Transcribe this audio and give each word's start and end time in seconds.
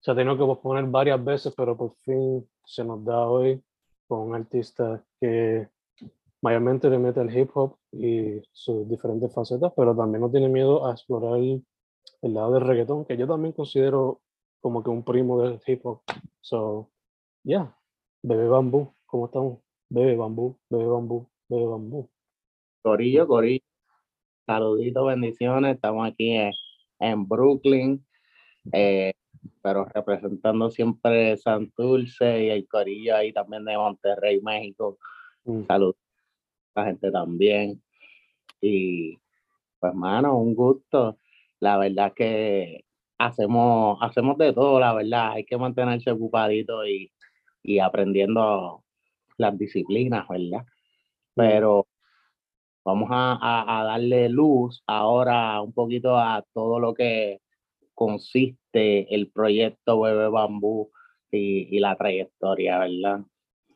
se 0.00 0.10
ha 0.10 0.14
tenido 0.14 0.36
que 0.36 0.44
posponer 0.44 0.84
varias 0.86 1.22
veces, 1.24 1.52
pero 1.56 1.76
por 1.76 1.94
fin 1.96 2.48
se 2.64 2.84
nos 2.84 3.04
da 3.04 3.26
hoy 3.26 3.62
con 4.06 4.20
un 4.20 4.34
artista 4.34 5.04
que 5.20 5.68
mayormente 6.40 6.88
le 6.88 6.98
mete 6.98 7.20
el 7.20 7.36
hip 7.36 7.50
hop 7.54 7.76
y 7.92 8.40
sus 8.52 8.88
diferentes 8.88 9.32
facetas, 9.32 9.72
pero 9.76 9.94
también 9.94 10.20
no 10.20 10.30
tiene 10.30 10.48
miedo 10.48 10.86
a 10.86 10.92
explorar 10.92 11.38
el, 11.38 11.64
lado 12.22 12.54
del 12.54 12.64
reggaetón, 12.64 13.04
que 13.04 13.16
yo 13.16 13.26
también 13.26 13.52
considero 13.52 14.20
como 14.60 14.82
que 14.82 14.90
un 14.90 15.04
primo 15.04 15.40
del 15.42 15.60
hip 15.66 15.84
hop. 15.84 16.02
So, 16.40 16.90
yeah, 17.44 17.76
Bebé 18.22 18.48
Bambú, 18.48 18.94
¿cómo 19.06 19.26
estamos? 19.26 19.58
Bebe 19.88 20.16
Bambú, 20.16 20.58
Bebe 20.70 20.86
Bambú, 20.86 21.28
Bebe 21.48 21.66
Bambú. 21.66 22.10
Corillo, 22.82 23.26
Corillo. 23.26 23.64
Saluditos, 24.46 25.06
bendiciones. 25.06 25.74
Estamos 25.76 26.08
aquí 26.08 26.36
en, 26.98 27.28
Brooklyn, 27.28 28.04
eh, 28.72 29.12
pero 29.62 29.84
representando 29.86 30.70
siempre 30.70 31.36
Santurce 31.36 32.44
y 32.44 32.50
el 32.50 32.66
Corillo 32.68 33.16
ahí 33.16 33.32
también 33.32 33.64
de 33.64 33.76
Monterrey, 33.76 34.40
México. 34.40 34.98
Mm. 35.44 35.64
Saludos 35.66 35.96
a 36.74 36.80
la 36.80 36.86
gente 36.86 37.10
también. 37.10 37.82
Y 38.60 39.18
pues, 39.80 39.94
mano, 39.94 40.38
un 40.38 40.54
gusto. 40.54 41.18
La 41.60 41.76
verdad 41.78 42.12
que 42.14 42.84
hacemos, 43.18 43.98
hacemos 44.00 44.38
de 44.38 44.52
todo, 44.52 44.80
la 44.80 44.94
verdad. 44.94 45.32
Hay 45.32 45.44
que 45.44 45.56
mantenerse 45.56 46.10
ocupadito 46.10 46.86
y, 46.86 47.12
y 47.62 47.78
aprendiendo 47.78 48.84
las 49.36 49.58
disciplinas, 49.58 50.26
¿verdad? 50.28 50.62
Mm. 50.62 50.66
Pero 51.34 51.86
vamos 52.84 53.08
a, 53.12 53.84
darle 53.86 54.28
luz 54.28 54.82
ahora 54.86 55.60
un 55.60 55.72
poquito 55.72 56.16
a 56.16 56.42
todo 56.54 56.80
lo 56.80 56.94
que 56.94 57.40
consiste 57.98 59.12
el 59.12 59.32
proyecto 59.32 60.00
Bebé 60.00 60.28
Bambú 60.28 60.92
y, 61.32 61.80
la 61.80 61.96
trayectoria, 61.96 62.78
¿verdad? 62.78 63.24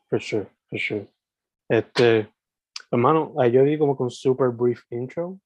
For 0.08 0.20
sure, 0.20 0.46
for 0.70 0.78
sure. 0.78 1.08
Este, 1.68 2.28
hermano, 2.92 3.34
yo 3.48 3.64
di 3.64 3.76
como 3.76 3.96
con 3.96 4.10
super 4.10 4.50
brief 4.50 4.80
intro, 4.90 5.40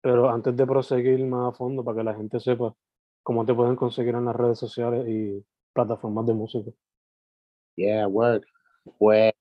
pero 0.00 0.30
antes 0.30 0.56
de 0.56 0.64
proseguir 0.64 1.18
más 1.24 1.52
a 1.52 1.56
fondo, 1.56 1.82
para 1.82 1.98
que 1.98 2.04
la 2.04 2.14
gente 2.14 2.38
sepa 2.38 2.72
cómo 3.24 3.44
te 3.44 3.54
pueden 3.54 3.74
conseguir 3.74 4.14
en 4.14 4.26
las 4.26 4.36
redes 4.36 4.58
sociales 4.60 5.04
y 5.08 5.44
plataformas 5.72 6.24
de 6.24 6.34
música. 6.34 6.70
Yeah, 7.74 8.06
word. 8.06 8.44
Pues 8.98 9.32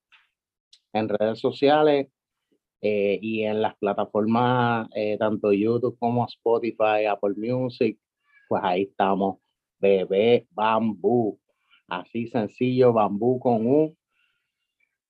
en 0.94 1.08
redes 1.08 1.40
sociales 1.40 2.08
eh, 2.82 3.20
y 3.22 3.44
en 3.44 3.62
las 3.62 3.78
plataformas 3.78 4.90
eh, 4.96 5.18
tanto 5.20 5.54
YouTube 5.54 6.00
como 6.00 6.26
Spotify, 6.26 7.06
Apple 7.08 7.36
Music, 7.38 8.00
pues 8.52 8.64
ahí 8.66 8.82
estamos, 8.82 9.38
Bebé 9.80 10.46
Bambú, 10.52 11.40
así 11.88 12.28
sencillo, 12.28 12.92
Bambú 12.92 13.40
con 13.40 13.66
U. 13.66 13.98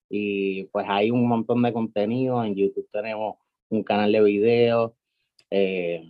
Y 0.07 0.66
pues 0.66 0.85
hay 0.88 1.09
un 1.09 1.28
montón 1.28 1.63
de 1.63 1.74
contenido, 1.74 2.44
en 2.46 2.53
YouTube 2.53 2.88
tenemos 2.91 3.38
un 3.69 3.81
canal 3.81 4.12
de 4.12 4.22
video, 4.22 4.96
eh, 5.50 6.03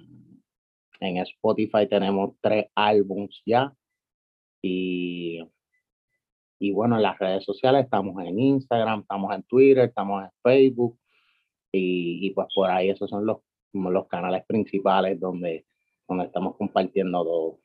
en 0.99 1.17
Spotify 1.19 1.87
tenemos 1.89 2.35
tres 2.41 2.65
álbums 2.75 3.41
ya. 3.45 3.73
Y, 4.61 5.39
y 6.59 6.71
bueno, 6.73 6.97
en 6.97 7.03
las 7.03 7.17
redes 7.17 7.45
sociales 7.45 7.85
estamos 7.85 8.21
en 8.25 8.37
Instagram, 8.37 9.03
estamos 9.03 9.33
en 9.33 9.43
Twitter, 9.43 9.85
estamos 9.85 10.25
en 10.25 10.31
Facebook 10.43 10.99
y, 11.71 12.29
pues 12.31 12.47
por 12.53 12.69
ahí 12.69 12.89
esos 12.89 13.09
son 13.09 13.25
los, 13.25 13.37
los 13.71 14.07
canales 14.09 14.43
principales 14.45 15.17
donde, 15.17 15.65
donde 16.11 16.25
estamos 16.25 16.55
compartiendo 16.57 17.23
todo. 17.23 17.59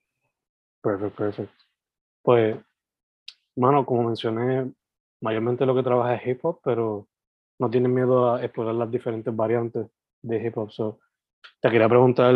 Perfecto, 0.80 1.16
perfecto. 1.16 1.64
Pues, 2.22 2.56
mano, 3.56 3.84
como 3.84 4.04
mencioné, 4.04 4.72
mayormente 5.20 5.66
lo 5.66 5.74
que 5.74 5.82
trabaja 5.82 6.14
es 6.14 6.26
hip 6.26 6.44
hop, 6.44 6.60
pero 6.62 7.08
no 7.58 7.70
tiene 7.70 7.88
miedo 7.88 8.34
a 8.34 8.44
explorar 8.44 8.74
las 8.74 8.90
diferentes 8.90 9.34
variantes 9.34 9.86
de 10.22 10.46
hip 10.46 10.56
hop. 10.56 10.70
So, 10.70 11.00
te 11.60 11.70
quería 11.70 11.88
preguntar 11.88 12.34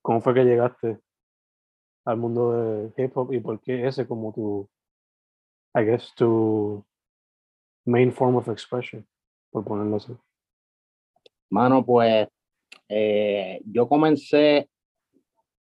cómo 0.00 0.20
fue 0.20 0.34
que 0.34 0.44
llegaste 0.44 1.00
al 2.04 2.16
mundo 2.16 2.52
de 2.52 3.04
hip 3.04 3.16
hop 3.16 3.32
y 3.32 3.40
por 3.40 3.60
qué 3.60 3.86
ese 3.86 4.06
como 4.06 4.32
tu, 4.32 4.68
I 5.74 5.84
guess, 5.84 6.14
tu 6.14 6.84
main 7.84 8.12
form 8.12 8.36
of 8.36 8.48
expression, 8.48 9.04
por 9.50 9.64
ponerlo 9.64 9.96
así. 9.96 10.16
Mano, 11.50 11.84
pues 11.84 12.28
eh, 12.88 13.60
yo 13.64 13.88
comencé 13.88 14.68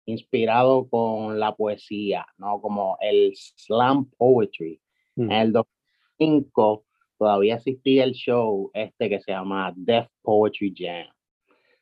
inspirado 0.05 0.87
con 0.89 1.39
la 1.39 1.55
poesía, 1.55 2.25
¿no? 2.37 2.61
Como 2.61 2.97
el 3.01 3.33
slam 3.35 4.09
poetry. 4.17 4.79
Mm. 5.15 5.31
En 5.31 5.37
el 5.37 5.51
2005 5.51 6.85
todavía 7.17 7.55
existía 7.55 8.03
el 8.03 8.13
show 8.13 8.69
este 8.73 9.09
que 9.09 9.19
se 9.19 9.31
llama 9.31 9.73
Deaf 9.75 10.07
Poetry 10.21 10.73
Jam. 10.75 11.07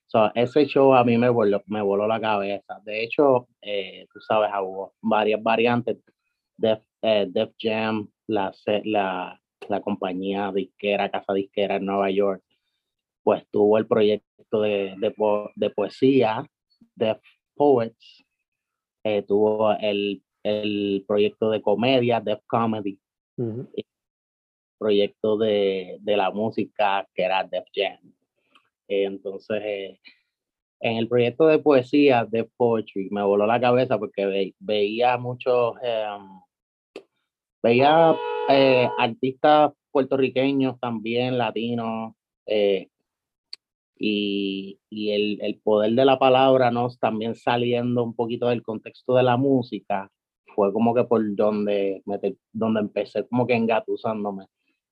So, 0.07 0.31
ese 0.35 0.65
show 0.67 0.93
a 0.93 1.03
mí 1.03 1.17
me 1.17 1.29
voló, 1.29 1.63
me 1.65 1.81
voló 1.81 2.07
la 2.07 2.21
cabeza. 2.21 2.79
De 2.85 3.03
hecho, 3.03 3.47
eh, 3.61 4.05
tú 4.13 4.19
sabes, 4.21 4.51
hubo 4.61 4.93
varias 5.01 5.41
variantes. 5.41 5.97
Def, 6.55 6.83
eh, 7.01 7.25
Def 7.29 7.49
Jam, 7.59 8.07
la, 8.27 8.53
la, 8.83 9.41
la 9.69 9.81
compañía 9.81 10.51
disquera, 10.53 11.09
casa 11.09 11.33
disquera 11.33 11.77
en 11.77 11.85
Nueva 11.85 12.11
York, 12.11 12.43
pues 13.23 13.43
tuvo 13.49 13.77
el 13.77 13.87
proyecto 13.87 14.61
de, 14.61 14.95
de, 15.55 15.69
poesía, 15.71 16.45
de 16.95 17.19
Poets, 17.55 18.25
eh, 19.03 19.23
tuvo 19.23 19.71
el, 19.73 20.23
proyecto 21.07 21.49
de 21.49 21.61
comedia, 21.61 22.19
Def 22.19 22.41
Comedy, 22.47 22.99
proyecto 24.77 25.37
de, 25.37 25.99
la 26.03 26.31
música 26.31 27.07
que 27.13 27.23
era 27.23 27.43
Def 27.43 27.65
Jam. 27.73 28.13
entonces, 28.87 29.61
eh, 29.63 29.99
en 30.81 30.97
el 30.97 31.07
proyecto 31.07 31.47
de 31.47 31.59
poesía, 31.59 32.25
de 32.25 32.43
Poetry, 32.43 33.07
me 33.09 33.23
voló 33.23 33.45
la 33.47 33.61
cabeza 33.61 33.97
porque 33.97 34.53
veía 34.59 35.17
muchos, 35.17 35.75
em, 35.81 36.41
veía 37.63 38.13
eh, 38.49 38.89
artistas 38.97 39.71
puertorriqueños 39.91 40.77
también, 40.81 41.37
latinos, 41.37 42.15
y, 44.05 44.79
el, 44.91 45.61
poder 45.63 45.93
de 45.93 46.03
la 46.03 46.19
palabra, 46.19 46.71
¿no? 46.71 46.89
También 46.99 47.35
saliendo 47.35 48.03
un 48.03 48.13
poquito 48.15 48.49
del 48.49 48.61
contexto 48.61 49.15
de 49.15 49.23
la 49.23 49.37
música, 49.37 50.11
fue 50.55 50.73
como 50.73 50.93
que 50.93 51.05
por 51.05 51.21
donde, 51.35 52.03
donde 52.51 52.79
empecé 52.81 53.25
como 53.27 53.47
que 53.47 53.55
engatusándome. 53.55 54.47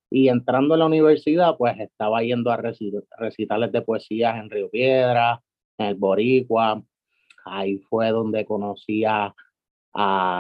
Y 0.09 0.29
entrando 0.29 0.75
a 0.75 0.77
la 0.77 0.85
universidad, 0.85 1.57
pues 1.57 1.77
estaba 1.79 2.23
yendo 2.23 2.51
a 2.51 2.57
recitales 2.57 3.71
de 3.71 3.81
poesías 3.81 4.37
en 4.37 4.49
Río 4.49 4.69
Piedra, 4.69 5.41
en 5.77 5.87
el 5.87 5.95
Boricua. 5.95 6.81
Ahí 7.45 7.79
fue 7.79 8.11
donde 8.11 8.45
conocí 8.45 9.03
a, 9.05 9.35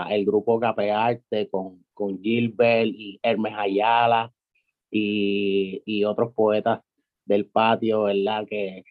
el 0.09 0.25
grupo 0.25 0.59
Capearte 0.61 1.49
con, 1.49 1.83
con 1.93 2.21
Gilbert 2.21 2.87
y 2.87 3.19
Hermes 3.21 3.53
Ayala 3.57 4.31
y, 4.89 5.81
y 5.85 6.05
otros 6.05 6.33
poetas 6.33 6.81
del 7.25 7.45
patio, 7.45 8.03
¿verdad? 8.03 8.45
Que, 8.47 8.83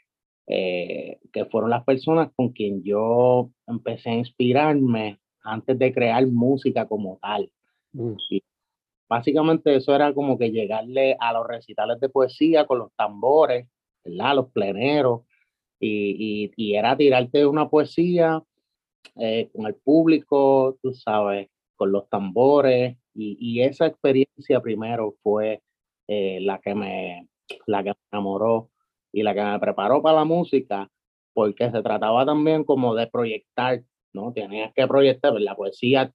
eh, 0.47 1.19
que 1.33 1.45
fueron 1.47 1.71
las 1.71 1.85
personas 1.85 2.31
con 2.35 2.51
quien 2.51 2.83
yo 2.83 3.51
empecé 3.67 4.11
a 4.11 4.15
inspirarme 4.15 5.21
antes 5.43 5.79
de 5.79 5.93
crear 5.93 6.27
música 6.27 6.87
como 6.87 7.19
tal. 7.23 7.51
Mm. 7.93 8.15
Y 8.31 8.43
básicamente 9.09 9.75
eso 9.77 9.95
era 9.95 10.13
como 10.15 10.39
que 10.39 10.51
llegarle 10.51 11.17
a 11.21 11.33
los 11.33 11.47
recitales 11.47 12.01
de 12.01 12.09
poesía 12.09 12.67
con 12.67 12.79
los 12.79 12.93
tambores, 12.95 13.69
¿verdad? 14.05 14.37
Los 14.37 14.51
pleneros, 14.51 15.23
y, 15.81 16.53
y, 16.57 16.75
era 16.75 16.97
tirarte 16.97 17.47
una 17.47 17.69
poesía 17.71 18.43
eh, 19.17 19.49
con 19.53 19.67
el 19.67 19.75
público, 19.77 20.79
tú 20.83 20.93
sabes, 20.93 21.49
con 21.75 21.91
los 21.91 22.09
tambores, 22.11 22.99
y, 23.15 23.37
y 23.41 23.63
esa 23.63 23.87
experiencia 23.87 24.61
primero 24.61 25.15
fue 25.23 25.63
eh, 26.07 26.41
la, 26.43 26.59
que 26.61 26.75
me, 26.75 27.29
la 27.67 27.83
que 27.83 27.91
me 27.91 27.97
enamoró 28.13 28.71
y 29.13 29.23
la 29.23 29.35
que 29.35 29.43
me 29.43 29.59
preparó 29.59 30.03
para 30.03 30.19
la 30.19 30.25
música, 30.25 30.91
porque 31.33 31.71
se 31.71 31.83
trataba 31.83 32.25
también 32.27 32.65
como 32.65 32.95
de 32.95 33.07
proyectar, 33.07 33.83
¿no? 34.13 34.33
Tenías 34.33 34.73
que 34.75 34.87
proyectar, 34.87 35.33
la 35.41 35.57
poesía, 35.57 36.13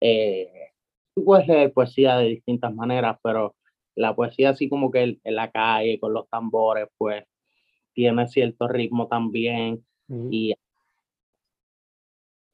eh, 0.00 0.72
tú 1.14 1.24
puedes 1.24 1.46
leer 1.46 1.72
poesía 1.72 2.16
de 2.18 2.28
distintas 2.28 2.74
maneras, 2.74 3.18
pero 3.22 3.54
la 3.94 4.14
poesía 4.14 4.50
así 4.50 4.68
como 4.68 4.90
que 4.90 5.02
en, 5.22 5.34
la 5.34 5.50
calle, 5.50 6.00
con 6.00 6.12
los 6.12 6.28
tambores, 6.28 6.88
pues 6.98 7.24
tiene 7.94 8.26
cierto 8.28 8.68
ritmo 8.68 9.08
también. 9.08 9.84
y, 10.30 10.54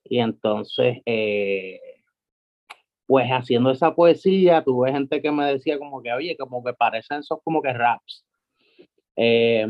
y 0.04 0.18
entonces, 0.18 0.98
eh, 1.06 1.80
pues 3.10 3.26
haciendo 3.28 3.72
esa 3.72 3.92
poesía, 3.92 4.62
tuve 4.62 4.92
gente 4.92 5.20
que 5.20 5.32
me 5.32 5.44
decía 5.44 5.80
como 5.80 6.00
que, 6.00 6.12
oye, 6.12 6.36
como 6.36 6.62
que 6.62 6.74
parecen 6.74 7.18
esos 7.18 7.40
como 7.42 7.60
que 7.60 7.72
raps. 7.72 8.24
Eh, 9.16 9.66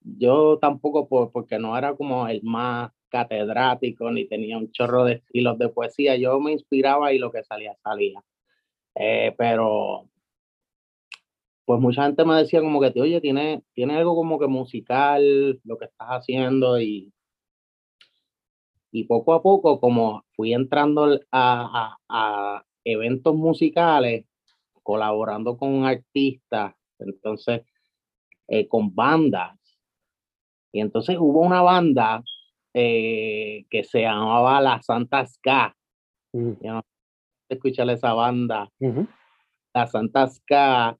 yo 0.00 0.58
tampoco, 0.58 1.08
porque 1.30 1.60
no 1.60 1.78
era 1.78 1.94
como 1.94 2.26
el 2.26 2.42
más 2.42 2.90
catedrático, 3.08 4.10
ni 4.10 4.26
tenía 4.26 4.58
un 4.58 4.72
chorro 4.72 5.04
de 5.04 5.12
estilos 5.12 5.58
de 5.58 5.68
poesía, 5.68 6.16
yo 6.16 6.40
me 6.40 6.50
inspiraba 6.50 7.12
y 7.12 7.18
lo 7.18 7.30
que 7.30 7.44
salía, 7.44 7.76
salía. 7.84 8.20
Eh, 8.96 9.32
pero, 9.38 10.08
pues 11.64 11.80
mucha 11.80 12.06
gente 12.06 12.24
me 12.24 12.34
decía 12.34 12.62
como 12.62 12.80
que, 12.80 13.00
oye, 13.00 13.20
tiene, 13.20 13.62
tiene 13.74 13.94
algo 13.94 14.16
como 14.16 14.40
que 14.40 14.48
musical, 14.48 15.60
lo 15.62 15.78
que 15.78 15.84
estás 15.84 16.08
haciendo 16.08 16.80
y, 16.80 17.12
y 18.90 19.04
poco 19.04 19.34
a 19.34 19.40
poco, 19.40 19.78
como 19.78 20.24
fui 20.32 20.52
entrando 20.52 21.20
a, 21.30 21.96
a 22.08 22.64
eventos 22.84 23.34
musicales, 23.34 24.26
colaborando 24.82 25.56
con 25.56 25.84
artistas, 25.84 26.74
entonces 26.98 27.62
eh, 28.48 28.68
con 28.68 28.94
bandas. 28.94 29.58
Y 30.72 30.80
entonces 30.80 31.16
hubo 31.18 31.40
una 31.40 31.62
banda 31.62 32.22
eh, 32.74 33.66
que 33.70 33.84
se 33.84 34.02
llamaba 34.02 34.60
La 34.60 34.80
Santa 34.82 35.26
Ska. 35.26 35.76
Mm. 36.32 36.52
no 36.62 36.82
escuchar 37.48 37.88
esa 37.90 38.14
banda. 38.14 38.68
La 39.74 39.86
Santa 39.86 40.26
Ska, 40.26 40.98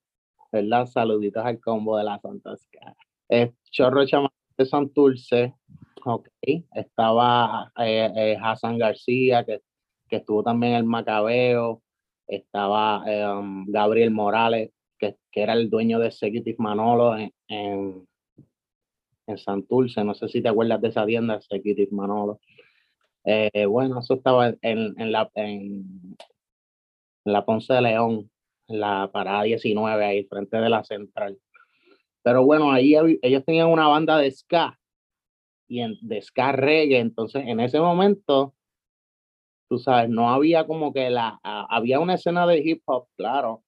¿verdad? 0.50 0.86
Saluditos 0.86 1.44
al 1.44 1.60
combo 1.60 1.96
de 1.96 2.04
La 2.04 2.18
Santa 2.20 2.56
Ska. 2.56 2.94
Es 3.28 3.50
Chorro 3.70 4.04
Chamán 4.06 4.30
de 4.58 4.66
Santurce. 4.66 5.54
Ok. 6.04 6.28
Estaba 6.74 7.72
eh, 7.78 8.36
Hassan 8.42 8.78
García, 8.78 9.44
que, 9.44 9.62
que, 10.12 10.18
estuvo 10.18 10.42
también 10.42 10.72
en 10.72 10.78
el 10.78 10.84
Macabeo. 10.84 11.82
Estaba 12.26 13.02
em, 13.06 13.64
Gabriel 13.66 14.10
Morales, 14.10 14.70
que, 14.98 15.16
era 15.32 15.54
el 15.54 15.70
dueño 15.70 15.98
de 15.98 16.08
Executive 16.08 16.56
Manolo 16.58 17.16
en, 17.16 17.32
en, 17.48 18.06
Santurce. 19.38 20.04
No 20.04 20.14
sé 20.14 20.28
si 20.28 20.42
te 20.42 20.48
acuerdas 20.48 20.80
de 20.82 20.88
esa 20.88 21.06
tienda, 21.06 21.36
Executive 21.36 21.88
Manolo. 21.90 22.40
Eh, 23.24 23.64
bueno, 23.66 24.00
eso 24.00 24.14
estaba 24.14 24.48
en, 24.48 24.94
en, 24.98 25.12
la, 25.12 25.30
en, 25.34 26.16
la 27.24 27.44
Ponce 27.44 27.72
de 27.72 27.82
León, 27.82 28.30
en 28.68 28.80
la 28.80 29.10
parada 29.10 29.44
19, 29.44 30.04
ahí 30.04 30.24
frente 30.24 30.58
de 30.58 30.68
la 30.68 30.84
central. 30.84 31.38
Pero 32.22 32.44
bueno, 32.44 32.70
ahí 32.70 32.94
ellos 33.22 33.44
tenían 33.44 33.68
una 33.68 33.88
banda 33.88 34.18
de 34.18 34.30
ska 34.30 34.78
y 35.66 35.80
en, 35.80 35.96
de 36.02 36.20
ska 36.20 36.52
reggae. 36.52 36.98
Entonces, 36.98 37.44
en 37.46 37.60
ese 37.60 37.80
momento, 37.80 38.54
tú 39.72 39.78
sabes, 39.78 40.10
no 40.10 40.28
había 40.28 40.66
como 40.66 40.92
que 40.92 41.08
la, 41.08 41.40
había 41.42 41.98
una 41.98 42.16
escena 42.16 42.46
de 42.46 42.58
hip 42.58 42.82
hop, 42.84 43.06
claro, 43.16 43.64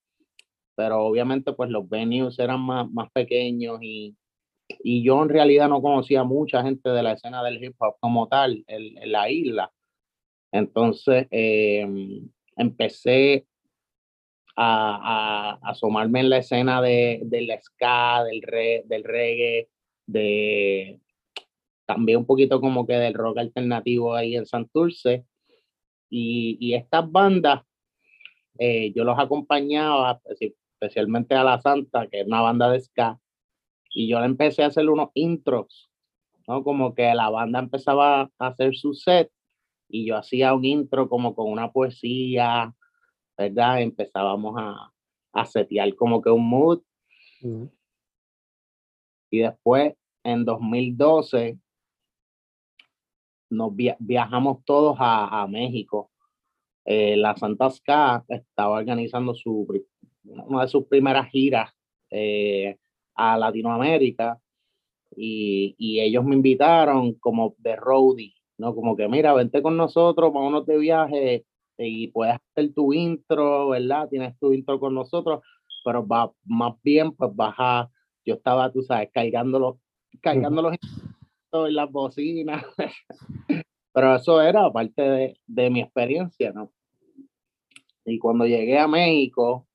pero 0.75 1.03
obviamente 1.03 1.51
pues 1.53 1.71
los 1.71 1.89
venues 1.89 2.37
eran 2.37 2.61
más, 2.61 2.87
más 2.91 3.09
pequeños 3.11 3.79
y, 3.81 4.15
y 4.83 5.03
yo 5.03 5.23
en 5.23 5.29
realidad 5.29 5.67
no 5.67 5.81
conocía 5.81 6.23
mucha 6.23 6.61
gente 6.61 6.89
de 6.91 7.01
la 7.01 7.13
escena 7.13 7.43
del 7.43 7.63
hip 7.63 7.73
hop 7.79 7.95
como 7.99 8.27
tal 8.27 8.63
en, 8.67 9.11
la 9.11 9.31
isla. 9.31 9.71
Entonces 10.51 11.25
em, 11.31 12.29
empecé 12.55 13.47
a, 14.55 15.57
a, 15.63 15.71
asomarme 15.71 16.19
en 16.19 16.29
la 16.29 16.37
escena 16.37 16.83
de, 16.83 17.21
del 17.23 17.49
ska, 17.63 18.23
del, 18.25 18.43
re, 18.43 18.83
del 18.85 19.03
reggae, 19.03 19.69
de 20.05 20.99
también 21.87 22.19
un 22.19 22.25
poquito 22.27 22.61
como 22.61 22.85
que 22.85 22.93
del 22.93 23.15
rock 23.15 23.39
alternativo 23.39 24.13
ahí 24.13 24.35
en 24.35 24.45
Santurce. 24.45 25.25
Y, 26.09 26.57
y 26.59 26.73
estas 26.75 27.11
bandas, 27.11 27.63
eh, 28.57 28.93
yo 28.95 29.03
los 29.03 29.17
acompañaba, 29.19 30.21
especialmente 30.39 31.35
a 31.35 31.43
La 31.43 31.61
Santa, 31.61 32.07
que 32.07 32.21
es 32.21 32.27
una 32.27 32.41
banda 32.41 32.69
de 32.69 32.79
ska, 32.79 33.19
y 33.89 34.07
yo 34.09 34.19
le 34.19 34.25
empecé 34.25 34.63
a 34.63 34.67
hacer 34.67 34.89
unos 34.89 35.09
intros, 35.13 35.89
¿no? 36.47 36.63
Como 36.63 36.93
que 36.93 37.13
la 37.13 37.29
banda 37.29 37.59
empezaba 37.59 38.21
a 38.37 38.47
hacer 38.47 38.75
su 38.75 38.93
set 38.93 39.31
y 39.87 40.05
yo 40.05 40.17
hacía 40.17 40.53
un 40.53 40.65
intro 40.65 41.09
como 41.09 41.35
con 41.35 41.51
una 41.51 41.71
poesía, 41.71 42.73
¿verdad? 43.37 43.81
Empezábamos 43.81 44.55
a, 44.57 44.91
a 45.35 45.45
setear 45.45 45.93
como 45.95 46.21
que 46.21 46.29
un 46.29 46.47
mood. 46.47 46.81
Y 49.29 49.39
después, 49.39 49.93
en 50.23 50.45
2012, 50.45 51.59
nos 53.49 53.71
viajamos 53.99 54.63
todos 54.65 54.97
a, 54.99 55.41
a 55.41 55.47
México. 55.47 56.11
Eh, 56.85 57.17
la 57.17 57.35
Santa 57.35 57.69
Ska 57.69 58.23
estaba 58.27 58.77
organizando 58.77 59.33
su 59.33 59.67
una 60.23 60.61
de 60.63 60.67
sus 60.67 60.85
primeras 60.85 61.29
giras 61.29 61.71
eh, 62.09 62.77
a 63.15 63.37
Latinoamérica 63.37 64.39
y, 65.15 65.75
y, 65.77 65.99
ellos 65.99 66.23
me 66.25 66.35
invitaron 66.35 67.13
como 67.13 67.55
de 67.59 67.75
roadie, 67.75 68.33
¿no? 68.57 68.75
Como 68.75 68.95
que 68.95 69.07
mira, 69.07 69.33
vente 69.33 69.61
con 69.61 69.77
nosotros, 69.77 70.33
vámonos 70.33 70.65
de 70.65 70.77
viaje 70.77 71.45
y 71.77 72.07
puedes 72.07 72.35
hacer 72.35 72.73
tu 72.73 72.93
intro, 72.93 73.69
¿verdad? 73.69 74.09
Tienes 74.09 74.37
tu 74.39 74.51
intro 74.51 74.79
con 74.79 74.93
nosotros, 74.93 75.41
pero 75.83 76.05
va, 76.05 76.31
más 76.43 76.75
bien 76.83 77.11
pues 77.13 77.33
baja, 77.33 77.89
yo 78.25 78.35
estaba, 78.35 78.71
tú 78.71 78.81
sabes, 78.81 79.09
cargándolo, 79.13 79.79
cargando 80.21 80.71
en 81.67 81.75
las 81.75 81.91
bocinas, 81.91 82.63
pero 83.93 84.15
eso 84.15 84.41
era 84.41 84.71
parte 84.71 85.01
de, 85.01 85.39
de 85.47 85.69
mi 85.69 85.81
experiencia, 85.81 86.51
¿no? 86.51 86.71
Y 88.05 88.19
cuando 88.19 88.45
llegué 88.45 88.77
a 88.77 88.87
México, 88.87 89.67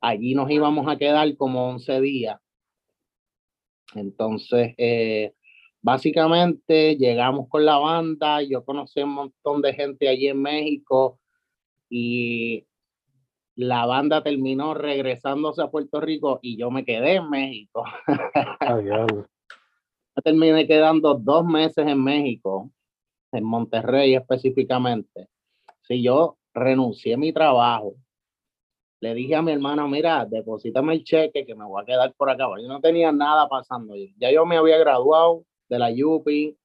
allí 0.00 0.34
nos 0.34 0.50
íbamos 0.50 0.88
a 0.88 0.96
quedar 0.96 1.34
como 1.36 1.68
11 1.70 2.00
días. 2.00 2.40
Entonces, 3.94 4.74
eh, 4.78 5.32
básicamente 5.82 6.96
llegamos 6.96 7.48
con 7.48 7.64
la 7.64 7.78
banda, 7.78 8.42
yo 8.42 8.64
conocí 8.64 9.00
un 9.02 9.14
montón 9.14 9.62
de 9.62 9.74
gente 9.74 10.08
allí 10.08 10.28
en 10.28 10.42
México 10.42 11.18
y 11.88 12.66
la 13.56 13.84
banda 13.86 14.22
terminó 14.22 14.74
regresándose 14.74 15.62
a 15.62 15.70
Puerto 15.70 16.00
Rico 16.00 16.38
y 16.42 16.56
yo 16.56 16.70
me 16.70 16.84
quedé 16.84 17.16
en 17.16 17.28
México. 17.28 17.84
Terminé 20.22 20.66
quedando 20.66 21.14
dos 21.14 21.44
meses 21.44 21.86
en 21.86 22.02
México, 22.02 22.70
en 23.32 23.44
Monterrey 23.44 24.14
específicamente. 24.14 25.28
Si 25.82 26.02
yo 26.02 26.36
renuncié 26.54 27.14
a 27.14 27.18
mi 27.18 27.32
trabajo, 27.32 27.94
le 29.00 29.14
dije 29.14 29.34
a 29.34 29.42
mi 29.42 29.52
hermana, 29.52 29.86
mira, 29.86 30.26
deposítame 30.26 30.94
el 30.94 31.04
cheque 31.04 31.46
que 31.46 31.54
me 31.54 31.64
voy 31.64 31.82
a 31.82 31.86
quedar 31.86 32.12
por 32.14 32.28
acá. 32.28 32.46
Yo 32.60 32.68
no 32.68 32.80
tenía 32.80 33.12
nada 33.12 33.48
pasando. 33.48 33.94
Ya 34.18 34.30
yo 34.30 34.44
me 34.44 34.58
había 34.58 34.76
graduado 34.78 35.44
de 35.68 35.78
la 35.78 35.90
UPI, 35.90 36.56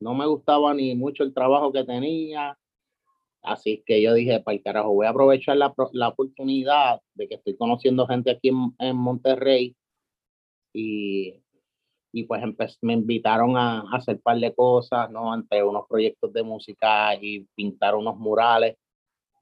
no 0.00 0.14
me 0.14 0.26
gustaba 0.26 0.72
ni 0.72 0.94
mucho 0.94 1.22
el 1.22 1.34
trabajo 1.34 1.72
que 1.72 1.84
tenía. 1.84 2.56
Así 3.42 3.82
que 3.84 4.00
yo 4.00 4.14
dije, 4.14 4.40
para 4.40 4.56
el 4.56 4.62
carajo, 4.62 4.94
voy 4.94 5.06
a 5.06 5.10
aprovechar 5.10 5.56
la, 5.56 5.74
la 5.92 6.08
oportunidad 6.08 7.00
de 7.14 7.28
que 7.28 7.34
estoy 7.34 7.56
conociendo 7.56 8.06
gente 8.06 8.30
aquí 8.30 8.48
en, 8.48 8.74
en 8.78 8.96
Monterrey 8.96 9.76
y, 10.72 11.41
y 12.12 12.24
pues 12.24 12.78
me 12.82 12.92
invitaron 12.92 13.56
a, 13.56 13.80
a, 13.80 13.96
hacer 13.96 14.16
un 14.16 14.22
par 14.22 14.38
de 14.38 14.54
cosas, 14.54 15.10
¿no? 15.10 15.34
Entre 15.34 15.62
unos 15.64 15.86
proyectos 15.88 16.32
de 16.32 16.42
música 16.42 17.14
y 17.14 17.46
pintar 17.54 17.94
unos 17.94 18.16
murales. 18.18 18.76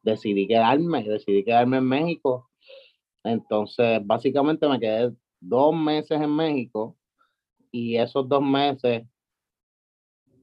Decidí 0.03 0.47
quedarme, 0.47 1.03
decidí 1.03 1.45
quedarme 1.45 1.79
en 1.79 1.85
México. 1.85 2.49
Entonces, 3.25 4.01
básicamente 4.07 4.69
me 4.69 4.81
quedé 4.81 5.13
dos 5.41 5.75
meses 5.75 6.21
en 6.21 6.35
México 6.35 6.97
y 7.73 7.97
esos 7.97 8.29
dos 8.29 8.43
meses 8.43 9.05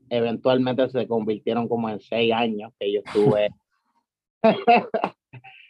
eventualmente 0.09 0.89
se 0.89 1.07
convirtieron 1.07 1.67
como 1.67 1.89
en 1.89 1.99
seis 1.99 2.33
años 2.33 2.71
que 2.79 2.93
yo 2.93 3.01
estuve, 3.05 3.49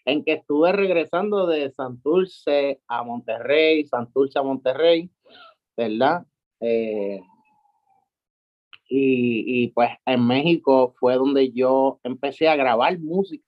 en 0.06 0.24
que 0.24 0.34
estuve 0.34 0.72
regresando 0.72 1.48
de 1.48 1.72
Santurce 1.72 2.82
a 2.88 3.04
Monterrey, 3.04 3.86
Santurce 3.86 4.40
a 4.40 4.44
Monterrey, 4.44 5.10
¿verdad? 5.76 6.26
Eh, 6.60 7.22
y, 8.90 9.64
y 9.64 9.68
pues 9.70 9.90
en 10.06 10.26
México 10.26 10.94
fue 11.00 11.16
donde 11.16 11.52
yo 11.52 12.00
empecé 12.04 12.48
a 12.48 12.56
grabar 12.56 12.98
música, 13.00 13.46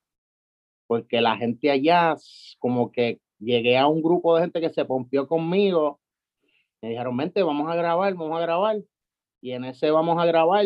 porque 0.87 1.21
la 1.21 1.37
gente 1.37 1.71
allá 1.71 2.15
como 2.59 2.91
que 2.91 3.19
llegué 3.39 3.77
a 3.77 3.87
un 3.87 4.01
grupo 4.01 4.35
de 4.35 4.41
gente 4.41 4.61
que 4.61 4.69
se 4.69 4.85
pompió 4.85 5.27
conmigo, 5.27 5.99
me 6.81 6.89
dijeron, 6.89 7.15
vente, 7.17 7.43
vamos 7.43 7.69
a 7.69 7.75
grabar, 7.75 8.13
vamos 8.13 8.37
a 8.37 8.41
grabar 8.41 8.77
y 9.41 9.51
en 9.51 9.65
ese 9.65 9.91
vamos 9.91 10.17
a 10.21 10.25
grabar, 10.25 10.65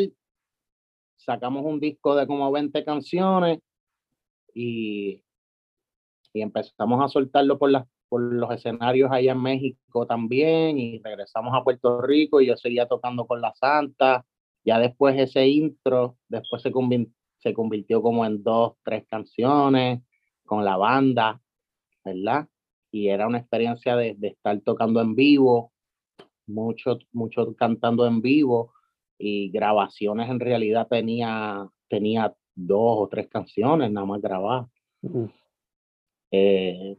sacamos 1.16 1.64
un 1.66 1.80
disco 1.80 2.16
de 2.16 2.28
como 2.28 2.52
20 2.52 2.84
canciones 2.84 3.60
y, 4.54 5.24
y 6.34 6.42
empezamos 6.42 7.04
a 7.04 7.08
soltarlo 7.08 7.58
por, 7.58 7.72
las, 7.72 7.86
por 8.14 8.22
los 8.22 8.52
escenarios 8.52 9.10
allá 9.12 9.32
en 9.32 9.42
México 9.42 10.06
también 10.06 10.78
y 10.78 11.00
regresamos 11.00 11.52
a 11.56 11.64
Puerto 11.64 12.00
Rico 12.00 12.40
y 12.40 12.46
yo 12.46 12.56
seguía 12.56 12.88
tocando 12.88 13.26
con 13.26 13.42
la 13.42 13.52
Santa. 13.56 14.24
Ya 14.64 14.78
después 14.78 15.20
ese 15.20 15.48
intro, 15.48 16.18
después 16.28 16.62
se, 16.62 16.72
se 17.40 17.54
convirtió 17.56 18.04
como 18.04 18.24
en 18.24 18.44
dos, 18.44 18.74
tres 18.84 19.08
canciones 19.08 20.04
con 20.46 20.64
la 20.64 20.78
banda, 20.78 21.42
¿verdad? 22.06 22.48
Y 22.92 23.08
era 23.08 23.26
una 23.26 23.40
experiencia 23.40 23.96
de, 23.96 24.14
de 24.14 24.28
estar 24.28 24.60
tocando 24.62 25.02
en 25.02 25.16
vivo, 25.16 25.74
mucho, 26.46 27.00
mucho 27.14 27.56
cantando 27.56 28.06
en 28.06 28.22
vivo 28.22 28.74
y 29.18 29.50
grabaciones 29.50 30.30
en 30.30 30.40
realidad 30.40 30.88
tenía, 30.88 31.68
tenía 31.90 32.32
dos 32.54 32.96
o 33.00 33.08
tres 33.08 33.28
canciones 33.28 33.92
nada 33.92 34.06
más 34.06 34.22
grabadas. 34.22 34.70
eh, 36.30 36.96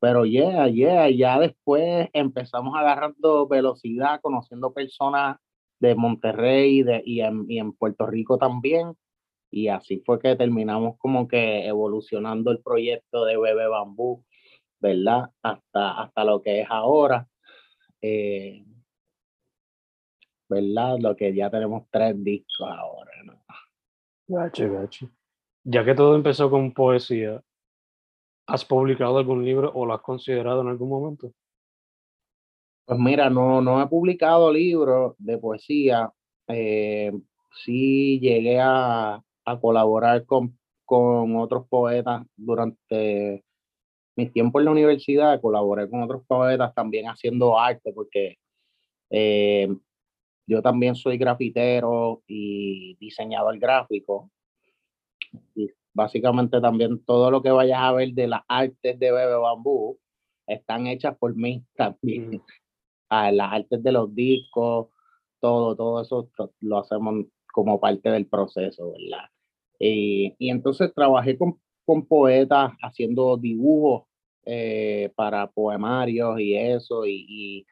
pero 0.00 0.24
yeah, 0.24 0.66
yeah, 0.66 1.10
ya 1.10 1.38
después 1.38 2.08
empezamos 2.14 2.74
agarrando 2.74 3.46
velocidad, 3.46 4.20
conociendo 4.22 4.72
personas 4.72 5.36
de 5.78 5.94
Monterrey 5.94 6.82
de, 6.82 7.02
y, 7.04 7.20
en, 7.20 7.44
y 7.48 7.58
en 7.58 7.72
Puerto 7.72 8.06
Rico 8.06 8.38
también. 8.38 8.94
Y 9.50 9.68
así 9.68 10.02
fue 10.06 10.18
que 10.18 10.36
terminamos 10.36 10.96
como 10.98 11.28
que 11.28 11.66
evolucionando 11.66 12.50
el 12.50 12.60
proyecto 12.62 13.24
de 13.24 13.36
Bebé 13.36 13.66
Bambú, 13.66 14.24
¿verdad? 14.78 15.30
Hasta, 15.42 16.02
hasta 16.02 16.24
lo 16.24 16.40
que 16.40 16.62
es 16.62 16.66
ahora. 16.70 17.28
Eh, 18.00 18.64
¿Verdad? 20.48 20.98
Lo 20.98 21.14
que 21.14 21.34
ya 21.34 21.50
tenemos 21.50 21.84
tres 21.90 22.14
discos 22.24 22.68
ahora, 22.70 23.10
¿no? 23.24 23.42
Gacho, 24.28 24.72
gacho. 24.72 25.10
Ya 25.64 25.84
que 25.84 25.94
todo 25.94 26.16
empezó 26.16 26.48
con 26.48 26.72
poesía, 26.72 27.42
¿has 28.50 28.64
publicado 28.64 29.18
algún 29.18 29.44
libro 29.44 29.70
o 29.72 29.86
lo 29.86 29.94
has 29.94 30.00
considerado 30.00 30.62
en 30.62 30.68
algún 30.68 30.88
momento? 30.88 31.32
Pues 32.84 32.98
mira, 32.98 33.30
no, 33.30 33.60
no 33.60 33.80
he 33.80 33.86
publicado 33.86 34.52
libros 34.52 35.14
de 35.18 35.38
poesía. 35.38 36.12
Eh, 36.48 37.12
sí 37.64 38.18
llegué 38.20 38.58
a, 38.60 39.22
a 39.44 39.60
colaborar 39.60 40.26
con, 40.26 40.58
con 40.84 41.36
otros 41.36 41.68
poetas 41.68 42.26
durante 42.36 43.44
mis 44.16 44.32
tiempos 44.32 44.60
en 44.60 44.64
la 44.64 44.72
universidad, 44.72 45.40
colaboré 45.40 45.88
con 45.88 46.02
otros 46.02 46.24
poetas 46.26 46.74
también 46.74 47.06
haciendo 47.06 47.58
arte, 47.58 47.92
porque 47.92 48.38
eh, 49.10 49.68
yo 50.46 50.60
también 50.60 50.96
soy 50.96 51.16
grafitero 51.16 52.22
y 52.26 52.96
diseñador 52.96 53.56
gráfico. 53.60 54.30
Básicamente 56.00 56.60
también 56.62 57.04
todo 57.04 57.30
lo 57.30 57.42
que 57.42 57.50
vayas 57.50 57.78
a 57.78 57.92
ver 57.92 58.12
de 58.14 58.26
las 58.26 58.40
artes 58.48 58.98
de 58.98 59.12
Bebe 59.12 59.36
Bambú 59.36 59.98
están 60.46 60.86
hechas 60.86 61.16
por 61.18 61.34
mí 61.34 61.64
también. 61.76 62.42
Ah, 63.12 63.32
las 63.32 63.52
artes 63.52 63.82
de 63.82 63.90
los 63.90 64.14
discos, 64.14 64.86
todo, 65.40 65.74
todo 65.74 66.00
eso 66.00 66.30
lo 66.60 66.78
hacemos 66.78 67.24
como 67.52 67.80
parte 67.80 68.08
del 68.08 68.28
proceso, 68.28 68.92
¿verdad? 68.92 69.28
Y, 69.80 70.36
y 70.38 70.48
entonces 70.48 70.94
trabajé 70.94 71.36
con, 71.36 71.60
con 71.84 72.06
poetas 72.06 72.70
haciendo 72.80 73.36
dibujos 73.36 74.04
eh, 74.46 75.10
para 75.16 75.50
poemarios 75.50 76.38
y 76.38 76.54
eso, 76.54 77.04
y, 77.04 77.26
y, 77.28 77.66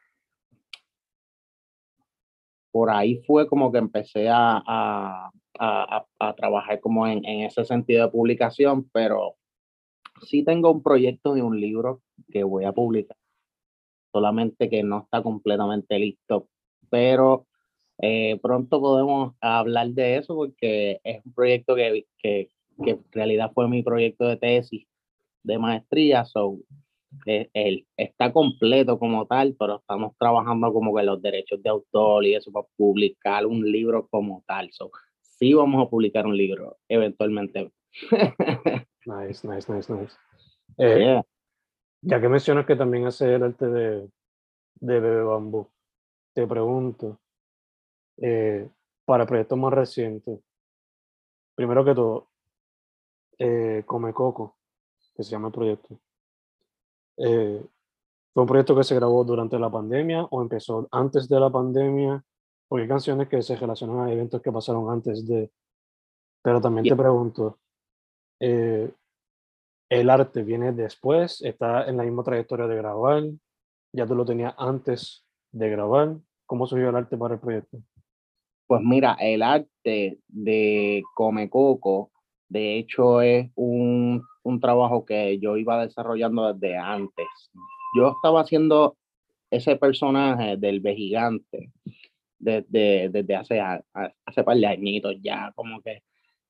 por 2.69 2.89
ahí 2.89 3.23
fue 3.25 3.47
como 3.47 3.71
que 3.71 3.77
empecé 3.77 4.27
a, 4.27 4.61
a, 4.67 5.31
a, 5.59 6.05
a 6.19 6.33
trabajar 6.35 6.79
como 6.79 7.07
en, 7.07 7.25
en, 7.25 7.41
ese 7.41 7.65
sentido 7.65 8.05
de 8.05 8.11
publicación, 8.11 8.89
pero 8.93 9.35
sí 10.23 10.43
tengo 10.43 10.71
un 10.71 10.81
proyecto 10.81 11.33
de 11.33 11.41
un 11.41 11.59
libro 11.59 12.01
que 12.31 12.43
voy 12.43 12.65
a 12.65 12.71
publicar, 12.71 13.17
solamente 14.11 14.69
que 14.69 14.83
no 14.83 15.03
está 15.03 15.21
completamente 15.21 15.99
listo, 15.99 16.47
pero 16.89 17.45
eh, 18.01 18.39
pronto 18.41 18.79
podemos 18.79 19.35
hablar 19.41 19.89
de 19.89 20.17
eso 20.17 20.35
porque 20.35 21.01
es 21.03 21.25
un 21.25 21.33
proyecto 21.33 21.75
que, 21.75 22.05
que, 22.17 22.49
que 22.83 22.91
en 22.91 23.05
realidad 23.11 23.51
fue 23.53 23.67
mi 23.67 23.83
proyecto 23.83 24.25
de 24.27 24.37
tesis 24.37 24.87
de 25.43 25.57
maestría, 25.57 26.25
so, 26.25 26.59
eh, 27.25 27.49
él 27.53 27.87
está 27.97 28.31
completo 28.31 28.99
como 28.99 29.25
tal, 29.25 29.55
pero 29.59 29.77
estamos 29.77 30.13
trabajando 30.17 30.71
como 30.71 30.95
que 30.95 31.03
los 31.03 31.21
derechos 31.21 31.61
de 31.61 31.69
autor 31.69 32.25
y 32.25 32.35
eso 32.35 32.51
para 32.51 32.67
publicar 32.77 33.45
un 33.45 33.69
libro 33.69 34.07
como 34.07 34.43
tal. 34.47 34.69
So, 34.71 34.91
sí 35.39 35.53
vamos 35.53 35.85
a 35.85 35.89
publicar 35.89 36.25
un 36.27 36.35
libro 36.35 36.77
eventualmente. 36.89 37.71
nice, 39.05 39.47
nice, 39.47 39.73
nice, 39.73 39.93
nice. 39.93 40.15
Eh, 40.77 40.99
yeah. 40.99 41.23
Ya 42.01 42.21
que 42.21 42.29
mencionas 42.29 42.65
que 42.65 42.75
también 42.75 43.07
hace 43.07 43.33
el 43.33 43.43
arte 43.43 43.67
de, 43.67 44.09
de 44.75 44.99
Bebe 44.99 45.23
Bambú, 45.23 45.69
te 46.33 46.45
pregunto, 46.45 47.19
eh, 48.17 48.69
para 49.05 49.25
proyectos 49.25 49.57
más 49.57 49.73
recientes, 49.73 50.39
primero 51.55 51.83
que 51.83 51.95
todo, 51.95 52.29
eh, 53.37 53.83
Come 53.85 54.13
Coco, 54.13 54.57
que 55.15 55.23
se 55.23 55.31
llama 55.31 55.47
el 55.47 55.53
proyecto. 55.53 55.99
Eh, 57.17 57.61
¿Fue 58.33 58.43
un 58.43 58.47
proyecto 58.47 58.75
que 58.75 58.83
se 58.83 58.95
grabó 58.95 59.23
durante 59.23 59.57
la 59.57 59.69
pandemia 59.69 60.23
o 60.23 60.41
empezó 60.41 60.87
antes 60.91 61.27
de 61.27 61.39
la 61.39 61.49
pandemia? 61.49 62.23
Porque 62.69 62.83
hay 62.83 62.87
canciones 62.87 63.27
que 63.27 63.41
se 63.41 63.57
relacionan 63.57 64.07
a 64.07 64.11
eventos 64.11 64.41
que 64.41 64.51
pasaron 64.51 64.89
antes 64.89 65.27
de... 65.27 65.51
Pero 66.41 66.61
también 66.61 66.85
yeah. 66.85 66.95
te 66.95 67.01
pregunto, 67.01 67.59
eh, 68.39 68.89
¿el 69.89 70.09
arte 70.09 70.43
viene 70.43 70.71
después? 70.71 71.41
¿Está 71.41 71.89
en 71.89 71.97
la 71.97 72.03
misma 72.03 72.23
trayectoria 72.23 72.67
de 72.67 72.77
grabar? 72.77 73.23
¿Ya 73.91 74.05
tú 74.05 74.15
lo 74.15 74.23
tenías 74.23 74.53
antes 74.57 75.25
de 75.51 75.69
grabar? 75.69 76.15
¿Cómo 76.45 76.65
surgió 76.65 76.89
el 76.89 76.95
arte 76.95 77.17
para 77.17 77.33
el 77.33 77.41
proyecto? 77.41 77.79
Pues 78.67 78.81
mira, 78.81 79.17
el 79.19 79.41
arte 79.41 80.21
de 80.27 81.03
Come 81.13 81.49
Coco, 81.49 82.11
de 82.47 82.77
hecho, 82.77 83.21
es 83.21 83.51
un 83.55 84.23
un 84.49 84.59
trabajo 84.59 85.05
que 85.05 85.39
yo 85.39 85.57
iba 85.57 85.85
desarrollando 85.85 86.53
desde 86.53 86.77
antes. 86.77 87.27
Yo 87.95 88.09
estaba 88.09 88.41
haciendo 88.41 88.97
ese 89.51 89.75
personaje 89.75 90.57
del 90.57 90.81
gigante 90.81 91.71
desde, 92.39 93.09
desde 93.09 93.35
hace, 93.35 93.59
hace 93.59 94.43
par 94.43 94.57
de 94.57 94.65
añitos 94.65 95.15
ya, 95.21 95.51
como 95.55 95.81
que, 95.81 96.03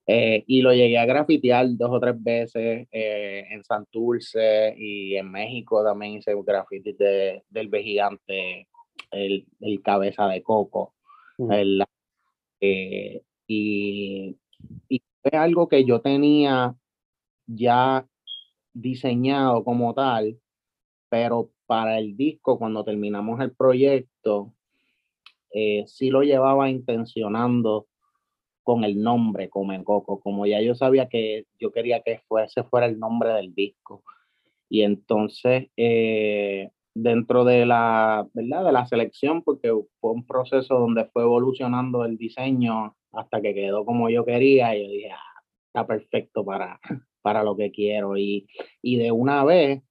eh, 0.07 0.43
y 0.47 0.61
lo 0.61 0.73
llegué 0.73 0.97
a 0.97 1.05
grafitear 1.05 1.67
dos 1.77 1.91
o 1.91 1.99
tres 1.99 2.15
veces 2.17 2.87
eh, 2.91 3.45
en 3.49 3.63
Santurce 3.63 4.73
y 4.77 5.15
en 5.15 5.29
México 5.31 5.83
también 5.83 6.13
hice 6.13 6.33
un 6.33 6.43
graffiti 6.43 6.93
de, 6.93 7.43
del 7.49 7.69
gigante, 7.75 8.67
el, 9.11 9.45
el, 9.59 9.81
cabeza 9.83 10.27
de 10.27 10.41
coco. 10.41 10.95
Mm. 11.37 11.51
El, 11.51 11.83
eh, 12.61 13.21
y, 13.47 14.35
y 14.87 15.03
fue 15.21 15.37
algo 15.37 15.67
que 15.67 15.85
yo 15.85 16.01
tenía 16.01 16.75
ya 17.45 18.07
diseñado 18.73 19.63
como 19.63 19.93
tal, 19.93 20.39
pero 21.09 21.51
para 21.65 21.99
el 21.99 22.17
disco, 22.17 22.57
cuando 22.57 22.83
terminamos 22.83 23.39
el 23.41 23.51
proyecto, 23.55 24.53
eh, 25.51 25.83
sí 25.87 26.09
lo 26.09 26.21
llevaba 26.23 26.69
intencionando 26.69 27.87
con 28.63 28.83
el 28.83 29.01
nombre 29.01 29.49
Come 29.49 29.83
Coco, 29.83 30.19
como 30.19 30.45
ya 30.45 30.61
yo 30.61 30.75
sabía 30.75 31.09
que 31.09 31.45
yo 31.59 31.71
quería 31.71 32.01
que 32.01 32.19
fuese 32.27 32.63
fuera 32.63 32.85
el 32.85 32.99
nombre 32.99 33.33
del 33.33 33.53
disco. 33.53 34.03
Y 34.69 34.83
entonces, 34.83 35.69
eh, 35.75 36.69
dentro 36.93 37.43
de 37.45 37.65
la, 37.65 38.27
¿verdad? 38.33 38.65
de 38.65 38.71
la 38.71 38.85
selección, 38.85 39.41
porque 39.43 39.73
fue 39.99 40.11
un 40.11 40.25
proceso 40.25 40.77
donde 40.77 41.05
fue 41.05 41.23
evolucionando 41.23 42.05
el 42.05 42.17
diseño 42.17 42.95
hasta 43.11 43.41
que 43.41 43.55
quedó 43.55 43.85
como 43.85 44.09
yo 44.09 44.23
quería, 44.25 44.75
y 44.75 44.83
yo 44.83 44.91
dije, 44.91 45.11
ah, 45.11 45.41
está 45.67 45.87
perfecto 45.87 46.45
para, 46.45 46.79
para 47.21 47.43
lo 47.43 47.55
que 47.57 47.71
quiero. 47.71 48.17
Y, 48.17 48.47
y 48.81 48.97
de 48.97 49.11
una 49.11 49.43
vez 49.43 49.81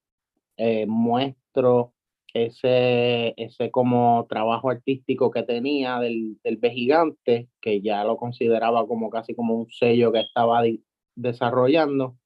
eh, 0.56 0.86
muestro 0.86 1.94
ese, 2.34 3.34
ese 3.36 3.70
como 3.70 4.26
trabajo 4.28 4.70
artístico 4.70 5.30
que 5.30 5.42
tenía 5.42 5.98
del, 5.98 6.38
del 6.42 6.60
gigante, 6.70 7.48
que 7.60 7.80
ya 7.80 8.04
lo 8.04 8.16
consideraba 8.16 8.86
como 8.86 9.10
casi 9.10 9.34
como 9.34 9.54
un 9.54 9.70
sello 9.70 10.12
que 10.12 10.20
estaba 10.20 10.62
desarrollando 11.14 12.16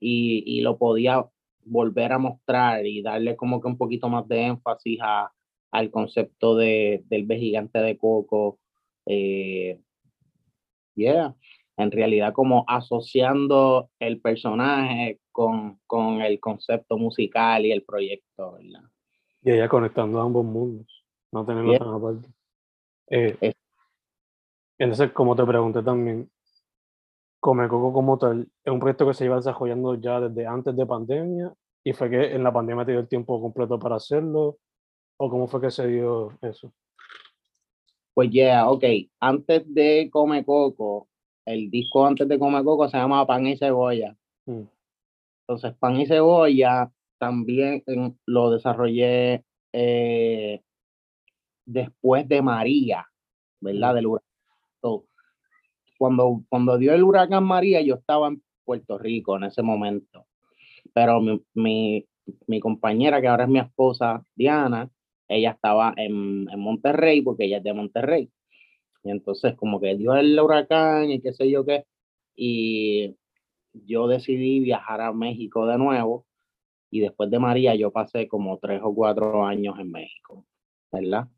y, 0.00 0.42
y, 0.46 0.60
lo 0.60 0.78
podía 0.78 1.26
volver 1.64 2.12
a 2.12 2.18
mostrar 2.18 2.86
y 2.86 3.02
darle 3.02 3.36
como 3.36 3.60
que 3.60 3.68
un 3.68 3.78
poquito 3.78 4.08
más 4.08 4.26
de 4.28 4.42
énfasis 4.46 4.98
a, 5.02 5.32
al 5.70 5.90
concepto 5.90 6.56
de, 6.56 7.02
del 7.06 7.26
gigante 7.28 7.78
de 7.80 7.96
Coco. 7.96 8.58
Eh, 9.06 9.80
yeah, 10.94 11.34
en 11.76 11.90
realidad 11.90 12.32
como 12.32 12.64
asociando 12.68 13.90
el 13.98 14.20
personaje 14.20 15.20
con, 15.32 15.80
con 15.86 16.20
el 16.22 16.40
concepto 16.40 16.98
musical 16.98 17.64
y 17.66 17.72
el 17.72 17.84
proyecto. 17.84 18.58
Y 19.48 19.50
ella 19.50 19.66
conectando 19.66 20.20
a 20.20 20.24
ambos 20.24 20.44
mundos, 20.44 21.06
no 21.32 21.42
tenerlo 21.46 21.78
tan 21.78 21.88
aparte. 21.88 22.28
Eh, 23.08 23.54
entonces, 24.76 25.10
como 25.12 25.34
te 25.34 25.46
pregunté 25.46 25.82
también, 25.82 26.30
Come 27.40 27.66
Coco 27.66 27.94
como 27.94 28.18
tal, 28.18 28.46
es 28.62 28.70
un 28.70 28.78
proyecto 28.78 29.06
que 29.06 29.14
se 29.14 29.24
iba 29.24 29.36
desarrollando 29.36 29.94
ya 29.94 30.20
desde 30.20 30.46
antes 30.46 30.76
de 30.76 30.84
pandemia 30.84 31.54
y 31.82 31.94
fue 31.94 32.10
que 32.10 32.34
en 32.34 32.44
la 32.44 32.52
pandemia 32.52 32.84
te 32.84 32.90
dio 32.90 33.00
el 33.00 33.08
tiempo 33.08 33.40
completo 33.40 33.78
para 33.78 33.96
hacerlo, 33.96 34.58
o 35.16 35.30
cómo 35.30 35.48
fue 35.48 35.62
que 35.62 35.70
se 35.70 35.86
dio 35.86 36.36
eso. 36.42 36.70
Pues 38.12 38.28
ya, 38.30 38.68
ok, 38.68 38.84
antes 39.18 39.62
de 39.72 40.10
Come 40.12 40.44
Coco, 40.44 41.08
el 41.46 41.70
disco 41.70 42.04
antes 42.04 42.28
de 42.28 42.38
Come 42.38 42.62
Coco 42.62 42.86
se 42.86 42.98
llama 42.98 43.26
Pan 43.26 43.46
y 43.46 43.56
Cebolla. 43.56 44.14
Mm. 44.44 44.64
Entonces, 45.46 45.74
Pan 45.78 45.98
y 45.98 46.06
Cebolla 46.06 46.92
también 47.18 47.82
lo 48.26 48.50
desarrollé 48.50 49.44
eh, 49.72 50.60
después 51.66 52.28
de 52.28 52.42
María, 52.42 53.06
¿verdad? 53.60 53.94
Del 53.94 54.06
huracán. 54.06 54.28
cuando, 55.98 56.42
cuando 56.48 56.78
dio 56.78 56.94
el 56.94 57.02
huracán 57.02 57.44
María, 57.44 57.82
yo 57.82 57.96
estaba 57.96 58.28
en 58.28 58.42
Puerto 58.64 58.98
Rico 58.98 59.36
en 59.36 59.44
ese 59.44 59.62
momento, 59.62 60.26
pero 60.94 61.20
mi, 61.54 62.06
compañera, 62.60 63.20
que 63.20 63.28
ahora 63.28 63.44
es 63.44 63.50
mi 63.50 63.58
esposa, 63.58 64.24
Diana, 64.34 64.90
ella 65.28 65.50
estaba 65.52 65.94
en, 65.96 66.48
en, 66.50 66.60
Monterrey, 66.60 67.22
porque 67.22 67.44
ella 67.44 67.58
es 67.58 67.64
de 67.64 67.74
Monterrey. 67.74 68.30
Y 69.04 69.10
entonces 69.10 69.54
como 69.56 69.80
que 69.80 69.96
dio 69.96 70.14
el 70.16 70.38
huracán 70.40 71.10
y 71.10 71.20
qué 71.20 71.32
sé 71.32 71.50
yo 71.50 71.64
qué, 71.64 71.84
y 72.34 73.16
yo 73.72 74.08
decidí 74.08 74.60
viajar 74.60 75.00
a 75.00 75.12
México 75.12 75.66
de 75.66 75.78
nuevo 75.78 76.27
y 76.90 77.00
después 77.00 77.30
de 77.30 77.38
María 77.38 77.74
yo 77.74 77.90
pasé 77.90 78.28
como 78.28 78.58
tres 78.58 78.80
o 78.82 78.94
cuatro 78.94 79.44
años 79.44 79.78
en 79.78 79.90
México, 79.90 80.44
¿verdad? 80.90 81.28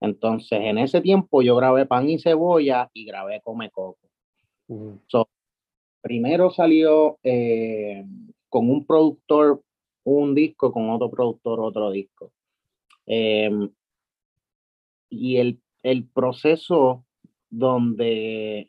Entonces, 0.00 0.60
en 0.60 0.78
ese 0.78 1.00
tiempo 1.00 1.42
yo 1.42 1.56
grabé 1.56 1.86
Pan 1.86 2.08
y 2.08 2.18
Cebolla 2.18 2.90
y 2.92 3.04
grabé 3.06 3.40
Come 3.42 3.70
Coco. 3.70 3.98
primero 6.00 6.50
salió 6.50 7.18
eh, 7.22 8.04
con 8.48 8.70
un 8.70 8.84
productor 8.84 9.62
un 10.04 10.34
disco, 10.34 10.72
con 10.72 10.90
otro 10.90 11.10
productor 11.10 11.60
otro 11.60 11.90
disco. 11.90 12.32
Em, 13.06 13.70
y 15.08 15.36
el, 15.38 15.60
el 15.82 16.08
proceso 16.08 17.04
donde 17.50 18.68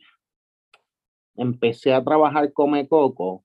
empecé 1.36 1.94
a 1.94 2.04
trabajar 2.04 2.54
Come 2.54 2.88
Coco 2.88 3.44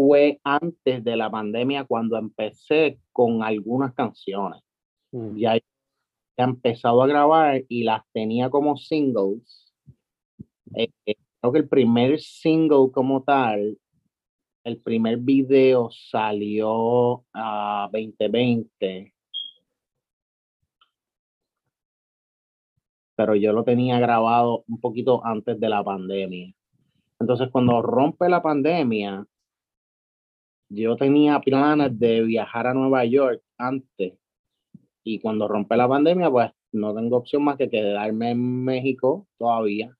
fue 0.00 0.40
antes 0.44 1.04
de 1.04 1.14
la 1.14 1.30
pandemia 1.30 1.84
cuando 1.84 2.16
empecé 2.16 2.98
con 3.12 3.42
algunas 3.42 3.92
canciones. 3.92 4.62
Mm. 5.12 5.36
Ya 5.36 5.56
he 5.56 5.62
empezado 6.38 7.02
a 7.02 7.06
grabar 7.06 7.64
y 7.68 7.82
las 7.82 8.02
tenía 8.14 8.48
como 8.48 8.78
singles. 8.78 9.74
Eh, 10.74 10.88
eh, 11.04 11.16
creo 11.38 11.52
que 11.52 11.58
el 11.58 11.68
primer 11.68 12.18
single 12.18 12.90
como 12.90 13.22
tal, 13.22 13.76
el 14.64 14.78
primer 14.78 15.18
video 15.18 15.90
salió 15.90 17.22
a 17.34 17.90
2020. 17.92 19.12
Pero 23.16 23.34
yo 23.34 23.52
lo 23.52 23.64
tenía 23.64 24.00
grabado 24.00 24.64
un 24.66 24.80
poquito 24.80 25.22
antes 25.26 25.60
de 25.60 25.68
la 25.68 25.84
pandemia. 25.84 26.54
Entonces, 27.18 27.50
cuando 27.52 27.82
rompe 27.82 28.30
la 28.30 28.40
pandemia, 28.40 29.26
yo 30.70 30.96
tenía 30.96 31.40
planes 31.40 31.98
de 31.98 32.22
viajar 32.22 32.68
a 32.68 32.74
Nueva 32.74 33.04
York 33.04 33.42
antes 33.58 34.14
y 35.04 35.18
cuando 35.18 35.48
rompe 35.48 35.76
la 35.76 35.88
pandemia, 35.88 36.30
pues 36.30 36.50
no 36.72 36.94
tengo 36.94 37.16
opción 37.16 37.42
más 37.42 37.56
que 37.56 37.68
quedarme 37.68 38.30
en 38.30 38.64
México 38.64 39.26
todavía. 39.36 39.96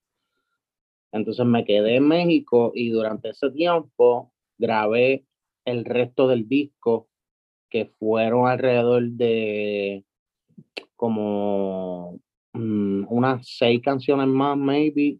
Entonces 1.12 1.44
me 1.44 1.64
quedé 1.64 1.96
en 1.96 2.06
México 2.06 2.70
y 2.74 2.90
durante 2.90 3.30
ese 3.30 3.50
tiempo 3.50 4.33
grabé 4.59 5.24
el 5.64 5.85
resto 5.85 6.28
del 6.28 6.48
disco, 6.48 7.09
que 7.68 7.87
fueron 7.87 8.46
alrededor 8.46 9.02
de 9.11 10.04
como 10.94 12.20
mm, 12.52 13.06
unas 13.09 13.46
seis 13.48 13.80
canciones 13.83 14.28
más, 14.28 14.56
maybe, 14.56 15.18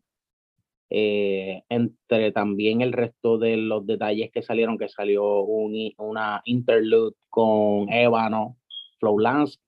eh, 0.90 1.62
entre 1.68 2.33
también 2.33 2.81
el 2.81 2.92
resto 2.92 3.38
de 3.38 3.57
los 3.57 3.87
detalles 3.87 4.31
que 4.33 4.42
salieron, 4.42 4.76
que 4.76 4.88
salió 4.88 5.42
un, 5.42 5.92
una 5.98 6.42
interlude 6.44 7.14
con 7.29 7.88
Ébano, 7.92 8.57
Flowlance, 8.98 9.59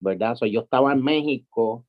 ¿verdad? 0.00 0.34
So, 0.34 0.46
yo 0.46 0.62
estaba 0.62 0.92
en 0.92 1.02
México 1.02 1.86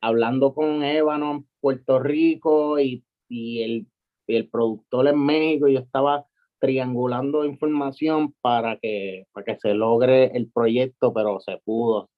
hablando 0.00 0.54
con 0.54 0.82
Ébano 0.82 1.32
en 1.32 1.48
Puerto 1.60 1.98
Rico 1.98 2.78
y, 2.78 3.04
y, 3.28 3.62
el, 3.62 3.86
el 4.26 4.48
productor 4.48 5.08
en 5.08 5.18
México, 5.24 5.68
yo 5.68 5.80
estaba 5.80 6.26
triangulando 6.60 7.44
información 7.44 8.34
para 8.40 8.78
que, 8.78 9.26
para 9.32 9.44
que 9.44 9.56
se 9.60 9.74
logre 9.74 10.36
el 10.36 10.50
proyecto, 10.50 11.12
pero 11.12 11.40
se 11.40 11.58
pudo. 11.64 12.10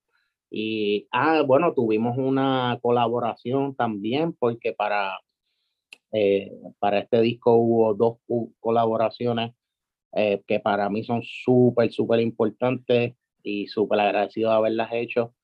Y, 0.51 1.07
ah, 1.13 1.43
bueno, 1.47 1.73
tuvimos 1.75 2.19
una 2.19 2.79
colaboración 2.83 3.75
también 3.77 4.33
porque 4.33 4.73
para, 4.73 5.21
eh, 6.13 6.51
para 6.81 6.99
este 6.99 7.21
disco 7.21 7.55
hubo 7.55 7.95
dos 7.95 8.19
colaboraciones 8.59 9.53
eh, 10.13 10.43
que 10.47 10.59
para 10.59 10.91
mí 10.91 11.05
son 11.05 11.23
súper, 11.23 11.93
súper 11.93 12.21
importantes 12.21 13.15
y 13.45 13.69
súper 13.69 14.01
agradecido 14.01 14.51
de 14.51 14.57
haberlas 14.57 14.91
hecho. 14.93 15.35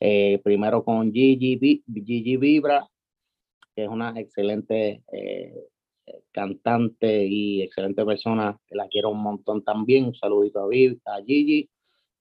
Eh, 0.00 0.40
primero 0.42 0.84
con 0.84 1.12
Gigi, 1.12 1.82
Gigi 1.86 2.36
Vibra, 2.36 2.88
que 3.74 3.84
es 3.84 3.88
una 3.88 4.18
excelente 4.18 5.02
cantante 6.32 7.26
y 7.26 7.62
excelente 7.62 8.04
persona, 8.04 8.58
que 8.66 8.74
la 8.74 8.88
quiero 8.88 9.10
un 9.10 9.22
montón 9.22 9.62
también. 9.62 10.06
Un 10.06 10.14
saludito 10.14 10.60
a, 10.60 11.14
a 11.14 11.22
Gigi 11.24 11.68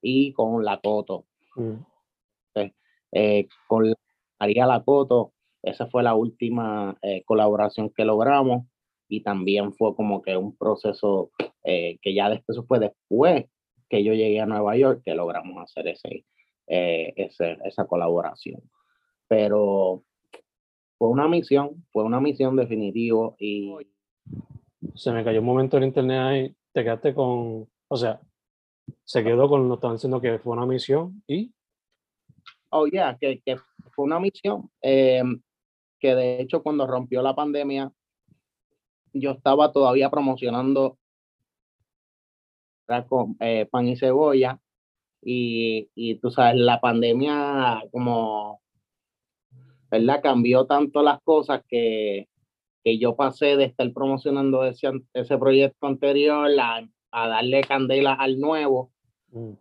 y 0.01 0.33
con 0.33 0.63
La 0.63 0.79
Coto. 0.79 1.25
Mm. 1.55 1.96
Eh, 3.11 3.47
con 3.67 3.93
María 4.39 4.65
Lacoto, 4.65 5.33
esa 5.63 5.87
fue 5.87 6.03
la 6.03 6.15
última 6.15 6.97
eh, 7.01 7.23
colaboración 7.25 7.91
que 7.95 8.05
logramos 8.05 8.65
y 9.07 9.21
también 9.21 9.73
fue 9.73 9.95
como 9.95 10.21
que 10.21 10.37
un 10.37 10.55
proceso 10.55 11.31
eh, 11.63 11.97
que 12.01 12.13
ya 12.13 12.29
después 12.29 12.59
fue 12.67 12.79
después 12.79 13.45
que 13.89 14.03
yo 14.03 14.13
llegué 14.13 14.41
a 14.41 14.45
Nueva 14.45 14.75
York 14.77 15.01
que 15.05 15.15
logramos 15.15 15.63
hacer 15.63 15.87
ese, 15.87 16.25
ese, 16.67 17.57
esa 17.63 17.85
colaboración. 17.85 18.61
Pero 19.27 20.03
fue 20.97 21.09
una 21.09 21.27
misión, 21.27 21.85
fue 21.91 22.03
una 22.03 22.19
misión 22.19 22.55
definitiva 22.55 23.33
y... 23.39 23.73
Se 24.95 25.11
me 25.11 25.23
cayó 25.23 25.39
un 25.39 25.45
momento 25.45 25.77
en 25.77 25.83
internet 25.83 26.19
ahí, 26.19 26.55
te 26.71 26.83
quedaste 26.83 27.13
con, 27.13 27.67
o 27.87 27.97
sea, 27.97 28.19
se 29.03 29.23
quedó 29.23 29.47
con, 29.49 29.67
lo 29.67 29.75
estaban 29.75 29.95
diciendo 29.95 30.21
que 30.21 30.39
fue 30.39 30.53
una 30.53 30.65
misión 30.65 31.23
y 31.27 31.53
oh 32.69 32.87
yeah, 32.87 33.17
que, 33.19 33.41
que 33.45 33.57
fue 33.91 34.05
una 34.05 34.19
misión 34.19 34.69
eh, 34.81 35.23
que 35.99 36.15
de 36.15 36.41
hecho 36.41 36.63
cuando 36.63 36.87
rompió 36.87 37.21
la 37.21 37.35
pandemia, 37.35 37.91
yo 39.13 39.31
estaba 39.31 39.71
todavía 39.71 40.09
promocionando 40.09 40.97
con, 43.07 43.35
eh, 43.39 43.67
pan 43.69 43.87
y 43.87 43.97
cebolla 43.97 44.59
y, 45.21 45.89
y, 45.95 46.15
tú 46.19 46.29
sabes, 46.29 46.55
la 46.55 46.79
pandemia 46.79 47.81
como 47.91 48.61
¿verdad? 49.89 50.21
Cambió 50.21 50.65
tanto 50.65 51.01
las 51.01 51.21
cosas 51.21 51.63
que, 51.67 52.27
que 52.83 52.97
yo 52.97 53.15
pasé 53.15 53.57
de 53.57 53.65
estar 53.65 53.91
promocionando 53.93 54.65
ese, 54.65 54.89
ese 55.13 55.37
proyecto 55.37 55.87
anterior 55.87 56.49
a, 56.59 56.87
a 57.11 57.27
darle 57.27 57.61
candela 57.61 58.13
al 58.13 58.39
nuevo. 58.39 58.91
Mm. 59.31 59.53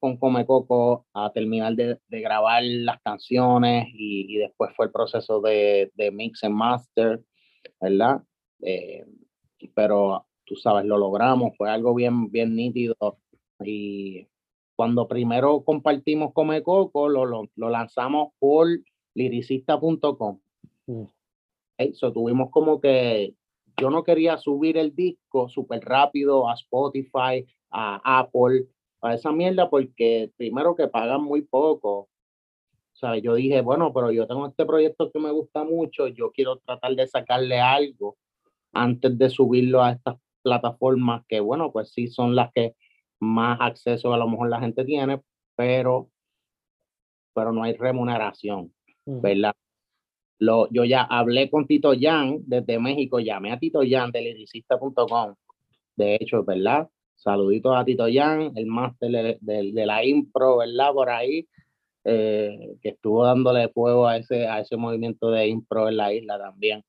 Con 0.00 0.16
Come 0.16 0.44
Coco 0.46 1.06
a 1.14 1.32
terminar 1.32 1.74
de, 1.74 1.98
de 2.08 2.20
grabar 2.20 2.62
las 2.64 3.00
canciones 3.02 3.86
y, 3.92 4.34
y, 4.34 4.38
después 4.38 4.70
fue 4.74 4.86
el 4.86 4.92
proceso 4.92 5.40
de, 5.40 5.92
de 5.94 6.10
mix 6.10 6.42
and 6.44 6.54
master, 6.54 7.22
¿verdad? 7.80 8.22
Eh, 8.62 9.04
pero 9.74 10.26
tú 10.44 10.56
sabes, 10.56 10.84
lo 10.84 10.98
logramos, 10.98 11.56
fue 11.56 11.70
algo 11.70 11.94
bien, 11.94 12.30
bien 12.30 12.56
nítido. 12.56 12.96
Y 13.64 14.26
cuando 14.74 15.08
primero 15.08 15.62
compartimos 15.64 16.32
Come 16.32 16.62
Coco, 16.62 17.08
lo, 17.08 17.24
lo, 17.24 17.48
lo 17.54 17.70
lanzamos 17.70 18.32
por 18.38 18.68
liricista.com. 19.14 20.40
Mm. 20.86 21.04
Eso 21.78 22.12
tuvimos 22.12 22.50
como 22.50 22.80
que 22.80 23.34
yo 23.78 23.90
no 23.90 24.02
quería 24.04 24.38
subir 24.38 24.78
el 24.78 24.94
disco 24.94 25.48
súper 25.48 25.84
rápido 25.84 26.48
a 26.48 26.54
Spotify, 26.54 27.46
a 27.70 28.20
Apple, 28.20 28.66
a 29.02 29.14
esa 29.14 29.32
mierda, 29.32 29.68
porque 29.70 30.30
primero 30.36 30.74
que 30.74 30.88
pagan 30.88 31.22
muy 31.22 31.42
poco. 31.42 32.08
O 32.96 32.98
sea, 32.98 33.18
yo 33.18 33.34
dije, 33.34 33.60
bueno, 33.60 33.92
pero 33.92 34.10
yo 34.10 34.26
tengo 34.26 34.46
este 34.46 34.64
proyecto 34.64 35.10
que 35.12 35.18
me 35.18 35.30
gusta 35.30 35.64
mucho, 35.64 36.08
yo 36.08 36.32
quiero 36.32 36.56
tratar 36.58 36.94
de 36.94 37.06
sacarle 37.06 37.60
algo 37.60 38.16
antes 38.72 39.18
de 39.18 39.28
subirlo 39.28 39.82
a 39.82 39.92
estas 39.92 40.16
plataformas 40.42 41.24
que, 41.28 41.40
bueno, 41.40 41.72
pues 41.72 41.92
sí 41.92 42.08
son 42.08 42.34
las 42.34 42.52
que 42.52 42.74
más 43.20 43.58
acceso 43.60 44.12
a 44.14 44.18
lo 44.18 44.28
mejor 44.28 44.48
la 44.48 44.60
gente 44.60 44.84
tiene, 44.84 45.20
pero, 45.56 46.10
pero 47.34 47.52
no 47.52 47.64
hay 47.64 47.74
remuneración, 47.74 48.72
¿verdad? 49.04 49.54
Lo, 50.38 50.70
yo 50.70 50.84
ya 50.84 51.02
hablé 51.02 51.50
con 51.50 51.66
Tito 51.66 51.94
Yan 51.94 52.40
desde 52.46 52.78
México, 52.78 53.20
llamé 53.20 53.52
a 53.52 53.58
Tito 53.58 53.82
Yan 53.82 54.10
de 54.10 54.22
liricista.com, 54.22 55.34
de 55.96 56.14
hecho, 56.14 56.44
¿verdad? 56.44 56.88
Saluditos 57.16 57.74
a 57.76 57.84
Tito 57.84 58.08
Yan, 58.08 58.52
el 58.56 58.66
máster 58.66 59.10
de, 59.10 59.38
de, 59.40 59.86
la 59.86 60.04
impro, 60.04 60.58
¿verdad? 60.58 60.92
Por 60.92 61.10
ahí, 61.10 61.48
eh, 62.04 62.76
que 62.82 62.90
estuvo 62.90 63.24
dándole 63.24 63.68
fuego 63.70 64.06
a 64.06 64.18
ese, 64.18 64.46
a 64.46 64.60
ese 64.60 64.76
movimiento 64.76 65.30
de 65.30 65.48
impro 65.48 65.88
en 65.88 65.96
la 65.96 66.12
isla 66.12 66.38
también. 66.38 66.84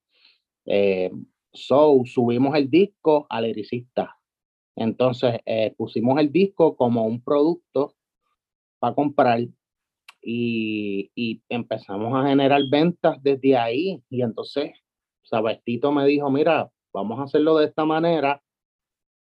Eh, 0.65 1.11
so, 1.53 2.01
subimos 2.05 2.55
el 2.55 2.69
disco 2.69 3.25
al 3.29 3.45
liricista. 3.45 4.17
Entonces, 4.75 5.39
eh, 5.45 5.73
pusimos 5.75 6.19
el 6.19 6.31
disco 6.31 6.75
como 6.75 7.05
un 7.05 7.23
producto 7.23 7.95
para 8.79 8.93
comprar 8.93 9.39
y, 10.21 11.09
y, 11.15 11.41
empezamos 11.49 12.13
a 12.13 12.27
generar 12.27 12.61
ventas 12.69 13.17
desde 13.23 13.57
ahí. 13.57 14.03
Y 14.09 14.21
entonces, 14.21 14.71
Sabestito 15.23 15.91
me 15.91 16.05
dijo, 16.05 16.29
mira, 16.29 16.69
vamos 16.93 17.19
a 17.19 17.23
hacerlo 17.23 17.57
de 17.57 17.65
esta 17.65 17.85
manera 17.85 18.43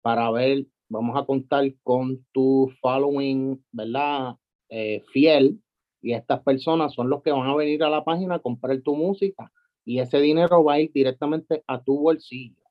para 0.01 0.29
ver, 0.31 0.65
vamos 0.91 1.17
a 1.17 1.25
contar 1.25 1.65
con 1.84 2.25
tu 2.34 2.71
following, 2.82 3.63
¿verdad? 3.71 4.36
Eh, 4.69 5.01
fiel. 5.12 5.60
Y 6.01 6.13
estas 6.13 6.41
personas 6.41 6.93
son 6.93 7.10
los 7.10 7.21
que 7.23 7.32
van 7.32 7.47
a 7.47 7.56
venir 7.56 7.84
a 7.84 7.89
la 7.89 8.04
página 8.04 8.36
a 8.36 8.39
comprar 8.39 8.80
tu 8.82 8.95
música. 8.95 9.51
Y 9.86 9.99
ese 9.99 10.19
dinero 10.19 10.63
va 10.63 10.73
a 10.73 10.80
ir 10.80 10.91
directamente 10.91 11.63
a 11.67 11.82
tu 11.82 11.99
bolsillo, 11.99 12.62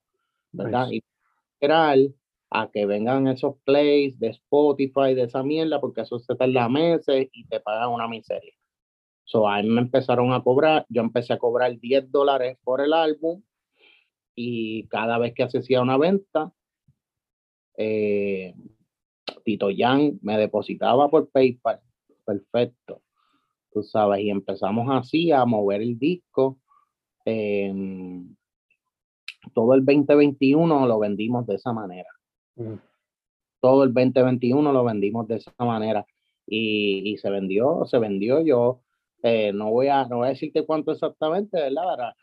¿verdad? 0.52 0.88
Y 0.90 1.02
esperar 1.54 1.98
a 2.50 2.70
que 2.70 2.86
vengan 2.86 3.28
esos 3.28 3.56
plays 3.64 4.18
de 4.18 4.28
Spotify, 4.28 5.14
de 5.14 5.22
esa 5.22 5.42
mierda, 5.42 5.80
porque 5.80 6.02
eso 6.02 6.18
se 6.18 6.34
tarda 6.34 6.68
meses 6.68 7.28
y 7.32 7.46
te 7.46 7.60
pagan 7.60 7.90
una 7.90 8.08
miseria. 8.08 8.52
So, 9.24 9.48
a 9.48 9.62
mí 9.62 9.68
me 9.68 9.80
empezaron 9.80 10.32
a 10.32 10.42
cobrar, 10.42 10.84
yo 10.88 11.02
empecé 11.02 11.32
a 11.32 11.38
cobrar 11.38 11.78
10 11.78 12.10
dólares 12.10 12.58
por 12.64 12.80
el 12.80 12.92
álbum 12.92 13.42
y 14.34 14.88
cada 14.88 15.18
vez 15.18 15.34
que 15.34 15.44
hacía 15.44 15.80
una 15.80 15.96
venta, 15.96 16.52
eh, 17.82 18.54
Tito 19.42 19.70
Yang 19.70 20.18
me 20.20 20.36
depositaba 20.36 21.08
por 21.08 21.30
PayPal. 21.30 21.80
Perfecto. 22.26 23.00
Tú 23.72 23.82
sabes, 23.82 24.20
y 24.20 24.28
empezamos 24.30 24.86
así 24.90 25.32
a 25.32 25.46
mover 25.46 25.80
el 25.80 25.98
disco. 25.98 26.58
todo 29.54 29.74
el 29.74 29.84
2021 29.84 30.86
lo 30.86 30.98
vendimos 30.98 31.46
de 31.46 31.54
esa 31.54 31.72
manera. 31.72 32.08
Mm. 32.56 32.74
Todo 33.60 33.84
el 33.84 33.94
2021 33.94 34.72
lo 34.72 34.84
vendimos 34.84 35.26
de 35.26 35.36
esa 35.36 35.52
manera 35.58 36.04
y, 36.46 37.12
y 37.12 37.16
se 37.16 37.30
vendió, 37.30 37.86
se 37.86 37.98
vendió. 37.98 38.42
Yo 38.42 38.82
eh, 39.22 39.52
no, 39.52 39.70
voy 39.70 39.88
a, 39.88 40.04
no 40.06 40.18
voy 40.18 40.26
a 40.26 40.30
decirte 40.30 40.66
cuánto 40.66 40.92
exactamente, 40.92 41.58
¿verdad? 41.58 42.14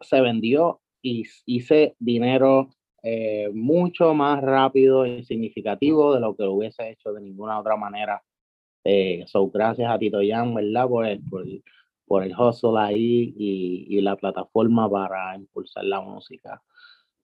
Se 0.00 0.20
vendió 0.20 0.80
y 1.02 1.24
hice 1.46 1.94
dinero 1.98 2.70
eh, 3.08 3.50
mucho 3.52 4.14
más 4.14 4.42
rápido 4.42 5.06
y 5.06 5.24
significativo 5.24 6.14
de 6.14 6.20
lo 6.20 6.36
que 6.36 6.44
lo 6.44 6.52
hubiese 6.52 6.90
hecho 6.90 7.12
de 7.12 7.20
ninguna 7.20 7.58
otra 7.58 7.76
manera. 7.76 8.22
Eh, 8.84 9.24
so, 9.26 9.48
gracias 9.50 9.90
a 9.90 9.98
Tito 9.98 10.18
Jan, 10.26 10.54
¿verdad? 10.54 10.88
Por 10.88 11.06
el, 11.06 11.20
por, 11.28 11.44
por 12.06 12.22
el 12.22 12.34
hustle 12.38 12.78
ahí 12.78 13.34
y, 13.36 13.86
y, 13.88 14.00
la 14.00 14.16
plataforma 14.16 14.90
para 14.90 15.36
impulsar 15.36 15.84
la 15.84 16.00
música. 16.00 16.62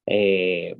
Eh, 0.07 0.77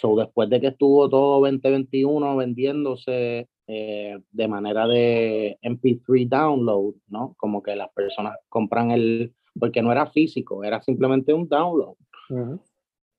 So, 0.00 0.14
después 0.14 0.48
de 0.48 0.60
que 0.60 0.68
estuvo 0.68 1.08
todo 1.10 1.40
2021 1.40 2.36
vendiéndose 2.36 3.48
eh, 3.66 4.18
de 4.30 4.48
manera 4.48 4.86
de 4.86 5.58
MP3 5.60 6.28
download, 6.28 6.94
¿no? 7.08 7.34
Como 7.36 7.60
que 7.64 7.74
las 7.74 7.90
personas 7.90 8.36
compran 8.48 8.92
el, 8.92 9.34
porque 9.58 9.82
no 9.82 9.90
era 9.90 10.06
físico, 10.06 10.62
era 10.62 10.80
simplemente 10.82 11.34
un 11.34 11.48
download. 11.48 11.96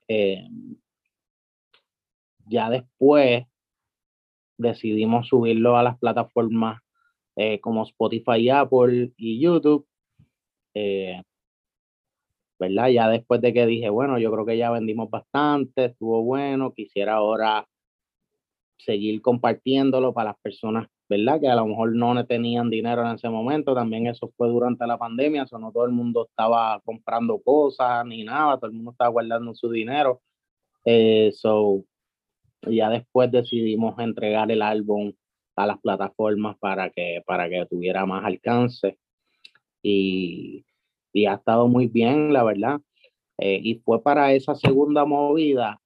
Eh, 0.10 0.50
ya 2.48 2.69
después 2.69 3.45
decidimos 4.58 5.28
subirlo 5.28 5.78
a 5.78 5.84
las 5.84 5.98
plataformas 5.98 6.82
eh, 7.38 7.62
como 7.62 7.84
Spotify, 7.84 8.50
Apple 8.50 9.13
y 9.15 9.39
YouTube. 9.39 9.88
¿verdad? 12.60 12.89
Ya 12.89 13.10
después 13.10 13.39
de 13.41 13.54
que 13.54 13.65
dije, 13.65 13.89
bueno, 13.89 14.19
yo 14.19 14.32
creo 14.32 14.45
que 14.45 14.58
ya 14.58 14.69
vendimos 14.69 15.10
bastante, 15.10 15.86
estuvo 15.86 16.24
bueno, 16.24 16.74
quisiera 16.74 17.15
ahora 17.15 17.65
seguir 18.78 19.22
compartiéndolo 19.22 20.13
para 20.13 20.32
las 20.32 20.39
personas, 20.41 20.88
¿verdad? 21.10 21.41
Que 21.41 21.50
a 21.50 21.56
lo 21.56 21.65
mejor 21.65 21.95
no 21.95 22.26
tenían 22.26 22.69
dinero 22.69 23.02
en 23.02 23.15
ese 23.15 23.30
momento, 23.30 23.74
también 23.74 24.06
eso 24.08 24.32
fue 24.38 24.48
durante 24.48 24.86
la 24.86 24.98
pandemia, 24.98 25.43
eso 25.43 25.58
no 25.58 25.72
todo 25.72 25.86
el 25.86 25.91
mundo 25.91 26.28
estaba 26.30 26.80
comprando 26.86 27.41
cosas 27.41 28.06
ni 28.06 28.24
nada, 28.24 28.58
todo 28.58 28.67
el 28.67 28.76
mundo 28.76 28.91
estaba 28.91 29.10
guardando 29.10 29.56
su 29.56 29.72
dinero. 29.72 30.22
Eh, 30.86 31.32
so, 31.34 31.84
ya 32.62 32.89
después 32.89 33.32
decidimos 33.32 33.98
entregar 34.00 34.52
el 34.52 34.62
álbum 34.62 35.12
a 35.56 35.65
las 35.65 35.80
plataformas 35.80 36.58
para 36.60 36.91
que, 36.91 37.24
para 37.26 37.50
que 37.50 37.65
tuviera 37.65 38.06
más 38.06 38.24
alcance. 38.24 38.98
Y, 39.82 40.65
y 41.12 41.26
ha 41.26 41.36
estado 41.36 41.67
muy 41.67 41.88
bien, 41.88 42.34
la 42.34 42.43
verdad. 42.43 42.82
Eh, 43.39 43.60
y 43.63 43.76
fue 43.80 44.02
para 44.04 44.34
esa 44.34 44.54
segunda 44.54 45.06
movida 45.06 45.82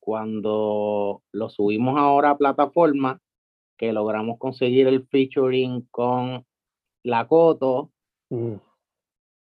cuando 0.00 1.22
lo 1.32 1.48
subimos 1.48 1.98
ahora 1.98 2.30
a 2.30 2.38
plataforma 2.38 3.20
que 3.80 3.94
logramos 3.94 4.36
conseguir 4.36 4.86
el 4.88 5.06
featuring 5.06 5.88
con 5.90 6.44
la 7.02 7.26
Coto. 7.26 7.90
Mm. 8.28 8.56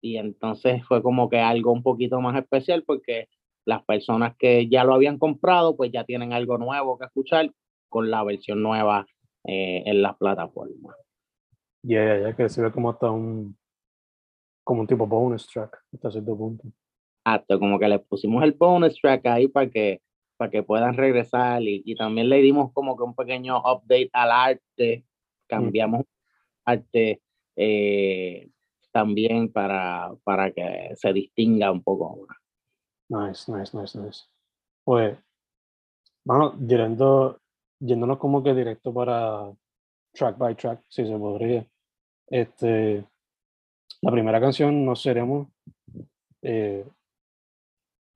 Y 0.00 0.16
entonces 0.16 0.82
fue 0.87 1.02
como 1.02 1.28
que 1.28 1.40
algo 1.40 1.72
un 1.72 1.82
poquito 1.82 2.18
más 2.22 2.34
especial 2.34 2.84
porque 2.84 3.28
las 3.66 3.84
personas 3.84 4.34
que 4.37 4.66
ya 4.66 4.82
lo 4.82 4.94
habían 4.94 5.18
comprado 5.18 5.76
pues 5.76 5.92
ya 5.92 6.04
tienen 6.04 6.32
algo 6.32 6.56
nuevo 6.56 6.98
que 6.98 7.04
escuchar 7.04 7.52
con 7.90 8.10
la 8.10 8.24
versión 8.24 8.62
nueva 8.62 9.06
eh, 9.46 9.82
en 9.84 10.00
las 10.00 10.16
plataformas. 10.16 10.96
Ya, 11.82 12.18
ya, 12.18 12.34
que 12.34 12.48
se 12.48 12.62
ve 12.62 12.72
como 12.72 12.88
hasta 12.88 13.10
un, 13.10 13.54
como 14.64 14.80
un 14.80 14.87
tipo 14.87 15.06
bonus 15.06 15.46
track 15.46 15.84
hasta 15.92 16.10
cierto 16.10 16.34
punto. 16.34 16.64
Exacto, 17.26 17.58
como 17.58 17.78
que 17.78 17.88
le 17.88 17.98
pusimos 17.98 18.42
el 18.42 18.52
bonus 18.52 18.98
track 19.02 19.26
ahí 19.26 19.48
para 19.48 19.68
que, 19.68 20.00
para 20.37 20.51
que 20.51 20.62
puedan 20.62 20.94
regresar 20.94 21.62
y, 21.62 21.83
y 21.85 21.94
también 21.94 22.29
le 22.29 22.38
dimos 22.42 22.73
como 22.73 22.97
que 22.97 23.03
un 23.03 23.14
pequeño 23.14 23.59
update 23.59 24.11
al 24.12 24.31
arte, 24.31 25.05
cambiamos 25.47 26.03
arte 26.64 27.23
eh, 27.57 28.51
también 28.92 29.53
para, 29.53 30.14
para 30.25 30.53
que 30.53 30.92
se 30.97 31.12
distinga 31.12 31.70
un 31.70 31.83
poco. 31.83 32.27
Nice, 33.09 33.51
nice, 33.51 33.77
nice, 33.77 33.99
nice. 33.99 34.25
Pues, 34.85 35.18
bueno, 36.25 36.57
yendo, 36.59 37.40
yéndonos 37.81 38.18
como 38.18 38.42
que 38.42 38.55
directo 38.55 38.92
para 38.94 39.53
track 40.12 40.38
by 40.38 40.55
track, 40.55 40.85
si 40.88 41.07
se 41.07 41.18
podría. 41.18 41.66
Este, 42.29 43.05
la 44.01 44.11
primera 44.11 44.40
canción, 44.40 44.85
No 44.85 44.97
Seremos, 44.97 45.49
eh, 46.42 46.87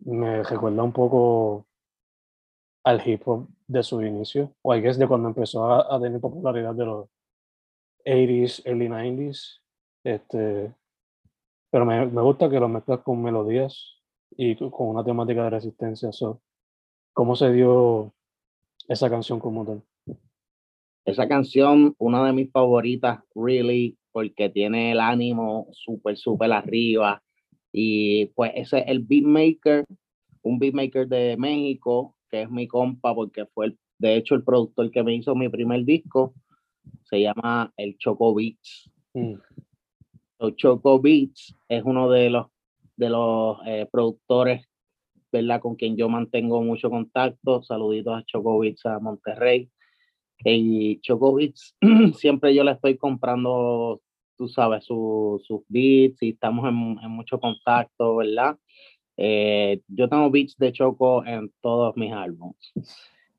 me 0.00 0.42
recuerda 0.42 0.82
un 0.82 0.92
poco 0.92 1.66
al 2.88 3.06
hip 3.06 3.20
hop 3.26 3.46
de 3.66 3.82
su 3.82 4.00
inicio, 4.00 4.54
o 4.62 4.74
I 4.74 4.80
guess 4.80 4.96
de 4.98 5.06
cuando 5.06 5.28
empezó 5.28 5.70
a, 5.70 6.00
tener 6.00 6.20
popularidad 6.22 6.74
de 6.74 6.86
los 6.86 7.08
80s, 8.06 8.62
early 8.64 8.88
90s. 8.88 9.60
Este, 10.04 10.74
pero 11.70 11.84
me, 11.84 12.06
me 12.06 12.22
gusta 12.22 12.48
que 12.48 12.58
lo 12.58 12.66
mezclas 12.66 13.00
con 13.00 13.22
melodías 13.22 13.98
y 14.30 14.56
con 14.56 14.88
una 14.88 15.04
temática 15.04 15.44
de 15.44 15.50
resistencia. 15.50 16.12
So, 16.12 16.40
¿Cómo 17.12 17.36
se 17.36 17.52
dio 17.52 18.14
esa 18.88 19.10
canción 19.10 19.38
como 19.38 19.66
tal? 19.66 19.82
Esa 21.04 21.28
canción, 21.28 21.94
una 21.98 22.24
de 22.24 22.32
mis 22.32 22.50
favoritas, 22.50 23.20
really, 23.34 23.98
porque 24.12 24.48
tiene 24.48 24.92
el 24.92 25.00
ánimo 25.00 25.68
súper, 25.72 26.16
súper 26.16 26.52
arriba. 26.52 27.22
Y 27.70 28.26
pues 28.36 28.52
ese 28.54 28.78
es 28.78 28.84
el 28.86 29.00
beatmaker, 29.00 29.84
un 30.40 30.58
beatmaker 30.58 31.06
de 31.06 31.36
México, 31.36 32.14
que 32.28 32.42
es 32.42 32.50
mi 32.50 32.66
compa, 32.66 33.14
porque 33.14 33.46
fue 33.46 33.74
de 33.98 34.16
hecho 34.16 34.34
el 34.34 34.44
productor 34.44 34.90
que 34.90 35.02
me 35.02 35.14
hizo 35.14 35.34
mi 35.34 35.48
primer 35.48 35.84
disco, 35.84 36.34
se 37.04 37.20
llama 37.20 37.72
el 37.76 37.96
Choco 37.98 38.34
Beats. 38.34 38.90
Mm. 39.14 39.34
Choco 40.56 41.00
Beats 41.00 41.54
es 41.68 41.82
uno 41.84 42.08
de 42.10 42.30
los, 42.30 42.46
de 42.96 43.10
los 43.10 43.58
eh, 43.66 43.88
productores, 43.90 44.66
¿verdad? 45.32 45.60
Con 45.60 45.74
quien 45.74 45.96
yo 45.96 46.08
mantengo 46.08 46.62
mucho 46.62 46.90
contacto. 46.90 47.62
Saluditos 47.62 48.16
a 48.16 48.24
Choco 48.24 48.58
Beats 48.58 48.86
a 48.86 48.98
Monterrey. 49.00 49.68
Y 50.44 51.00
Choco 51.00 51.34
Beats, 51.34 51.74
siempre 52.14 52.54
yo 52.54 52.62
le 52.62 52.72
estoy 52.72 52.96
comprando, 52.96 54.00
tú 54.36 54.48
sabes, 54.48 54.84
sus 54.84 55.42
beats 55.68 56.22
y 56.22 56.30
estamos 56.30 56.68
en, 56.68 56.96
en 57.02 57.10
mucho 57.10 57.40
contacto, 57.40 58.16
¿verdad? 58.16 58.56
Eh, 59.20 59.82
yo 59.88 60.08
tengo 60.08 60.30
beats 60.30 60.56
de 60.58 60.72
Choco 60.72 61.26
en 61.26 61.52
todos 61.60 61.96
mis 61.96 62.12
álbumes. 62.12 62.72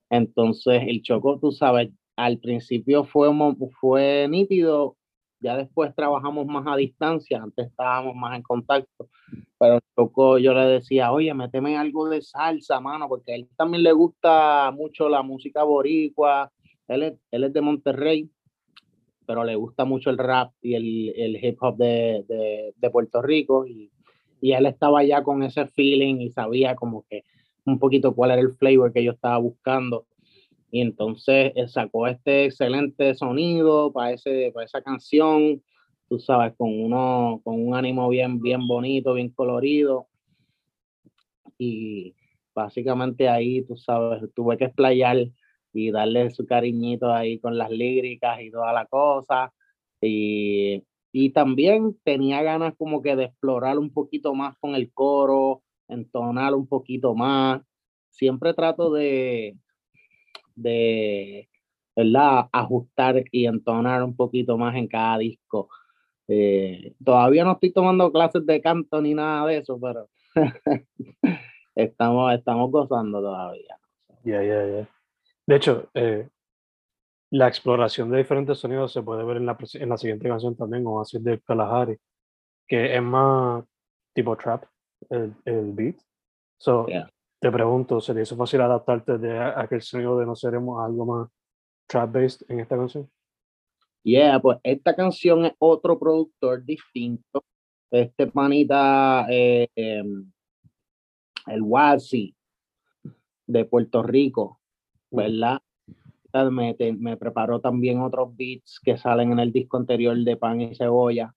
Entonces, 0.10 0.84
el 0.86 1.02
Choco, 1.02 1.40
tú 1.40 1.54
sabes, 1.54 1.90
al 2.18 2.38
principio 2.40 3.06
fue, 3.06 3.30
fue 3.80 4.28
nítido, 4.30 4.98
ya 5.40 5.56
después 5.56 5.96
trabajamos 5.96 6.46
más 6.48 6.68
a 6.68 6.76
distancia, 6.76 7.42
antes 7.42 7.68
estábamos 7.68 8.14
más 8.14 8.36
en 8.36 8.44
contacto, 8.44 9.08
pero 9.58 9.80
Choco 9.96 10.38
yo 10.38 10.54
le 10.54 10.66
decía, 10.66 11.14
oye, 11.14 11.34
méteme 11.34 11.78
algo 11.78 12.10
de 12.10 12.22
salsa, 12.22 12.82
mano, 12.82 13.08
porque 13.08 13.36
él 13.36 13.48
también 13.56 13.84
le 13.84 13.94
gusta 13.94 14.72
mucho 14.76 15.08
la 15.08 15.22
música 15.22 15.64
boricua, 15.64 16.52
él 16.90 17.04
es, 17.04 17.14
él 17.32 17.46
es 17.46 17.54
de 17.54 17.62
Monterrey, 17.62 18.30
pero 19.26 19.46
le 19.46 19.56
gusta 19.56 19.86
mucho 19.86 20.10
el 20.10 20.18
rap 20.18 20.52
y 20.62 20.74
el, 20.74 21.14
el 21.16 21.46
hip 21.46 21.58
hop 21.62 21.78
de, 21.78 22.26
de, 22.28 22.74
de 22.76 22.90
Puerto 22.90 23.22
Rico, 23.22 23.66
y 24.42 24.54
él 24.54 24.66
estaba 24.66 25.04
ya 25.04 25.24
con 25.24 25.44
ese 25.44 25.68
feeling 25.68 26.16
y 26.22 26.32
sabía 26.32 26.76
como 26.76 27.06
que 27.10 27.24
un 27.66 27.80
poquito 27.80 28.14
cuál 28.16 28.32
era 28.32 28.42
el 28.42 28.54
flavor 28.54 28.92
que 28.94 29.04
yo 29.04 29.12
estaba 29.12 29.38
buscando. 29.38 30.06
Y 30.72 30.82
entonces 30.82 31.52
él 31.56 31.70
sacó 31.70 32.08
este 32.08 32.46
excelente 32.46 33.16
sonido 33.16 33.92
para, 33.92 34.12
ese, 34.12 34.52
para 34.54 34.66
esa 34.66 34.82
canción, 34.82 35.62
tú 36.08 36.20
sabes, 36.20 36.54
con, 36.56 36.70
uno, 36.70 37.42
con 37.44 37.56
un 37.66 37.76
ánimo 37.76 38.08
bien, 38.10 38.40
bien 38.42 38.68
bonito, 38.68 39.14
bien 39.14 39.30
colorido. 39.30 40.08
Y 41.58 42.16
básicamente 42.54 43.28
ahí, 43.28 43.64
tú 43.64 43.76
sabes, 43.76 44.24
tuve 44.36 44.58
que 44.58 44.66
explayar 44.66 45.18
y 45.74 45.92
darle 45.92 46.30
su 46.32 46.46
cariñito 46.46 47.12
ahí 47.12 47.40
con 47.40 47.58
las 47.58 47.70
líricas 47.70 48.42
y 48.42 48.52
toda 48.52 48.74
la 48.74 48.86
cosa. 48.86 49.54
Y 50.02 50.84
y 51.12 51.32
también 51.32 51.98
tenía 52.04 52.44
ganas 52.44 52.76
como 52.78 53.02
que 53.02 53.16
de 53.16 53.26
explorar 53.26 53.80
un 53.80 53.92
poquito 53.92 54.36
más 54.36 54.56
con 54.60 54.76
el 54.76 54.92
coro, 54.94 55.64
entonar 55.88 56.54
un 56.54 56.68
poquito 56.68 57.16
más. 57.16 57.62
Siempre 58.12 58.54
trato 58.54 58.92
de, 58.92 59.58
de 60.56 61.50
¿verdad? 61.96 62.48
ajustar 62.52 63.24
y 63.32 63.46
entonar 63.46 64.04
un 64.04 64.16
poquito 64.16 64.58
más 64.58 64.76
en 64.76 64.88
cada 64.88 65.18
disco. 65.18 65.70
Eh, 66.28 66.94
todavía 67.04 67.44
no 67.44 67.54
estoy 67.54 67.74
tomando 67.74 68.12
clases 68.12 68.46
de 68.46 68.62
canto 68.62 69.02
ni 69.02 69.16
nada 69.16 69.48
de 69.48 69.58
eso, 69.58 69.80
pero 69.82 70.10
estamos, 71.76 72.34
estamos 72.34 72.70
gozando 72.72 73.20
todavía. 73.20 73.78
Ya, 74.24 74.44
ya, 74.44 74.68
ya. 74.68 74.90
De 75.48 75.56
hecho, 75.56 75.90
eh, 75.96 76.28
la 77.32 77.48
exploración 77.48 78.10
de 78.10 78.18
diferentes 78.18 78.58
sonidos 78.58 78.92
se 78.92 79.04
puede 79.04 79.24
ver 79.24 79.38
en 79.38 79.46
la, 79.46 79.58
en 79.74 79.90
la 79.90 79.98
siguiente 79.98 80.28
canción 80.28 80.56
también, 80.56 80.86
o 80.88 81.00
así 81.00 81.20
de 81.20 81.40
Kalahari, 81.42 81.98
que 82.68 82.96
es 82.96 83.02
más 83.02 83.64
tipo 84.14 84.36
trap, 84.36 84.66
el, 85.10 85.34
el 85.46 85.72
beat. 85.74 85.96
So, 86.58 86.88
te 87.40 87.52
pregunto, 87.52 88.02
¿sería 88.02 88.24
eso 88.24 88.36
fácil 88.36 88.62
adaptarte 88.62 89.18
de 89.18 89.40
aquel 89.40 89.82
sonido 89.82 90.20
de 90.20 90.26
no 90.26 90.36
seremos 90.36 90.84
algo 90.84 91.06
más 91.06 91.30
trap-based 91.88 92.46
en 92.50 92.60
esta 92.60 92.76
canción? 92.76 93.10
Yeah, 94.04 94.40
pues 94.40 94.58
esta 94.64 94.96
canción 94.96 95.46
es 95.46 95.54
otro 95.60 96.00
productor 96.00 96.64
distinto. 96.64 97.44
Este 97.92 98.28
panita, 98.28 99.26
eh, 99.30 99.68
em, 99.76 100.32
el 101.48 101.62
Wazi 101.62 102.36
de 103.48 103.66
Puerto 103.66 104.04
Rico, 104.04 104.60
¿verdad? 105.10 105.60
Me, 106.52 106.76
me 106.98 107.18
preparó 107.18 107.60
también 107.60 108.02
otros 108.02 108.36
beats 108.36 108.80
que 108.84 108.98
salen 108.98 109.32
en 109.32 109.40
el 109.40 109.52
disco 109.52 109.78
anterior 109.78 110.18
de 110.18 110.38
Pan 110.38 110.62
y 110.62 110.76
Cebolla 110.76 111.34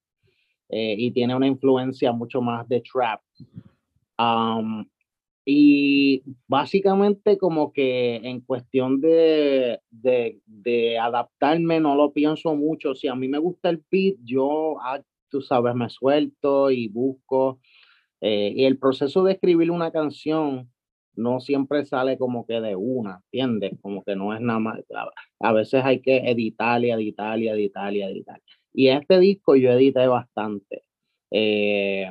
eh, 0.75 0.95
y 0.97 1.11
tiene 1.11 1.37
una 1.37 1.47
influencia 1.47 2.13
mucho 2.13 2.41
más 2.41 2.67
de 2.67 2.81
trap. 2.83 3.21
Y 5.45 6.23
básicamente 6.47 7.37
como 7.37 7.73
que 7.73 8.17
en 8.17 8.41
cuestión 8.41 9.01
de, 9.01 9.81
adaptarme 11.01 11.79
no 11.79 11.95
lo 11.95 12.13
pienso 12.13 12.55
mucho. 12.55 12.95
Si 12.95 13.07
a 13.09 13.15
mí 13.15 13.29
me 13.29 13.39
gusta 13.39 13.69
el 13.69 13.85
beat, 13.91 14.17
yo, 14.25 14.77
ah, 14.81 15.03
tú 15.29 15.43
sabes, 15.43 15.75
me 15.75 15.91
suelto 15.91 16.71
y 16.71 16.89
busco. 16.89 17.61
Eh, 18.23 18.55
y 18.57 18.65
el 18.65 18.79
proceso 18.79 19.25
de 19.25 19.33
escribir 19.33 19.71
una 19.71 19.91
canción 19.91 20.72
no 21.15 21.41
siempre 21.41 21.85
sale 21.85 22.19
como 22.19 22.47
que 22.47 22.61
de 22.61 22.77
una, 22.77 23.21
¿entiendes? 23.31 23.73
Como 23.81 24.03
que 24.03 24.17
no 24.17 24.35
es 24.35 24.41
nada 24.41 24.59
más. 24.59 24.81
A 25.41 25.53
veces 25.53 25.85
hay 25.85 26.01
que 26.01 26.19
editar 26.19 26.83
y 26.85 26.91
editar 26.91 27.39
y 27.39 27.49
editar 27.49 27.95
y 27.95 28.03
editar. 28.03 28.41
Y 28.73 28.89
este 28.89 29.19
disco 29.19 29.57
yo 29.57 29.71
edité 29.71 30.07
bastante. 30.07 30.85
Eh, 31.31 32.11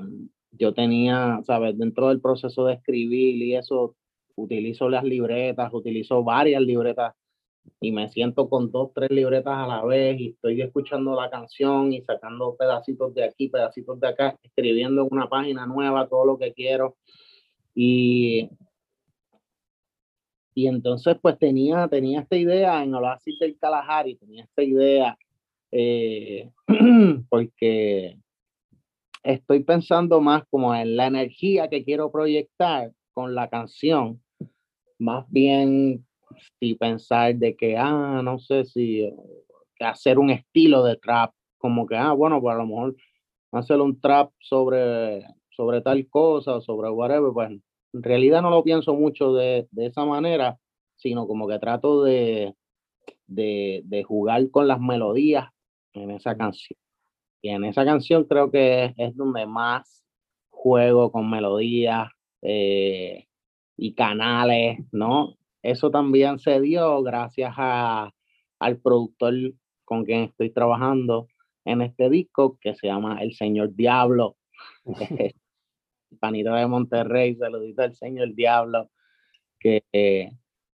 yo 0.51 0.73
tenía, 0.73 1.41
¿sabes? 1.43 1.77
Dentro 1.77 2.09
del 2.09 2.21
proceso 2.21 2.65
de 2.65 2.75
escribir 2.75 3.35
y 3.35 3.55
eso, 3.55 3.95
utilizo 4.35 4.89
las 4.89 5.03
libretas, 5.03 5.73
utilizo 5.73 6.23
varias 6.23 6.61
libretas 6.61 7.13
y 7.79 7.91
me 7.91 8.09
siento 8.09 8.49
con 8.49 8.71
dos, 8.71 8.91
tres 8.93 9.11
libretas 9.11 9.53
a 9.55 9.67
la 9.67 9.83
vez 9.83 10.19
y 10.19 10.29
estoy 10.29 10.61
escuchando 10.61 11.19
la 11.19 11.29
canción 11.29 11.93
y 11.93 12.01
sacando 12.01 12.55
pedacitos 12.55 13.13
de 13.13 13.23
aquí, 13.23 13.49
pedacitos 13.49 13.99
de 13.99 14.07
acá, 14.07 14.37
escribiendo 14.43 15.03
en 15.03 15.07
una 15.11 15.29
página 15.29 15.65
nueva 15.65 16.07
todo 16.07 16.25
lo 16.25 16.37
que 16.37 16.53
quiero. 16.53 16.97
Y 17.73 18.49
y 20.53 20.67
entonces, 20.67 21.17
pues 21.21 21.37
tenía, 21.39 21.87
tenía 21.87 22.21
esta 22.21 22.35
idea 22.35 22.83
en 22.83 22.93
Oasis 22.93 23.39
del 23.39 23.57
Kalahari, 23.57 24.15
tenía 24.15 24.43
esta 24.43 24.63
idea, 24.63 25.17
eh, 25.71 26.51
porque 27.29 28.17
estoy 29.23 29.63
pensando 29.63 30.19
más 30.19 30.43
como 30.49 30.75
en 30.75 30.97
la 30.97 31.07
energía 31.07 31.69
que 31.69 31.83
quiero 31.83 32.11
proyectar 32.11 32.91
con 33.13 33.33
la 33.33 33.49
canción, 33.49 34.21
más 34.99 35.25
bien 35.29 36.05
si 36.59 36.75
pensar 36.75 37.35
de 37.35 37.55
que, 37.55 37.77
ah, 37.77 38.21
no 38.23 38.39
sé 38.39 38.65
si 38.65 39.09
hacer 39.79 40.19
un 40.19 40.31
estilo 40.31 40.83
de 40.83 40.97
trap, 40.97 41.33
como 41.57 41.87
que, 41.87 41.95
ah, 41.95 42.11
bueno, 42.11 42.41
pues 42.41 42.55
a 42.55 42.57
lo 42.57 42.65
mejor 42.65 42.95
hacer 43.51 43.79
un 43.79 43.99
trap 43.99 44.31
sobre, 44.39 45.25
sobre 45.49 45.81
tal 45.81 46.07
cosa, 46.09 46.61
sobre 46.61 46.89
whatever, 46.89 47.31
pues 47.33 47.51
en 47.93 48.03
realidad 48.03 48.41
no 48.41 48.49
lo 48.49 48.63
pienso 48.63 48.93
mucho 48.93 49.33
de, 49.33 49.67
de 49.71 49.87
esa 49.87 50.05
manera, 50.05 50.57
sino 50.95 51.27
como 51.27 51.47
que 51.47 51.59
trato 51.59 52.03
de, 52.03 52.53
de, 53.27 53.81
de, 53.85 54.03
jugar 54.03 54.49
con 54.51 54.67
las 54.67 54.79
melodías 54.79 55.49
en 55.93 56.11
esa 56.11 56.37
canción. 56.37 56.77
Y 57.41 57.49
en 57.49 57.63
esa 57.65 57.83
canción 57.83 58.25
creo 58.25 58.51
que 58.51 58.93
es, 58.97 59.15
donde 59.15 59.45
más 59.45 60.05
juego 60.49 61.11
con 61.11 61.29
melodías 61.29 62.09
eh, 62.41 63.25
y 63.77 63.93
canales, 63.95 64.79
¿no? 64.91 65.35
Eso 65.63 65.89
también 65.91 66.39
se 66.39 66.61
dio 66.61 67.01
gracias 67.03 67.53
a, 67.57 68.11
al 68.59 68.77
productor 68.77 69.33
con 69.85 70.05
quien 70.05 70.23
estoy 70.23 70.51
trabajando 70.51 71.27
en 71.65 71.81
este 71.81 72.09
disco, 72.09 72.57
que 72.61 72.75
se 72.75 72.87
llama 72.87 73.21
El 73.21 73.33
Señor 73.33 73.75
Diablo. 73.75 74.37
panito 76.19 76.53
de 76.53 76.67
Monterrey, 76.67 77.35
saludito 77.35 77.81
al 77.81 77.95
señor 77.95 78.33
Diablo, 78.33 78.89
que, 79.59 79.83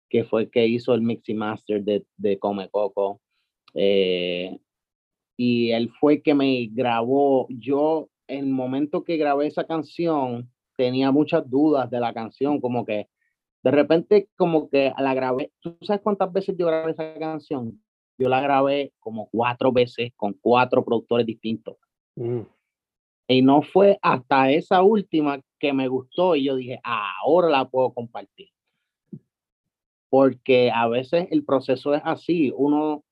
que 0.08 0.24
fue 0.24 0.42
el 0.42 0.50
que 0.50 0.66
hizo 0.66 0.94
el 0.94 1.02
mix 1.02 1.28
master 1.34 1.82
de, 1.82 2.04
de 2.16 2.38
Come 2.38 2.68
Coco. 2.70 3.20
Eh, 3.74 4.58
y 5.36 5.70
él 5.72 5.90
fue 5.98 6.22
que 6.22 6.34
me 6.34 6.68
grabó. 6.72 7.46
Yo, 7.50 8.08
en 8.28 8.44
el 8.44 8.50
momento 8.50 9.04
que 9.04 9.16
grabé 9.16 9.46
esa 9.46 9.64
canción, 9.64 10.50
tenía 10.76 11.10
muchas 11.10 11.48
dudas 11.48 11.90
de 11.90 12.00
la 12.00 12.12
canción, 12.12 12.60
como 12.60 12.84
que 12.84 13.08
de 13.62 13.70
repente, 13.70 14.28
como 14.36 14.68
que 14.68 14.92
la 14.98 15.14
grabé. 15.14 15.50
¿Tú 15.60 15.76
sabes 15.82 16.02
cuántas 16.02 16.30
veces 16.32 16.54
yo 16.58 16.66
grabé 16.66 16.92
esa 16.92 17.14
canción? 17.18 17.82
Yo 18.18 18.28
la 18.28 18.40
grabé 18.40 18.92
como 19.00 19.28
cuatro 19.30 19.72
veces 19.72 20.12
con 20.16 20.34
cuatro 20.34 20.84
productores 20.84 21.26
distintos 21.26 21.76
Mm. 22.16 22.42
Y 23.26 23.42
no 23.42 23.62
fue 23.62 23.98
hasta 24.02 24.50
esa 24.50 24.82
última 24.82 25.40
que 25.58 25.72
me 25.72 25.88
gustó 25.88 26.36
y 26.36 26.44
yo 26.44 26.56
dije, 26.56 26.80
ahora 26.84 27.48
la 27.48 27.68
puedo 27.68 27.92
compartir. 27.92 28.48
Porque 30.10 30.70
a 30.70 30.86
veces 30.88 31.28
el 31.30 31.44
proceso 31.44 31.94
es 31.94 32.02
así, 32.04 32.52
uno 32.54 33.02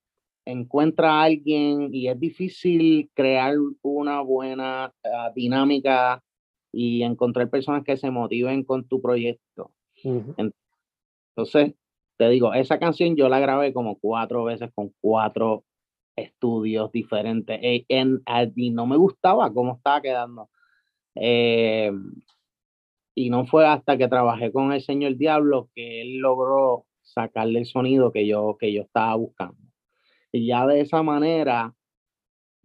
encuentra 0.45 1.13
a 1.13 1.23
alguien 1.25 1.95
y 1.95 2.09
es 2.09 2.19
difícil 2.19 3.11
crear 3.15 3.57
una 3.81 4.21
buena 4.21 4.93
ah, 5.05 5.33
dinámica 5.35 6.23
y 6.73 7.03
encontrar 7.03 7.49
personas 7.49 7.85
que 7.85 7.97
se 7.97 8.11
motiven 8.11 8.65
con 8.65 8.87
tu 8.87 9.01
proyecto. 9.01 9.71
Ujú. 10.05 10.35
Entonces, 11.37 11.75
te 12.17 12.29
digo, 12.29 12.55
esa 12.55 12.79
canción 12.79 13.17
yo 13.17 13.29
la 13.29 13.41
grabé 13.41 13.73
como 13.73 13.99
cuatro 13.99 14.45
veces 14.45 14.71
con 14.75 14.93
cuatro 15.01 15.65
estudios 16.17 16.93
diferentes 16.93 17.59
eh, 17.63 17.85
en, 17.89 18.23
a- 18.27 18.47
y 18.55 18.71
no 18.71 18.87
me 18.87 18.97
gustaba 18.97 19.53
cómo 19.53 19.77
estaba 19.77 20.01
quedando. 20.03 20.49
Eh, 21.17 21.93
y 23.15 23.31
no 23.31 23.47
fue 23.47 23.67
hasta 23.67 23.99
que 23.99 24.09
trabajé 24.09 24.53
con 24.53 24.73
el 24.73 24.83
señor 24.83 25.17
Diablo 25.17 25.69
que 25.75 26.03
él 26.03 26.19
logró 26.19 26.87
sacarle 27.03 27.59
el 27.61 27.67
sonido 27.67 28.13
que 28.13 28.27
yo, 28.27 28.57
que 28.59 28.73
yo 28.73 28.83
estaba 28.83 29.15
buscando. 29.17 29.57
Y 30.33 30.47
ya 30.47 30.67
de 30.67 30.81
esa 30.81 31.03
manera, 31.03 31.75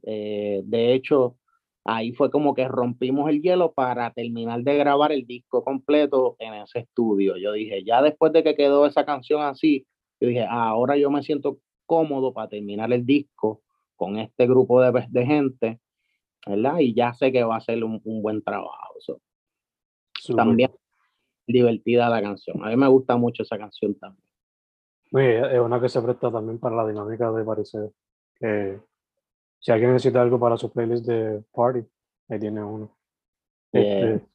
eh, 0.04 0.62
de 0.66 0.94
hecho, 0.94 1.38
ahí 1.86 2.14
fue 2.14 2.32
como 2.32 2.54
que 2.56 2.68
rompimos 2.68 3.30
el 3.30 3.42
hielo 3.42 3.74
para 3.74 4.12
terminar 4.14 4.62
de 4.64 4.78
grabar 4.78 5.12
el 5.12 5.26
disco 5.28 5.64
completo 5.64 6.36
en 6.40 6.54
ese 6.56 6.80
estudio. 6.80 7.38
Yo 7.38 7.54
dije, 7.54 7.84
ya 7.86 8.02
después 8.02 8.34
de 8.34 8.44
que 8.44 8.56
quedó 8.56 8.86
esa 8.86 9.06
canción 9.06 9.42
así, 9.42 9.86
yo 10.22 10.30
dije, 10.30 10.44
"Ah, 10.44 10.70
ahora 10.70 10.98
yo 10.98 11.12
me 11.12 11.24
siento 11.24 11.60
cómodo 11.88 12.32
para 12.34 12.50
terminar 12.50 12.94
el 12.94 13.04
disco 13.04 13.64
con 13.96 14.18
este 14.18 14.46
grupo 14.46 14.80
de, 14.80 15.08
de 15.10 15.26
gente, 15.26 15.80
¿verdad? 16.46 16.78
Y 16.80 16.94
ya 16.94 17.14
sé 17.14 17.32
que 17.32 17.44
va 17.44 17.56
a 17.56 17.62
ser 17.62 17.84
un, 17.84 18.00
un 18.04 18.22
buen 18.22 18.44
trabajo. 18.44 18.94
So, 19.00 19.20
también 20.36 20.72
divertida 21.48 22.10
la 22.10 22.22
canción. 22.22 22.64
A 22.64 22.70
mí 22.70 22.76
me 22.76 22.88
gusta 22.88 23.18
mucho 23.18 23.44
esa 23.44 23.58
canción 23.58 23.96
también. 23.96 24.28
Oye, 25.14 25.56
es 25.56 25.60
una 25.60 25.80
que 25.80 25.90
se 25.90 26.02
presta 26.02 26.32
también 26.32 26.60
para 26.60 26.76
la 26.76 26.88
dinámica 26.88 27.32
de 27.32 27.44
parecer. 27.44 27.92
Que 28.36 28.80
si 29.60 29.72
alguien 29.72 29.94
necesita 29.94 30.22
algo 30.22 30.40
para 30.40 30.58
su 30.58 30.72
playlist 30.72 31.06
de 31.06 31.44
party, 31.54 31.80
ahí 32.30 32.40
tiene 32.40 32.64
uno. 32.64 32.96
Yeah. 33.72 34.16
Este, 34.16 34.28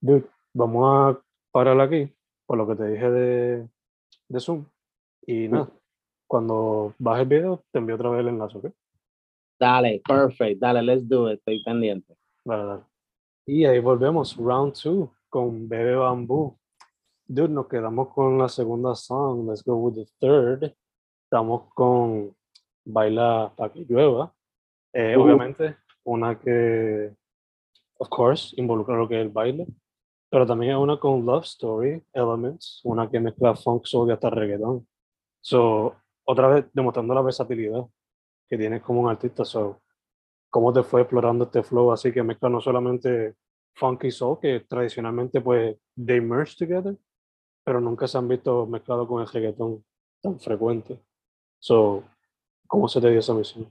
dude, 0.00 0.26
vamos 0.54 0.84
a 0.86 1.22
parar 1.52 1.80
aquí 1.80 2.10
por 2.46 2.58
lo 2.58 2.66
que 2.66 2.76
te 2.76 2.88
dije 2.88 3.10
de, 3.10 3.68
de 4.28 4.40
Zoom. 4.40 4.64
Y 5.26 5.48
nada, 5.48 5.70
cuando 6.34 6.92
baje 6.98 7.22
el 7.22 7.28
video, 7.28 7.64
te 7.70 7.78
envío 7.78 7.94
otra 7.94 8.10
vez 8.10 8.22
el 8.22 8.28
enlace, 8.30 8.58
¿ok? 8.58 8.66
Dale, 9.56 10.02
perfect, 10.04 10.60
dale, 10.60 10.82
let's 10.82 11.08
do 11.08 11.30
it, 11.30 11.38
estoy 11.38 11.62
pendiente. 11.62 12.12
Dale, 12.44 12.64
dale. 12.64 12.82
Y 13.46 13.64
ahí 13.64 13.78
volvemos, 13.78 14.36
round 14.36 14.72
two, 14.72 15.12
con 15.28 15.68
Bebe 15.68 15.94
Bambú. 15.94 16.58
Dude, 17.24 17.50
nos 17.50 17.68
quedamos 17.68 18.08
con 18.08 18.36
la 18.36 18.48
segunda 18.48 18.96
song. 18.96 19.48
Let's 19.48 19.62
go 19.62 19.76
with 19.76 19.94
the 19.94 20.06
third. 20.18 20.74
Estamos 21.22 21.72
con 21.72 22.34
Baila 22.84 23.52
para 23.56 23.72
que 23.72 23.86
llueva. 23.88 24.34
Eh, 24.92 25.16
Uh. 25.16 25.22
Obviamente, 25.22 25.76
una 26.02 26.36
que, 26.36 27.14
of 27.98 28.08
course, 28.08 28.60
involucra 28.60 28.96
lo 28.96 29.06
que 29.06 29.20
es 29.20 29.24
el 29.24 29.30
baile. 29.30 29.68
Pero 30.30 30.44
también 30.44 30.72
es 30.72 30.78
una 30.78 30.98
con 30.98 31.24
Love 31.24 31.44
Story 31.44 32.02
Elements, 32.12 32.80
una 32.82 33.08
que 33.08 33.20
mezcla 33.20 33.54
funk, 33.54 33.84
soul 33.84 34.08
y 34.08 34.12
hasta 34.12 34.30
reggaeton. 34.30 34.84
So, 35.40 35.94
otra 36.24 36.48
vez 36.48 36.66
demostrando 36.72 37.14
la 37.14 37.22
versatilidad 37.22 37.84
que 38.48 38.58
tienes 38.58 38.82
como 38.82 39.00
un 39.00 39.10
artista. 39.10 39.44
So, 39.44 39.80
cómo 40.50 40.72
te 40.72 40.82
fue 40.82 41.02
explorando 41.02 41.44
este 41.44 41.62
flow 41.62 41.92
así 41.92 42.12
que 42.12 42.22
mezcla 42.22 42.48
no 42.48 42.60
solamente 42.60 43.34
funk 43.74 44.04
y 44.04 44.10
soul, 44.10 44.38
que 44.40 44.60
tradicionalmente 44.60 45.40
pues 45.40 45.76
they 45.96 46.20
merge 46.20 46.54
together, 46.56 46.96
pero 47.64 47.80
nunca 47.80 48.06
se 48.06 48.18
han 48.18 48.28
visto 48.28 48.66
mezclados 48.66 49.08
con 49.08 49.20
el 49.20 49.28
reggaetón 49.28 49.84
tan 50.22 50.38
frecuente. 50.38 50.98
So, 51.58 52.04
¿cómo 52.66 52.88
se 52.88 53.00
te 53.00 53.10
dio 53.10 53.18
esa 53.18 53.34
misión? 53.34 53.66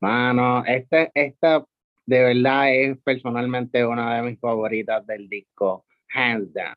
Mano, 0.00 0.64
esta, 0.66 1.10
esta 1.14 1.64
de 2.04 2.22
verdad 2.22 2.74
es 2.74 2.98
personalmente 3.02 3.86
una 3.86 4.16
de 4.16 4.30
mis 4.30 4.40
favoritas 4.40 5.06
del 5.06 5.28
disco, 5.28 5.86
hands 6.12 6.52
down. 6.52 6.74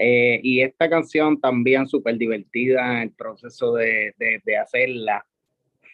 Eh, 0.00 0.38
y 0.44 0.60
esta 0.60 0.88
canción 0.88 1.40
también 1.40 1.88
súper 1.88 2.16
divertida 2.16 3.02
el 3.02 3.10
proceso 3.10 3.74
de, 3.74 4.14
de, 4.16 4.56
hacerla. 4.56 5.26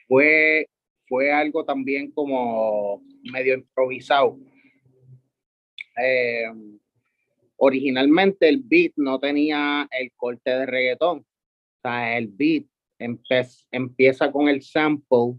Fue, 0.06 0.68
fue 1.08 1.32
algo 1.32 1.64
también 1.64 2.12
como 2.12 3.02
medio 3.32 3.54
improvisado. 3.54 4.38
Eh, 5.96 6.44
originalmente 7.56 8.46
el 8.46 8.60
beat 8.62 8.92
no 8.96 9.18
tenía 9.18 9.88
el 9.90 10.12
corte 10.14 10.50
de 10.50 10.66
reggaetón. 10.66 11.20
O 11.20 11.80
sea, 11.80 12.18
el 12.18 12.28
beat 12.28 12.66
empieza 13.70 14.30
con 14.30 14.48
el 14.48 14.60
sample, 14.60 15.38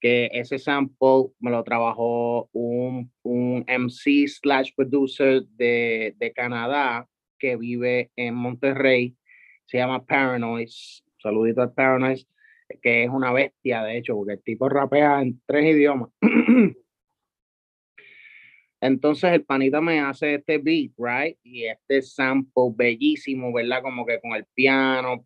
que 0.00 0.28
ese 0.32 0.58
sample 0.58 1.28
me 1.38 1.52
lo 1.52 1.62
trabajó 1.62 2.48
un, 2.52 3.12
un 3.22 3.64
MC 3.68 4.26
slash 4.26 4.72
producer 4.74 5.44
de, 5.56 6.14
de 6.18 6.32
Canadá 6.32 7.08
que 7.38 7.56
vive 7.56 8.10
en 8.16 8.34
Monterrey. 8.34 9.16
Se 9.66 9.78
llama 9.78 10.04
Paranoise. 10.04 11.02
Saludito 11.18 11.62
al 11.62 11.72
Paranoise, 11.72 12.26
que 12.82 13.04
es 13.04 13.10
una 13.10 13.32
bestia, 13.32 13.82
de 13.82 13.98
hecho, 13.98 14.14
porque 14.14 14.34
el 14.34 14.42
tipo 14.42 14.68
rapea 14.68 15.22
en 15.22 15.40
tres 15.46 15.74
idiomas. 15.74 16.10
Entonces 18.80 19.32
el 19.32 19.44
panita 19.44 19.80
me 19.80 20.00
hace 20.00 20.34
este 20.34 20.58
beat, 20.58 20.92
right? 20.98 21.38
Y 21.42 21.64
este 21.64 22.02
sample 22.02 22.72
bellísimo, 22.74 23.52
¿verdad? 23.52 23.82
Como 23.82 24.04
que 24.04 24.20
con 24.20 24.32
el 24.34 24.44
piano. 24.54 25.22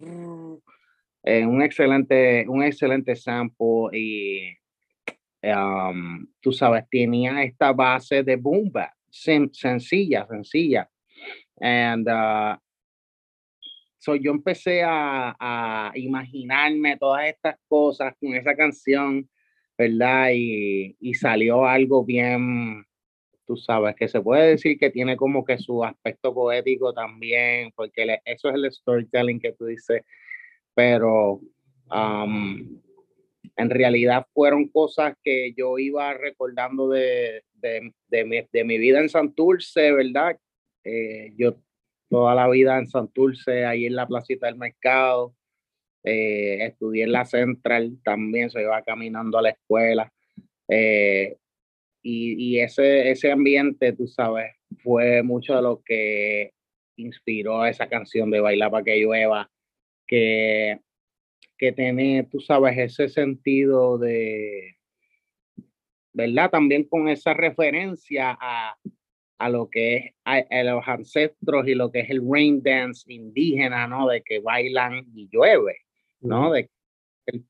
eh, 1.22 1.44
un 1.44 1.60
excelente, 1.62 2.46
un 2.48 2.62
excelente 2.62 3.14
sample 3.16 3.88
y 3.92 4.56
um, 5.42 6.26
tú 6.40 6.52
sabes, 6.52 6.84
tenía 6.90 7.42
esta 7.42 7.72
base 7.72 8.22
de 8.22 8.36
boom 8.36 8.72
sencilla, 9.10 10.26
sencilla. 10.26 10.88
And 11.60 12.08
uh, 12.08 12.56
so 13.98 14.14
yo 14.16 14.30
empecé 14.32 14.82
a, 14.82 15.36
a 15.38 15.92
imaginarme 15.94 16.96
todas 16.96 17.26
estas 17.28 17.56
cosas 17.68 18.14
con 18.18 18.34
esa 18.34 18.54
canción, 18.56 19.28
¿verdad? 19.76 20.30
Y, 20.34 20.96
y 21.00 21.14
salió 21.14 21.66
algo 21.66 22.04
bien, 22.04 22.84
tú 23.46 23.56
sabes, 23.56 23.94
que 23.96 24.08
se 24.08 24.20
puede 24.20 24.50
decir 24.50 24.78
que 24.78 24.90
tiene 24.90 25.16
como 25.16 25.44
que 25.44 25.58
su 25.58 25.84
aspecto 25.84 26.32
poético 26.32 26.94
también, 26.94 27.72
porque 27.74 28.06
le- 28.06 28.22
eso 28.24 28.48
es 28.48 28.54
el 28.54 28.72
storytelling 28.72 29.38
que 29.40 29.52
tú 29.52 29.66
dices, 29.66 30.02
pero 30.74 31.40
um, 31.90 32.80
en 33.56 33.70
realidad 33.70 34.26
fueron 34.32 34.68
cosas 34.68 35.14
que 35.22 35.52
yo 35.54 35.78
iba 35.78 36.14
recordando 36.14 36.88
de, 36.88 37.42
de, 37.54 37.92
de, 38.08 38.24
mi, 38.24 38.40
de 38.50 38.64
mi 38.64 38.78
vida 38.78 39.00
en 39.00 39.10
Santurce, 39.10 39.92
¿verdad? 39.92 40.38
Eh, 40.84 41.32
yo 41.36 41.56
toda 42.08 42.34
la 42.34 42.48
vida 42.48 42.78
en 42.78 42.88
Santurce, 42.88 43.64
ahí 43.64 43.86
en 43.86 43.96
la 43.96 44.06
placita 44.06 44.46
del 44.46 44.56
mercado, 44.56 45.34
eh, 46.04 46.64
estudié 46.66 47.04
en 47.04 47.12
la 47.12 47.24
Central 47.24 47.98
también, 48.02 48.50
se 48.50 48.62
iba 48.62 48.82
caminando 48.82 49.38
a 49.38 49.42
la 49.42 49.50
escuela. 49.50 50.12
eh, 50.68 51.36
y, 52.02 52.56
y 52.56 52.60
ese, 52.60 53.10
ese 53.10 53.30
ambiente, 53.30 53.92
tú 53.92 54.06
sabes, 54.06 54.54
fue 54.82 55.22
mucho 55.22 55.54
de 55.54 55.62
lo 55.62 55.82
que 55.84 56.52
inspiró 56.96 57.64
esa 57.66 57.88
canción 57.88 58.30
de 58.30 58.40
Bailar 58.40 58.70
para 58.70 58.84
que 58.84 58.98
llueva, 58.98 59.50
que, 60.06 60.80
que 61.58 61.72
tiene, 61.72 62.26
tú 62.30 62.40
sabes, 62.40 62.78
ese 62.78 63.08
sentido 63.08 63.98
de, 63.98 64.76
¿verdad? 66.12 66.50
También 66.50 66.84
con 66.84 67.08
esa 67.08 67.34
referencia 67.34 68.36
a, 68.40 68.76
a 69.41 69.49
lo 69.49 69.68
que 69.70 69.97
es 69.97 70.14
a, 70.24 70.34
a 70.51 70.62
los 70.64 70.86
ancestros 70.86 71.66
y 71.66 71.74
lo 71.74 71.91
que 71.91 72.01
es 72.01 72.11
el 72.11 72.22
rain 72.30 72.62
dance 72.62 73.11
indígena, 73.12 73.86
¿no? 73.88 74.07
De 74.09 74.22
que 74.22 74.41
bailan 74.41 75.07
y 75.14 75.28
llueve, 75.32 75.78
¿no? 76.20 76.53
De 76.53 76.70
el- 77.26 77.45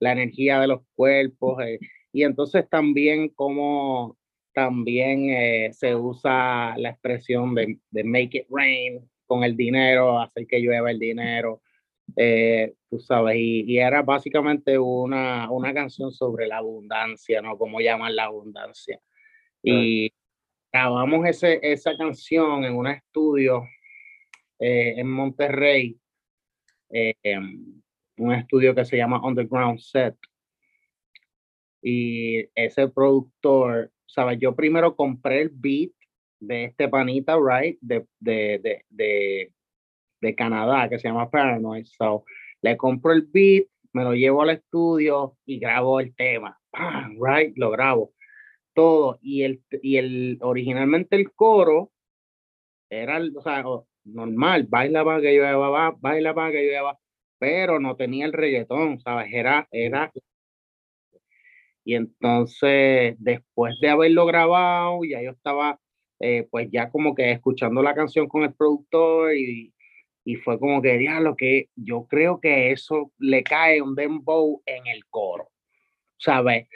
la 0.00 0.12
energía 0.12 0.60
de 0.60 0.68
los 0.68 0.80
cuerpos. 0.94 1.62
eh, 1.64 1.78
y 2.12 2.22
entonces 2.24 2.68
también 2.68 3.28
como 3.30 4.16
también 4.54 5.30
eh, 5.30 5.70
se 5.72 5.94
usa 5.94 6.74
la 6.78 6.90
expresión 6.90 7.54
de, 7.54 7.78
de 7.90 8.04
make 8.04 8.38
it 8.38 8.46
rain 8.50 9.08
con 9.26 9.44
el 9.44 9.56
dinero, 9.56 10.18
hacer 10.20 10.46
que 10.46 10.58
llueva 10.60 10.90
el 10.90 10.98
dinero, 10.98 11.60
eh, 12.16 12.74
tú 12.90 12.98
sabes, 12.98 13.36
y, 13.36 13.64
y 13.70 13.78
era 13.78 14.02
básicamente 14.02 14.78
una, 14.78 15.50
una 15.50 15.72
canción 15.74 16.10
sobre 16.10 16.46
la 16.48 16.56
abundancia, 16.58 17.42
¿no? 17.42 17.56
Cómo 17.58 17.80
llaman 17.80 18.16
la 18.16 18.24
abundancia. 18.24 18.98
Y 19.62 20.12
grabamos 20.72 21.26
esa 21.26 21.96
canción 21.96 22.64
en 22.64 22.76
un 22.76 22.86
estudio 22.86 23.64
eh, 24.58 24.94
en 24.96 25.08
Monterrey, 25.08 25.98
eh, 26.90 27.14
em, 27.22 27.80
un 28.18 28.32
estudio 28.32 28.74
que 28.74 28.84
se 28.84 28.96
llama 28.96 29.24
Underground 29.24 29.78
Set. 29.78 30.16
Y 31.80 32.40
ese 32.56 32.88
productor, 32.88 33.92
¿sabes? 34.06 34.38
Yo 34.40 34.56
primero 34.56 34.96
compré 34.96 35.42
el 35.42 35.50
beat 35.50 35.92
de 36.40 36.64
este 36.64 36.88
panita, 36.88 37.36
right? 37.36 37.78
De, 37.80 38.04
de, 38.18 38.84
de, 38.90 39.52
de, 40.20 40.34
Canadá, 40.34 40.88
que 40.88 40.98
se 40.98 41.08
llama 41.08 41.30
Paranoid. 41.30 41.86
So, 41.86 42.24
le 42.62 42.76
compro 42.76 43.12
el 43.12 43.22
beat, 43.32 43.66
me 43.92 44.02
lo 44.02 44.14
llevo 44.14 44.42
al 44.42 44.50
estudio 44.50 45.36
y 45.46 45.60
grabo 45.60 46.00
el 46.00 46.14
tema. 46.16 46.58
Right? 47.20 47.56
Lo 47.56 47.70
grabo. 47.70 48.12
Todo. 48.78 49.18
Y 49.22 49.42
el, 49.42 49.60
y 49.82 49.96
el, 49.96 50.38
originalmente 50.40 51.16
el 51.16 51.32
coro 51.32 51.90
era, 52.88 53.20
o 53.34 53.42
sea, 53.42 53.64
normal, 54.04 54.66
baila 54.68 55.04
para 55.04 55.20
que 55.20 55.34
yo 55.34 55.42
llevaba, 55.42 55.96
baila 55.98 56.32
para 56.32 56.52
que 56.52 56.62
llevaba, 56.62 56.96
pero 57.40 57.80
no 57.80 57.96
tenía 57.96 58.24
el 58.26 58.32
reggaetón, 58.32 59.00
¿sabes? 59.00 59.32
Era, 59.32 59.66
era. 59.72 60.12
Y 61.84 61.96
entonces, 61.96 63.16
después 63.18 63.74
de 63.80 63.88
haberlo 63.88 64.26
grabado, 64.26 65.00
ya 65.04 65.22
yo 65.22 65.32
estaba, 65.32 65.80
eh, 66.20 66.46
pues 66.48 66.68
ya 66.70 66.88
como 66.88 67.16
que 67.16 67.32
escuchando 67.32 67.82
la 67.82 67.96
canción 67.96 68.28
con 68.28 68.44
el 68.44 68.54
productor 68.54 69.34
y, 69.34 69.74
y 70.24 70.36
fue 70.36 70.56
como 70.60 70.80
que, 70.80 71.00
lo 71.20 71.34
que 71.34 71.68
yo 71.74 72.06
creo 72.08 72.38
que 72.40 72.70
eso 72.70 73.10
le 73.18 73.42
cae 73.42 73.82
un 73.82 73.96
dembow 73.96 74.62
en 74.66 74.86
el 74.86 75.04
coro, 75.06 75.50
¿sabes? 76.16 76.68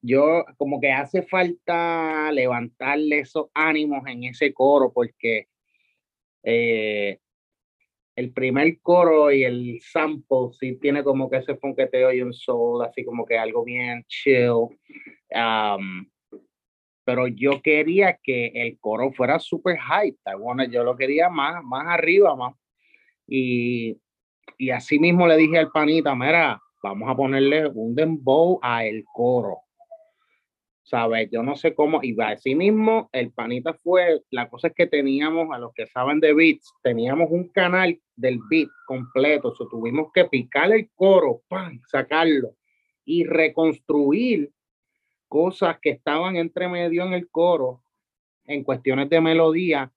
Yo 0.00 0.44
como 0.56 0.80
que 0.80 0.92
hace 0.92 1.22
falta 1.22 2.30
levantarle 2.32 3.20
esos 3.20 3.48
ánimos 3.54 4.06
en 4.06 4.24
ese 4.24 4.52
coro 4.52 4.92
porque 4.92 5.48
eh, 6.42 7.18
el 8.16 8.32
primer 8.32 8.80
coro 8.80 9.30
y 9.32 9.44
el 9.44 9.80
sample 9.80 10.52
sí 10.58 10.78
tiene 10.80 11.04
como 11.04 11.30
que 11.30 11.38
ese 11.38 11.56
fonqueteo 11.56 12.12
y 12.12 12.22
un 12.22 12.32
soul, 12.32 12.84
así 12.84 13.04
como 13.04 13.24
que 13.24 13.38
algo 13.38 13.64
bien 13.64 14.04
chill. 14.08 14.68
pero 17.04 17.26
yo 17.28 17.62
quería 17.62 18.18
que 18.22 18.48
el 18.54 18.78
coro 18.80 19.12
fuera 19.12 19.38
super 19.38 19.78
hype. 19.78 20.18
Bueno, 20.38 20.64
yo 20.64 20.84
lo 20.84 20.96
quería 20.96 21.28
más, 21.28 21.62
más 21.64 21.86
arriba, 21.86 22.36
más 22.36 22.54
y, 23.28 23.96
y 24.56 24.70
así 24.70 24.98
mismo 24.98 25.28
le 25.28 25.36
dije 25.36 25.58
al 25.58 25.70
panita, 25.70 26.14
mira, 26.14 26.60
vamos 26.82 27.08
a 27.10 27.14
ponerle 27.14 27.68
un 27.68 27.94
dembow 27.94 28.58
a 28.62 28.84
el 28.84 29.04
coro. 29.04 29.67
¿Sabes? 30.88 31.28
Yo 31.30 31.42
no 31.42 31.54
sé 31.54 31.74
cómo, 31.74 32.00
y 32.02 32.18
así 32.18 32.54
mismo 32.54 33.10
el 33.12 33.30
panita 33.30 33.74
fue, 33.74 34.22
la 34.30 34.48
cosa 34.48 34.68
es 34.68 34.74
que 34.74 34.86
teníamos, 34.86 35.48
a 35.52 35.58
los 35.58 35.74
que 35.74 35.86
saben 35.86 36.18
de 36.18 36.32
beats, 36.32 36.72
teníamos 36.82 37.28
un 37.30 37.48
canal 37.48 38.00
del 38.16 38.40
beat 38.48 38.70
completo, 38.86 39.54
so 39.54 39.68
tuvimos 39.68 40.10
que 40.14 40.24
picar 40.24 40.72
el 40.72 40.88
coro, 40.94 41.42
sacarlo 41.88 42.54
y 43.04 43.24
reconstruir 43.24 44.50
cosas 45.28 45.78
que 45.78 45.90
estaban 45.90 46.36
entre 46.36 46.68
medio 46.68 47.04
en 47.04 47.12
el 47.12 47.28
coro 47.28 47.82
en 48.46 48.64
cuestiones 48.64 49.10
de 49.10 49.20
melodía 49.20 49.92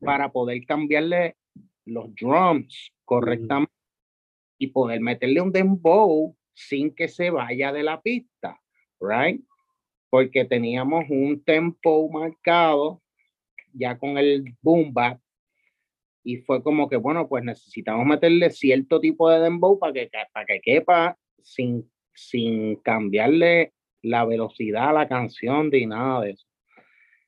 para 0.00 0.32
poder 0.32 0.64
cambiarle 0.64 1.36
los 1.84 2.14
drums 2.14 2.90
correctamente 3.04 3.74
y 4.56 4.68
poder 4.68 5.02
meterle 5.02 5.42
un 5.42 5.52
dembow 5.52 6.34
sin 6.54 6.94
que 6.94 7.08
se 7.08 7.28
vaya 7.28 7.72
de 7.72 7.82
la 7.82 8.00
pista, 8.00 8.58
right? 9.00 9.44
Porque 10.10 10.44
teníamos 10.44 11.04
un 11.08 11.42
tempo 11.44 12.08
marcado 12.10 13.00
ya 13.72 13.96
con 13.96 14.18
el 14.18 14.56
boom 14.60 14.92
bap 14.92 15.20
y 16.22 16.38
fue 16.38 16.62
como 16.62 16.88
que, 16.88 16.96
bueno, 16.96 17.28
pues 17.28 17.44
necesitamos 17.44 18.04
meterle 18.06 18.50
cierto 18.50 19.00
tipo 19.00 19.30
de 19.30 19.40
dembow 19.40 19.78
para 19.78 19.92
que, 19.92 20.10
para 20.32 20.46
que 20.46 20.60
quepa 20.60 21.16
sin, 21.42 21.90
sin 22.12 22.76
cambiarle 22.76 23.72
la 24.02 24.24
velocidad 24.24 24.90
a 24.90 24.92
la 24.92 25.08
canción 25.08 25.70
de 25.70 25.86
nada 25.86 26.22
de 26.22 26.30
eso. 26.32 26.46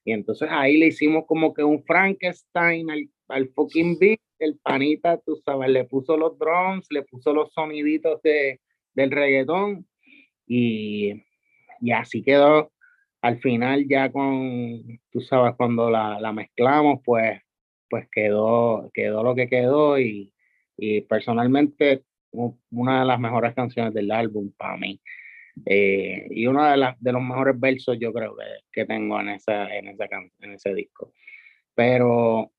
Y 0.05 0.13
entonces 0.13 0.49
ahí 0.51 0.79
le 0.79 0.89
hicimos 0.89 1.25
como 1.27 1.55
que 1.55 1.63
un 1.63 1.83
Frankenstein 1.85 2.91
al, 2.91 3.09
al 3.29 3.49
fucking 3.51 3.99
beat 3.99 4.21
el 4.43 4.59
panita, 4.59 5.19
tú 5.19 5.37
sabes, 5.37 5.71
le 5.71 5.85
puso 5.85 6.17
los 6.17 6.37
drums, 6.39 6.87
le 6.91 7.03
puso 7.03 7.33
los 7.33 7.53
soniditos 7.53 8.21
de, 8.23 8.61
del 8.93 9.11
reggaetón 9.11 9.87
y, 10.47 11.23
y 11.83 11.93
así 11.93 12.23
quedó. 12.23 12.73
Al 13.23 13.41
final 13.41 13.87
ya 13.89 14.11
con, 14.11 15.01
tú 15.11 15.21
sabes, 15.21 15.55
cuando 15.57 15.91
la, 15.91 16.21
la 16.21 16.33
mezclamos, 16.33 17.01
pues, 17.05 17.41
pues 17.91 18.09
quedó, 18.11 18.91
quedó 18.95 19.23
lo 19.23 19.35
que 19.35 19.49
quedó 19.49 19.99
y, 19.99 20.33
y 20.77 21.03
personalmente 21.03 22.05
una 22.71 23.01
de 23.01 23.07
las 23.07 23.21
mejores 23.21 23.55
canciones 23.55 23.93
del 23.95 24.11
álbum 24.11 24.53
para 24.57 24.77
mí. 24.77 25.01
Eh, 25.67 26.27
y 26.31 26.47
uno 26.47 26.65
de, 26.69 26.77
las, 26.79 26.99
de 27.01 27.13
los 27.13 27.23
mejores 27.23 27.59
versos 27.61 27.99
yo 28.01 28.13
creo 28.13 28.35
que, 28.37 28.45
que 28.73 28.87
tengo 28.87 29.21
en, 29.21 29.31
esa, 29.31 29.75
en, 29.77 29.89
esa, 29.89 30.07
en 30.41 30.53
ese 30.53 30.75
disco. 30.75 31.13
Pero 31.75 32.53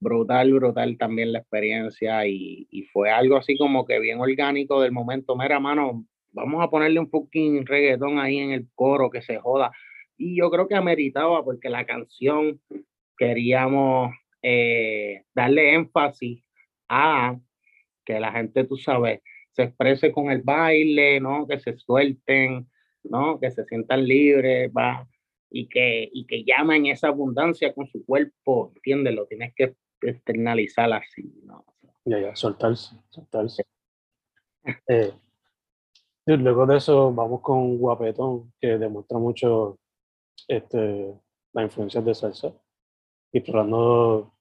brutal, 0.00 0.52
brutal 0.52 0.96
también 0.98 1.32
la 1.32 1.40
experiencia 1.40 2.26
y, 2.26 2.66
y, 2.70 2.84
fue 2.84 3.10
algo 3.10 3.36
así 3.36 3.56
como 3.56 3.84
que 3.86 3.98
bien 4.00 4.20
orgánico 4.20 4.80
del 4.80 4.92
momento. 4.92 5.36
Mira, 5.36 5.60
mano, 5.60 6.06
vamos 6.32 6.62
a 6.62 6.70
ponerle 6.70 7.00
un 7.00 7.10
fucking 7.10 7.66
reggaetón 7.66 8.18
ahí 8.18 8.38
en 8.38 8.52
el 8.52 8.68
coro 8.74 9.10
que 9.10 9.22
se 9.22 9.38
joda. 9.38 9.72
Y 10.16 10.36
yo 10.36 10.50
creo 10.50 10.68
que 10.68 10.74
ameritaba 10.74 11.44
porque 11.44 11.68
la 11.68 11.84
canción 11.84 12.60
queríamos 13.16 14.12
eh, 14.42 15.24
darle 15.34 15.74
énfasis 15.74 16.42
a 16.88 17.38
que 18.04 18.20
la 18.20 18.32
gente, 18.32 18.64
tú 18.64 18.76
sabes, 18.76 19.20
se 19.50 19.64
exprese 19.64 20.12
con 20.12 20.30
el 20.30 20.42
baile, 20.42 21.18
¿no? 21.18 21.46
Que 21.46 21.58
se 21.58 21.76
suelten, 21.76 22.68
¿no? 23.02 23.40
Que 23.40 23.50
se 23.50 23.64
sientan 23.64 24.06
libres, 24.06 24.70
va. 24.70 25.08
Y 25.50 25.68
que, 25.68 26.08
y 26.12 26.26
que 26.26 26.44
llamen 26.44 26.86
esa 26.86 27.08
abundancia 27.08 27.72
con 27.72 27.86
su 27.86 28.04
cuerpo, 28.04 28.72
¿entiendes? 28.76 29.14
Lo 29.14 29.26
tienes 29.26 29.54
que 29.54 29.74
externalizar 30.02 30.92
así, 30.92 31.32
¿no? 31.44 31.64
Ya, 32.04 32.20
ya, 32.20 32.36
soltarse, 32.36 32.96
soltarse. 33.08 33.64
Eh, 34.88 35.12
luego 36.26 36.66
de 36.66 36.78
eso 36.78 37.12
vamos 37.12 37.40
con 37.40 37.78
Guapetón, 37.78 38.52
que 38.60 38.78
demuestra 38.78 39.18
mucho 39.18 39.78
este, 40.48 41.14
la 41.52 41.62
influencia 41.62 42.00
de 42.00 42.14
salsa, 42.14 42.52
explorando 43.32 44.32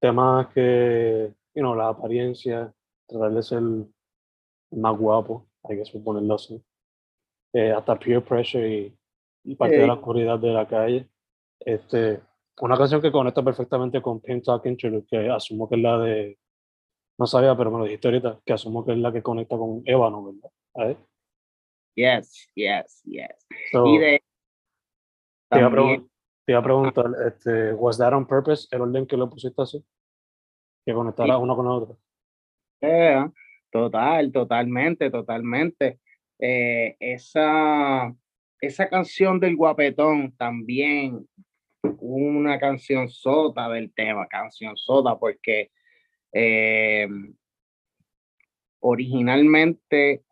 temas 0.00 0.48
que, 0.54 1.34
you 1.54 1.60
know, 1.60 1.74
la 1.74 1.88
apariencia, 1.88 2.72
tratar 3.06 3.32
de 3.32 3.42
ser 3.42 3.62
más 4.70 4.98
guapo, 4.98 5.48
hay 5.64 5.76
que 5.76 5.84
suponerlo 5.84 6.34
así, 6.34 6.62
eh, 7.52 7.72
hasta 7.72 7.98
peer 7.98 8.24
pressure 8.24 8.68
y, 8.68 8.98
y 9.44 9.54
parte 9.54 9.76
de 9.76 9.86
la 9.86 9.94
oscuridad 9.94 10.38
de 10.38 10.52
la 10.52 10.66
calle. 10.66 11.08
Este, 11.60 12.20
una 12.60 12.76
canción 12.76 13.00
que 13.00 13.12
conecta 13.12 13.42
perfectamente 13.42 14.00
con 14.00 14.20
Pain 14.20 14.42
Talking 14.42 14.76
que 14.76 15.30
asumo 15.30 15.68
que 15.68 15.76
es 15.76 15.82
la 15.82 15.98
de. 15.98 16.38
No 17.18 17.26
sabía, 17.26 17.56
pero 17.56 17.70
me 17.70 17.78
lo 17.78 17.84
dijiste 17.84 18.08
ahorita, 18.08 18.40
que 18.44 18.52
asumo 18.52 18.84
que 18.84 18.92
es 18.92 18.98
la 18.98 19.12
que 19.12 19.22
conecta 19.22 19.56
con 19.56 19.82
Ébano, 19.84 20.24
¿verdad? 20.24 20.50
¿Eh? 20.76 20.96
Yes, 21.94 22.48
yes, 22.54 23.02
yes. 23.04 23.46
y 23.72 23.98
de, 23.98 24.22
te, 25.50 25.58
iba 25.58 25.70
te, 25.70 26.52
iba 26.52 26.58
a 26.58 26.62
preguntar, 26.62 27.06
este, 27.26 27.74
¿was 27.74 27.98
that 27.98 28.14
on 28.14 28.26
purpose 28.26 28.66
el 28.70 28.80
orden 28.80 29.06
que 29.06 29.16
lo 29.16 29.28
pusiste 29.28 29.60
así? 29.60 29.84
Que 30.86 30.94
conectara 30.94 31.36
uno 31.36 31.54
con 31.54 31.66
otro. 31.66 31.98
Yeah, 32.80 33.30
total, 33.70 34.32
totalmente, 34.32 35.10
totalmente. 35.10 36.00
Eh, 36.38 36.96
esa, 36.98 38.12
esa 38.60 38.88
canción 38.88 39.38
del 39.38 39.56
guapetón 39.56 40.34
también 40.36 41.28
una 41.82 42.58
canción 42.58 43.08
sota 43.08 43.68
del 43.68 43.92
tema, 43.92 44.26
canción 44.26 44.76
sota, 44.76 45.18
porque 45.18 45.70
eh, 46.32 47.08
originalmente 48.80 50.24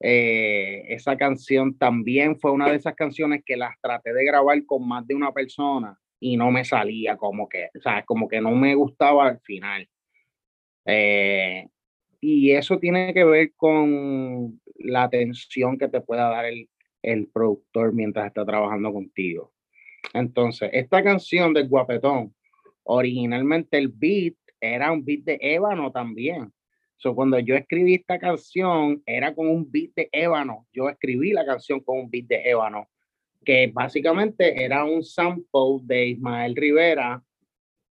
eh, 0.00 0.84
esa 0.88 1.16
canción 1.16 1.76
también 1.76 2.38
fue 2.38 2.52
una 2.52 2.68
de 2.70 2.76
esas 2.76 2.94
canciones 2.94 3.42
que 3.44 3.56
las 3.56 3.80
traté 3.80 4.12
de 4.12 4.24
grabar 4.24 4.64
con 4.64 4.86
más 4.86 5.06
de 5.06 5.14
una 5.14 5.32
persona 5.32 5.98
y 6.20 6.36
no 6.36 6.50
me 6.50 6.64
salía 6.64 7.16
como 7.16 7.48
que, 7.48 7.68
o 7.76 7.80
sea, 7.80 8.04
como 8.04 8.28
que 8.28 8.40
no 8.40 8.52
me 8.52 8.74
gustaba 8.74 9.28
al 9.28 9.40
final. 9.40 9.88
Eh, 10.84 11.68
y 12.20 12.50
eso 12.52 12.78
tiene 12.78 13.14
que 13.14 13.24
ver 13.24 13.52
con 13.56 14.60
la 14.76 15.04
atención 15.04 15.78
que 15.78 15.88
te 15.88 16.00
pueda 16.00 16.28
dar 16.28 16.46
el, 16.46 16.68
el 17.02 17.28
productor 17.28 17.92
mientras 17.92 18.26
está 18.26 18.44
trabajando 18.44 18.92
contigo. 18.92 19.52
Entonces, 20.14 20.70
esta 20.72 21.02
canción 21.02 21.52
del 21.52 21.68
Guapetón, 21.68 22.34
originalmente 22.84 23.78
el 23.78 23.88
beat 23.88 24.34
era 24.60 24.90
un 24.92 25.04
beat 25.04 25.20
de 25.20 25.38
ébano 25.40 25.92
también. 25.92 26.52
So, 26.98 27.14
cuando 27.14 27.38
yo 27.38 27.54
escribí 27.54 27.94
esta 27.94 28.18
canción, 28.18 29.02
era 29.06 29.32
con 29.32 29.48
un 29.48 29.70
beat 29.70 29.92
de 29.94 30.08
ébano. 30.10 30.66
Yo 30.72 30.88
escribí 30.88 31.32
la 31.32 31.46
canción 31.46 31.78
con 31.80 32.00
un 32.00 32.10
beat 32.10 32.26
de 32.26 32.50
ébano, 32.50 32.88
que 33.44 33.70
básicamente 33.72 34.64
era 34.64 34.84
un 34.84 35.04
sample 35.04 35.78
de 35.84 36.08
Ismael 36.08 36.56
Rivera, 36.56 37.22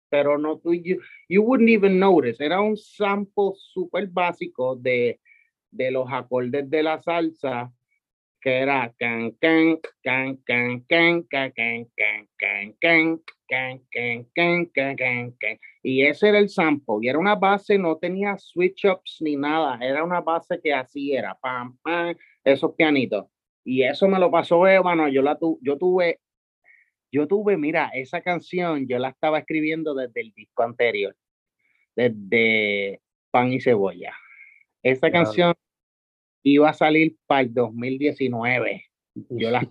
pero 0.09 0.39
no 0.39 0.59
tú, 0.59 0.73
you, 0.73 1.43
wouldn't 1.43 1.69
even 1.69 1.99
notice. 1.99 2.43
Era 2.43 2.63
un 2.63 2.79
sample 2.79 3.53
súper 3.57 4.07
básico 4.07 4.75
de, 4.75 5.21
de 5.71 5.91
los 5.91 6.11
acordes 6.11 6.71
de 6.71 6.83
la 6.83 6.99
salsa 6.99 7.71
que 8.41 8.59
era 8.59 8.93
can 8.99 9.33
can 9.41 9.81
can 10.05 10.37
can 10.47 10.85
can 10.87 11.17
can 11.17 11.87
can 11.97 12.25
can 12.37 12.75
can 12.79 13.23
can 13.51 13.81
can 13.91 14.27
can 14.31 14.67
can 14.75 14.97
can 14.97 15.33
can 15.41 15.59
y 15.85 16.03
ese 16.03 16.31
era 16.31 16.39
el 16.39 16.49
sample 16.49 16.97
y 17.03 17.09
era 17.09 17.19
una 17.19 17.37
base 17.37 17.79
no 17.79 17.97
tenía 17.97 18.37
switch 18.39 18.87
ups 18.87 19.19
ni 19.21 19.37
nada 19.37 19.79
era 19.81 20.03
una 20.03 20.21
base 20.21 20.61
que 20.61 20.73
así 20.73 21.13
era 21.13 21.35
pam 21.35 21.77
pam 21.83 22.17
esos 22.43 22.75
pianitos 22.75 23.27
y 23.65 23.83
eso 23.83 24.09
me 24.09 24.19
lo 24.19 24.31
pasó 24.31 24.67
Ébano 24.67 25.09
yo 25.09 25.23
la 25.23 25.39
tu, 25.39 25.61
yo 25.63 25.79
tuve 25.79 26.21
yo 27.13 27.29
tuve 27.29 27.57
mira 27.57 27.91
esa 27.95 28.21
canción 28.21 28.89
yo 28.89 28.99
la 28.99 29.11
estaba 29.11 29.39
escribiendo 29.39 29.95
desde 29.95 30.23
el 30.23 30.33
disco 30.33 30.63
anterior 30.65 31.15
desde 31.95 33.01
pan 33.31 33.53
y 33.53 33.61
cebolla 33.61 34.15
esa 34.83 35.11
canción 35.11 35.55
iba 36.45 36.69
a 36.69 36.75
salir 36.75 37.17
para 37.27 37.41
el 37.41 37.55
2019. 37.55 38.85
Yo 39.31 39.51
la 39.51 39.67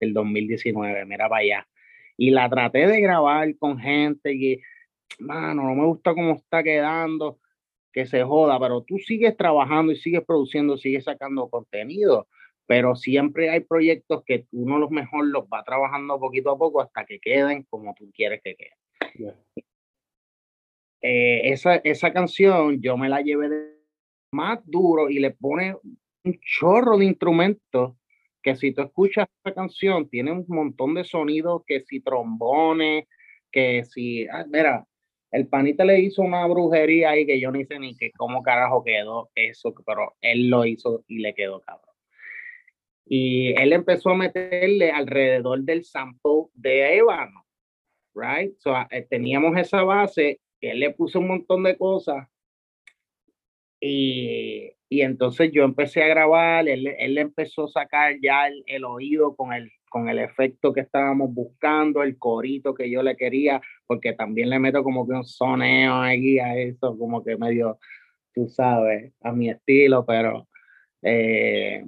el 0.00 0.12
2019, 0.14 1.04
mira 1.04 1.28
para 1.28 1.40
allá. 1.40 1.68
Y 2.16 2.30
la 2.30 2.48
traté 2.48 2.86
de 2.86 3.00
grabar 3.00 3.56
con 3.58 3.78
gente 3.78 4.32
y, 4.32 4.60
mano, 5.18 5.64
no 5.64 5.74
me 5.74 5.86
gusta 5.86 6.14
cómo 6.14 6.34
está 6.34 6.62
quedando, 6.62 7.38
que 7.92 8.06
se 8.06 8.22
joda, 8.24 8.58
pero 8.58 8.82
tú 8.82 8.98
sigues 8.98 9.36
trabajando 9.36 9.92
y 9.92 9.96
sigues 9.96 10.24
produciendo, 10.24 10.76
sigues 10.76 11.04
sacando 11.04 11.48
contenido, 11.48 12.26
pero 12.66 12.96
siempre 12.96 13.50
hay 13.50 13.60
proyectos 13.60 14.24
que 14.24 14.46
uno 14.52 14.78
los 14.78 14.90
mejor 14.90 15.26
los 15.26 15.44
va 15.44 15.62
trabajando 15.62 16.18
poquito 16.18 16.50
a 16.50 16.58
poco 16.58 16.80
hasta 16.80 17.04
que 17.04 17.20
queden 17.20 17.62
como 17.64 17.94
tú 17.94 18.10
quieres 18.12 18.40
que 18.42 18.56
queden. 18.56 19.34
Eh, 21.02 21.52
esa, 21.52 21.76
esa 21.76 22.12
canción 22.12 22.80
yo 22.80 22.96
me 22.96 23.08
la 23.08 23.20
llevé 23.20 23.48
de 23.48 23.74
más 24.32 24.58
duro 24.64 25.10
y 25.10 25.20
le 25.20 25.30
pone 25.30 25.76
un 26.24 26.40
chorro 26.40 26.98
de 26.98 27.04
instrumentos 27.04 27.94
que 28.42 28.56
si 28.56 28.72
tú 28.72 28.82
escuchas 28.82 29.28
esta 29.38 29.54
canción 29.54 30.08
tiene 30.08 30.32
un 30.32 30.44
montón 30.48 30.94
de 30.94 31.04
sonidos 31.04 31.62
que 31.66 31.80
si 31.80 32.00
trombones, 32.00 33.06
que 33.52 33.84
si, 33.84 34.26
ah, 34.26 34.44
mira, 34.48 34.86
el 35.34 35.48
panita 35.48 35.84
le 35.84 35.98
hizo 35.98 36.22
una 36.22 36.46
brujería 36.46 37.10
ahí 37.10 37.26
que 37.26 37.40
yo 37.40 37.50
ni 37.50 37.64
sé 37.64 37.80
ni 37.80 37.96
que 37.96 38.12
cómo 38.12 38.40
carajo 38.44 38.84
quedó 38.84 39.30
eso, 39.34 39.74
pero 39.84 40.14
él 40.20 40.48
lo 40.48 40.64
hizo 40.64 41.02
y 41.08 41.18
le 41.18 41.34
quedó 41.34 41.60
cabrón. 41.60 41.92
Y 43.04 43.52
él 43.60 43.72
empezó 43.72 44.10
a 44.10 44.16
meterle 44.16 44.92
alrededor 44.92 45.62
del 45.62 45.84
sample 45.84 46.46
de 46.54 46.98
Ébano, 46.98 47.44
right? 48.14 48.56
So, 48.58 48.76
eh, 48.92 49.08
teníamos 49.10 49.58
esa 49.58 49.82
base, 49.82 50.38
él 50.60 50.78
le 50.78 50.92
puso 50.92 51.18
un 51.18 51.26
montón 51.26 51.64
de 51.64 51.76
cosas 51.76 52.28
y, 53.80 54.70
y 54.88 55.00
entonces 55.00 55.50
yo 55.52 55.64
empecé 55.64 56.04
a 56.04 56.08
grabar, 56.08 56.68
él, 56.68 56.86
él 56.96 57.18
empezó 57.18 57.64
a 57.64 57.68
sacar 57.68 58.14
ya 58.22 58.46
el, 58.46 58.62
el, 58.68 58.84
oído 58.84 59.34
con 59.34 59.52
el, 59.52 59.68
con 59.94 60.08
el 60.08 60.18
efecto 60.18 60.72
que 60.72 60.80
estábamos 60.80 61.32
buscando, 61.32 62.02
el 62.02 62.18
corito 62.18 62.74
que 62.74 62.90
yo 62.90 63.00
le 63.00 63.14
quería, 63.14 63.60
porque 63.86 64.12
también 64.12 64.50
le 64.50 64.58
meto 64.58 64.82
como 64.82 65.06
que 65.06 65.14
un 65.14 65.24
soneo 65.24 65.94
ahí 65.94 66.40
a 66.40 66.56
eso, 66.56 66.98
como 66.98 67.22
que 67.22 67.36
medio, 67.36 67.78
tú 68.34 68.48
sabes, 68.48 69.12
a 69.20 69.30
mi 69.30 69.50
estilo, 69.50 70.04
pero 70.04 70.48
eh, 71.00 71.84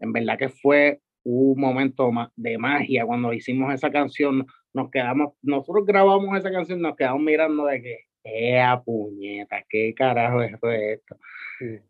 en 0.00 0.12
verdad 0.12 0.36
que 0.36 0.48
fue 0.48 1.00
un 1.22 1.60
momento 1.60 2.10
de 2.34 2.58
magia 2.58 3.06
cuando 3.06 3.32
hicimos 3.32 3.72
esa 3.72 3.92
canción, 3.92 4.44
nos 4.74 4.90
quedamos, 4.90 5.34
nosotros 5.42 5.86
grabamos 5.86 6.36
esa 6.36 6.50
canción, 6.50 6.80
nos 6.82 6.96
quedamos 6.96 7.22
mirando 7.22 7.66
de 7.66 7.82
que 7.82 7.98
¡Ea 8.24 8.82
puñeta! 8.84 9.64
¿Qué 9.68 9.94
carajo 9.94 10.42
es 10.42 10.52
esto? 10.72 11.16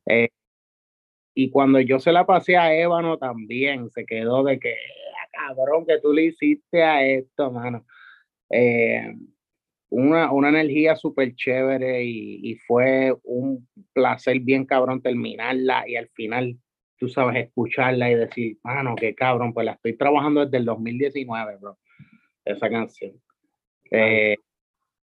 Eh, 0.05 0.29
y 1.41 1.51
cuando 1.51 1.79
yo 1.79 2.01
se 2.01 2.11
la 2.11 2.27
pasé 2.27 2.57
a 2.57 2.75
Ébano 2.75 3.17
también, 3.17 3.91
se 3.91 4.05
quedó 4.05 4.43
de 4.43 4.59
que, 4.59 4.75
cabrón, 5.31 5.87
que 5.87 6.01
tú 6.01 6.13
le 6.13 6.25
hiciste 6.25 6.83
a 6.83 7.07
esto, 7.07 7.53
mano. 7.53 7.87
Eh, 8.51 9.15
una, 9.89 10.33
una, 10.33 10.49
energía 10.49 10.97
súper 10.97 11.37
chévere 11.37 12.03
y, 12.03 12.41
y, 12.43 12.57
fue 12.57 13.15
un 13.23 13.69
placer 13.93 14.41
bien 14.41 14.67
cabrón 14.67 15.01
terminarla 15.01 15.89
y 15.89 15.95
al 15.95 16.09
final, 16.09 16.59
tú 16.99 17.09
sabes, 17.09 17.47
escucharla 17.47 18.11
y 18.11 18.17
decir, 18.17 18.59
mano, 18.65 18.97
qué 18.97 19.15
cabrón, 19.15 19.55
pues 19.55 19.65
la 19.65 19.75
estoy 19.75 19.97
trabajando 19.97 20.45
desde 20.45 20.57
el 20.57 20.65
2019, 20.65 21.57
bro, 21.61 21.79
esa 22.45 22.69
canción. 22.69 23.13
Eh, 23.93 24.35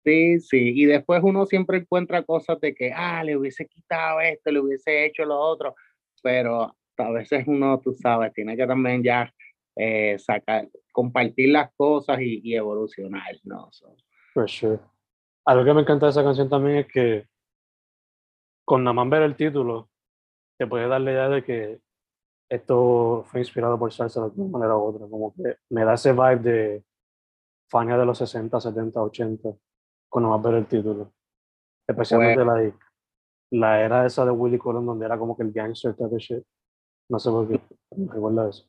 Sí, 0.03 0.41
sí, 0.41 0.73
y 0.75 0.87
después 0.87 1.21
uno 1.23 1.45
siempre 1.45 1.77
encuentra 1.79 2.23
cosas 2.23 2.59
de 2.61 2.75
que, 2.75 2.91
ah, 2.95 3.23
le 3.23 3.37
hubiese 3.37 3.67
quitado 3.67 4.21
esto, 4.23 4.51
le 4.51 4.61
hubiese 4.61 5.05
hecho 5.05 5.27
lo 5.27 5.39
otro, 5.39 5.75
pero 6.23 6.75
a 6.97 7.11
veces 7.11 7.45
uno, 7.47 7.81
tú 7.81 7.95
sabes, 7.95 8.33
tiene 8.33 8.57
que 8.57 8.67
también 8.67 9.03
ya 9.03 9.33
eh, 9.77 10.19
sacar, 10.19 10.69
compartir 10.93 11.51
las 11.51 11.73
cosas 11.75 12.21
y, 12.21 12.41
y 12.45 12.55
evolucionar, 12.55 13.35
¿no? 13.45 13.69
So. 13.73 13.97
For 14.35 14.49
sure. 14.49 14.79
Algo 15.47 15.65
que 15.65 15.75
me 15.75 15.81
encanta 15.81 16.07
de 16.07 16.11
esa 16.11 16.23
canción 16.23 16.49
también 16.49 16.79
es 16.79 16.87
que 16.87 17.27
con 18.65 18.85
nada 18.85 18.95
más 18.95 19.09
ver 19.11 19.23
el 19.23 19.35
título, 19.35 19.91
te 20.57 20.67
puede 20.67 20.87
dar 20.87 21.01
la 21.01 21.11
idea 21.11 21.29
de 21.29 21.43
que 21.43 21.81
esto 22.49 23.25
fue 23.27 23.41
inspirado 23.41 23.79
por 23.79 23.93
salsa 23.93 24.21
de 24.21 24.41
una 24.41 24.59
manera 24.59 24.77
u 24.77 24.83
otra, 24.83 25.09
como 25.09 25.35
que 25.35 25.57
me 25.71 25.85
da 25.85 25.95
ese 25.95 26.13
vibe 26.13 26.37
de 26.37 26.85
Fania 27.69 27.97
de 27.97 28.07
los 28.07 28.19
60, 28.19 28.61
70, 28.61 29.03
80 29.03 29.49
cuando 30.09 30.31
más 30.31 30.43
ver 30.43 30.55
el 30.55 30.67
título. 30.67 31.13
Especialmente 31.87 32.45
la, 32.45 32.73
la 33.51 33.83
era 33.83 34.07
esa 34.07 34.25
de 34.25 34.31
Willy 34.31 34.59
Colon, 34.59 34.87
donde 34.87 35.07
era 35.07 35.19
como 35.19 35.37
que 35.37 35.43
el 35.43 35.53
gangster 35.53 35.95
type. 35.95 36.45
No 37.09 37.19
sé 37.19 37.31
por 37.31 37.49
qué, 37.49 37.61
recuerda 37.91 38.49
eso. 38.49 38.65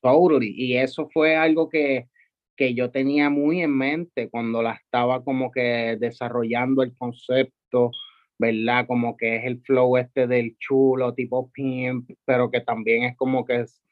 Totally. 0.00 0.54
Y 0.56 0.76
eso 0.76 1.08
fue 1.12 1.36
algo 1.36 1.68
que, 1.68 2.08
que 2.56 2.74
yo 2.74 2.90
tenía 2.90 3.30
muy 3.30 3.60
en 3.62 3.76
mente 3.76 4.30
cuando 4.30 4.62
la 4.62 4.72
estaba 4.72 5.22
como 5.22 5.50
que 5.50 5.96
desarrollando 6.00 6.82
el 6.82 6.96
concepto, 6.96 7.90
¿verdad? 8.38 8.86
Como 8.86 9.16
que 9.16 9.36
es 9.36 9.44
el 9.44 9.60
flow 9.60 9.96
este 9.96 10.26
del 10.26 10.56
chulo, 10.58 11.14
tipo 11.14 11.50
pimp, 11.50 12.10
pero 12.24 12.50
que 12.50 12.60
también 12.60 13.04
es 13.04 13.16
como 13.16 13.44
que 13.44 13.60
es, 13.60 13.82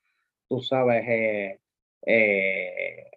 tú 0.48 0.60
sabes, 0.60 1.04
eh, 1.06 1.60
eh, 2.06 3.10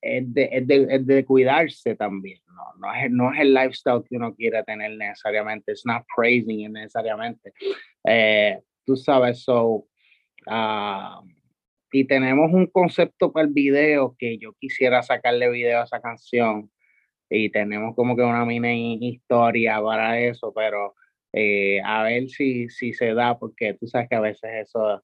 es 0.00 0.32
de, 0.32 0.48
es, 0.52 0.66
de, 0.66 0.86
es 0.90 1.06
de, 1.06 1.24
cuidarse 1.24 1.94
también, 1.94 2.40
¿no? 2.46 2.62
No 2.78 2.94
es, 2.94 3.10
no 3.10 3.32
es 3.32 3.40
el 3.40 3.54
lifestyle 3.54 4.02
que 4.08 4.16
uno 4.16 4.34
quiere 4.34 4.62
tener 4.64 4.96
necesariamente, 4.96 5.72
es 5.72 5.84
not 5.84 6.04
praising 6.14 6.72
necesariamente. 6.72 7.52
Eh, 8.04 8.60
tú 8.84 8.96
sabes, 8.96 9.42
so, 9.42 9.86
uh, 10.46 11.26
y 11.90 12.04
tenemos 12.04 12.52
un 12.52 12.66
concepto 12.66 13.32
para 13.32 13.46
el 13.46 13.52
video 13.52 14.14
que 14.18 14.38
yo 14.38 14.52
quisiera 14.60 15.02
sacarle 15.02 15.50
video 15.50 15.80
a 15.80 15.84
esa 15.84 16.00
canción 16.00 16.70
y 17.30 17.50
tenemos 17.50 17.94
como 17.94 18.16
que 18.16 18.22
una 18.22 18.44
mini 18.44 18.98
historia 19.00 19.80
para 19.82 20.20
eso, 20.20 20.52
pero 20.54 20.94
eh, 21.32 21.80
a 21.84 22.02
ver 22.04 22.28
si, 22.28 22.68
si 22.68 22.92
se 22.92 23.14
da, 23.14 23.38
porque 23.38 23.74
tú 23.74 23.86
sabes 23.86 24.08
que 24.08 24.16
a 24.16 24.20
veces 24.20 24.50
eso 24.62 25.02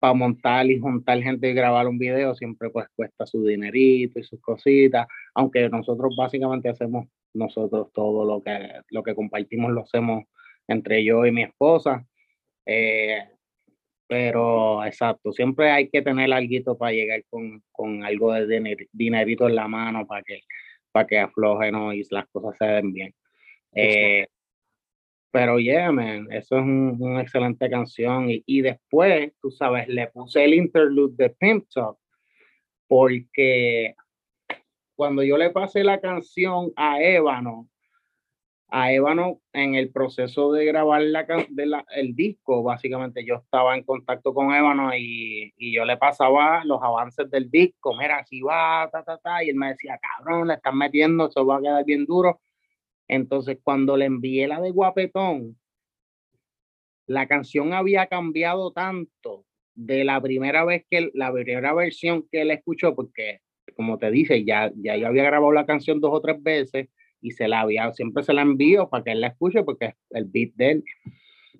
para 0.00 0.14
montar 0.14 0.66
y 0.66 0.80
juntar 0.80 1.22
gente 1.22 1.50
y 1.50 1.54
grabar 1.54 1.86
un 1.86 1.98
video 1.98 2.34
siempre 2.34 2.70
pues 2.70 2.88
cuesta 2.96 3.26
su 3.26 3.44
dinerito 3.44 4.18
y 4.18 4.24
sus 4.24 4.40
cositas, 4.40 5.06
aunque 5.34 5.68
nosotros 5.68 6.14
básicamente 6.16 6.70
hacemos 6.70 7.06
nosotros 7.34 7.92
todo 7.92 8.24
lo 8.24 8.42
que, 8.42 8.80
lo 8.88 9.02
que 9.02 9.14
compartimos 9.14 9.70
lo 9.72 9.82
hacemos 9.82 10.24
entre 10.66 11.04
yo 11.04 11.24
y 11.26 11.32
mi 11.32 11.42
esposa. 11.42 12.04
Eh, 12.66 13.22
pero 14.08 14.84
exacto, 14.84 15.32
siempre 15.32 15.70
hay 15.70 15.88
que 15.88 16.02
tener 16.02 16.32
algo 16.32 16.76
para 16.76 16.92
llegar 16.92 17.22
con, 17.30 17.62
con 17.70 18.02
algo 18.04 18.32
de 18.32 18.88
dinerito 18.92 19.48
en 19.48 19.54
la 19.54 19.68
mano 19.68 20.06
para 20.06 20.22
que, 20.22 20.40
para 20.90 21.06
que 21.06 21.18
aflojen 21.18 21.76
y 21.92 22.02
las 22.10 22.26
cosas 22.28 22.56
se 22.58 22.64
den 22.64 22.92
bien. 22.92 23.14
Eh, 23.72 24.26
pero 25.30 25.58
yeah, 25.58 25.92
man, 25.92 26.26
eso 26.30 26.56
es 26.56 26.62
un, 26.62 26.96
una 26.98 27.22
excelente 27.22 27.70
canción. 27.70 28.30
Y, 28.30 28.42
y, 28.46 28.62
después, 28.62 29.32
tú 29.40 29.50
sabes, 29.50 29.88
le 29.88 30.08
puse 30.08 30.44
el 30.44 30.54
interlude 30.54 31.14
de 31.16 31.30
Pimp 31.30 31.66
Talk, 31.72 31.98
porque 32.88 33.94
cuando 34.96 35.22
yo 35.22 35.36
le 35.36 35.50
pasé 35.50 35.84
la 35.84 36.00
canción 36.00 36.72
a 36.76 37.00
Ébano, 37.00 37.68
a 38.72 38.92
Ébano 38.92 39.40
en 39.52 39.74
el 39.74 39.90
proceso 39.90 40.52
de 40.52 40.64
grabar 40.64 41.02
la, 41.02 41.26
de 41.48 41.66
la, 41.66 41.84
el 41.94 42.14
disco, 42.14 42.62
básicamente 42.62 43.24
yo 43.24 43.36
estaba 43.36 43.76
en 43.76 43.84
contacto 43.84 44.34
con 44.34 44.52
Ébano 44.54 44.94
y, 44.96 45.52
y, 45.56 45.72
yo 45.74 45.84
le 45.84 45.96
pasaba 45.96 46.64
los 46.64 46.82
avances 46.82 47.30
del 47.30 47.50
disco, 47.50 47.96
mira, 47.96 48.18
así 48.18 48.40
va, 48.42 48.88
ta, 48.92 49.02
ta, 49.04 49.18
ta, 49.18 49.44
y 49.44 49.50
él 49.50 49.56
me 49.56 49.68
decía, 49.68 49.98
cabrón, 49.98 50.48
le 50.48 50.54
están 50.54 50.76
metiendo, 50.76 51.28
eso 51.28 51.46
va 51.46 51.58
a 51.58 51.60
quedar 51.60 51.84
bien 51.84 52.04
duro 52.04 52.40
entonces, 53.12 53.58
cuando 53.62 53.96
le 53.96 54.04
envié 54.04 54.46
la 54.46 54.60
de 54.60 54.70
Guapetón, 54.70 55.58
la 57.06 57.26
canción 57.26 57.72
había 57.72 58.06
cambiado 58.06 58.72
tanto 58.72 59.44
de 59.74 60.04
la 60.04 60.20
primera 60.20 60.64
vez 60.64 60.84
que 60.88 61.10
la 61.14 61.32
primera 61.32 61.74
versión 61.74 62.24
que 62.30 62.42
él 62.42 62.52
escuchó, 62.52 62.94
porque 62.94 63.40
como 63.74 63.98
te 63.98 64.12
dice, 64.12 64.44
ya, 64.44 64.70
ya 64.76 64.96
yo 64.96 65.08
había 65.08 65.24
grabado 65.24 65.50
la 65.50 65.66
canción 65.66 66.00
dos 66.00 66.12
o 66.14 66.20
tres 66.20 66.40
veces 66.40 66.88
y 67.20 67.32
se 67.32 67.48
la 67.48 67.62
había, 67.62 67.92
siempre 67.92 68.22
se 68.22 68.32
la 68.32 68.42
envío 68.42 68.88
para 68.88 69.02
que 69.02 69.10
él 69.10 69.20
la 69.22 69.28
escuche 69.28 69.64
porque 69.64 69.86
es 69.86 69.94
el 70.10 70.26
beat 70.26 70.52
de 70.54 70.70
él. 70.70 70.84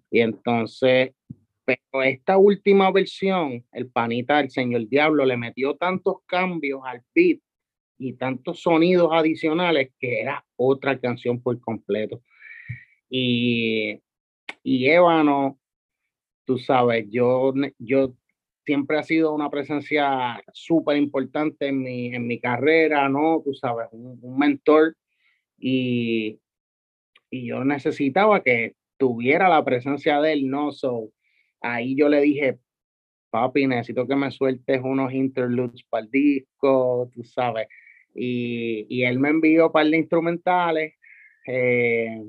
Y 0.09 0.20
entonces, 0.20 1.14
Pero 1.64 2.03
esta 2.03 2.36
última 2.38 2.90
versión, 2.92 3.64
el 3.72 3.88
panita 3.90 4.38
del 4.38 4.51
Señor 4.51 4.88
Diablo 4.88 5.24
le 5.24 5.36
metió 5.36 5.76
tantos 5.76 6.18
cambios 6.26 6.80
al 6.84 7.03
beat 7.14 7.40
y 8.01 8.14
tantos 8.14 8.62
sonidos 8.62 9.11
adicionales 9.12 9.90
que 10.01 10.22
era 10.22 10.42
otra 10.57 10.98
canción 10.98 11.42
por 11.42 11.61
completo. 11.61 12.22
Y, 13.11 14.01
y 14.62 14.86
Ébano, 14.88 15.61
tú 16.46 16.57
sabes, 16.57 17.07
yo, 17.11 17.53
yo 17.78 18.14
siempre 18.64 18.98
ha 18.98 19.03
sido 19.03 19.34
una 19.34 19.51
presencia 19.51 20.42
súper 20.55 20.96
importante 20.96 21.68
en 21.68 21.82
mi, 21.82 22.07
en 22.14 22.26
mi 22.26 22.40
carrera, 22.40 23.07
¿no? 23.11 23.42
Tú 23.44 23.53
sabes, 23.53 23.88
un, 23.92 24.18
un 24.22 24.38
mentor 24.38 24.96
y, 25.59 26.40
y 27.28 27.46
yo 27.48 27.64
necesitaba 27.66 28.42
que 28.42 28.76
tuviera 28.96 29.51
la 29.51 29.62
presencia 29.62 30.22
de 30.22 30.32
él, 30.32 30.48
¿no? 30.48 30.72
So, 30.72 31.12
ahí 31.61 31.94
yo 31.96 32.09
le 32.09 32.22
dije, 32.22 32.59
papi, 33.28 33.66
necesito 33.66 34.07
que 34.07 34.16
me 34.16 34.30
sueltes 34.30 34.80
unos 34.82 35.12
interludes 35.12 35.82
para 35.90 36.05
el 36.05 36.11
disco, 36.11 37.11
tú 37.12 37.22
sabes. 37.24 37.68
Y, 38.14 38.86
y 38.88 39.04
él 39.04 39.18
me 39.18 39.30
envió 39.30 39.66
un 39.66 39.72
par 39.72 39.86
de 39.86 39.96
instrumentales 39.96 40.94
eh, 41.46 42.22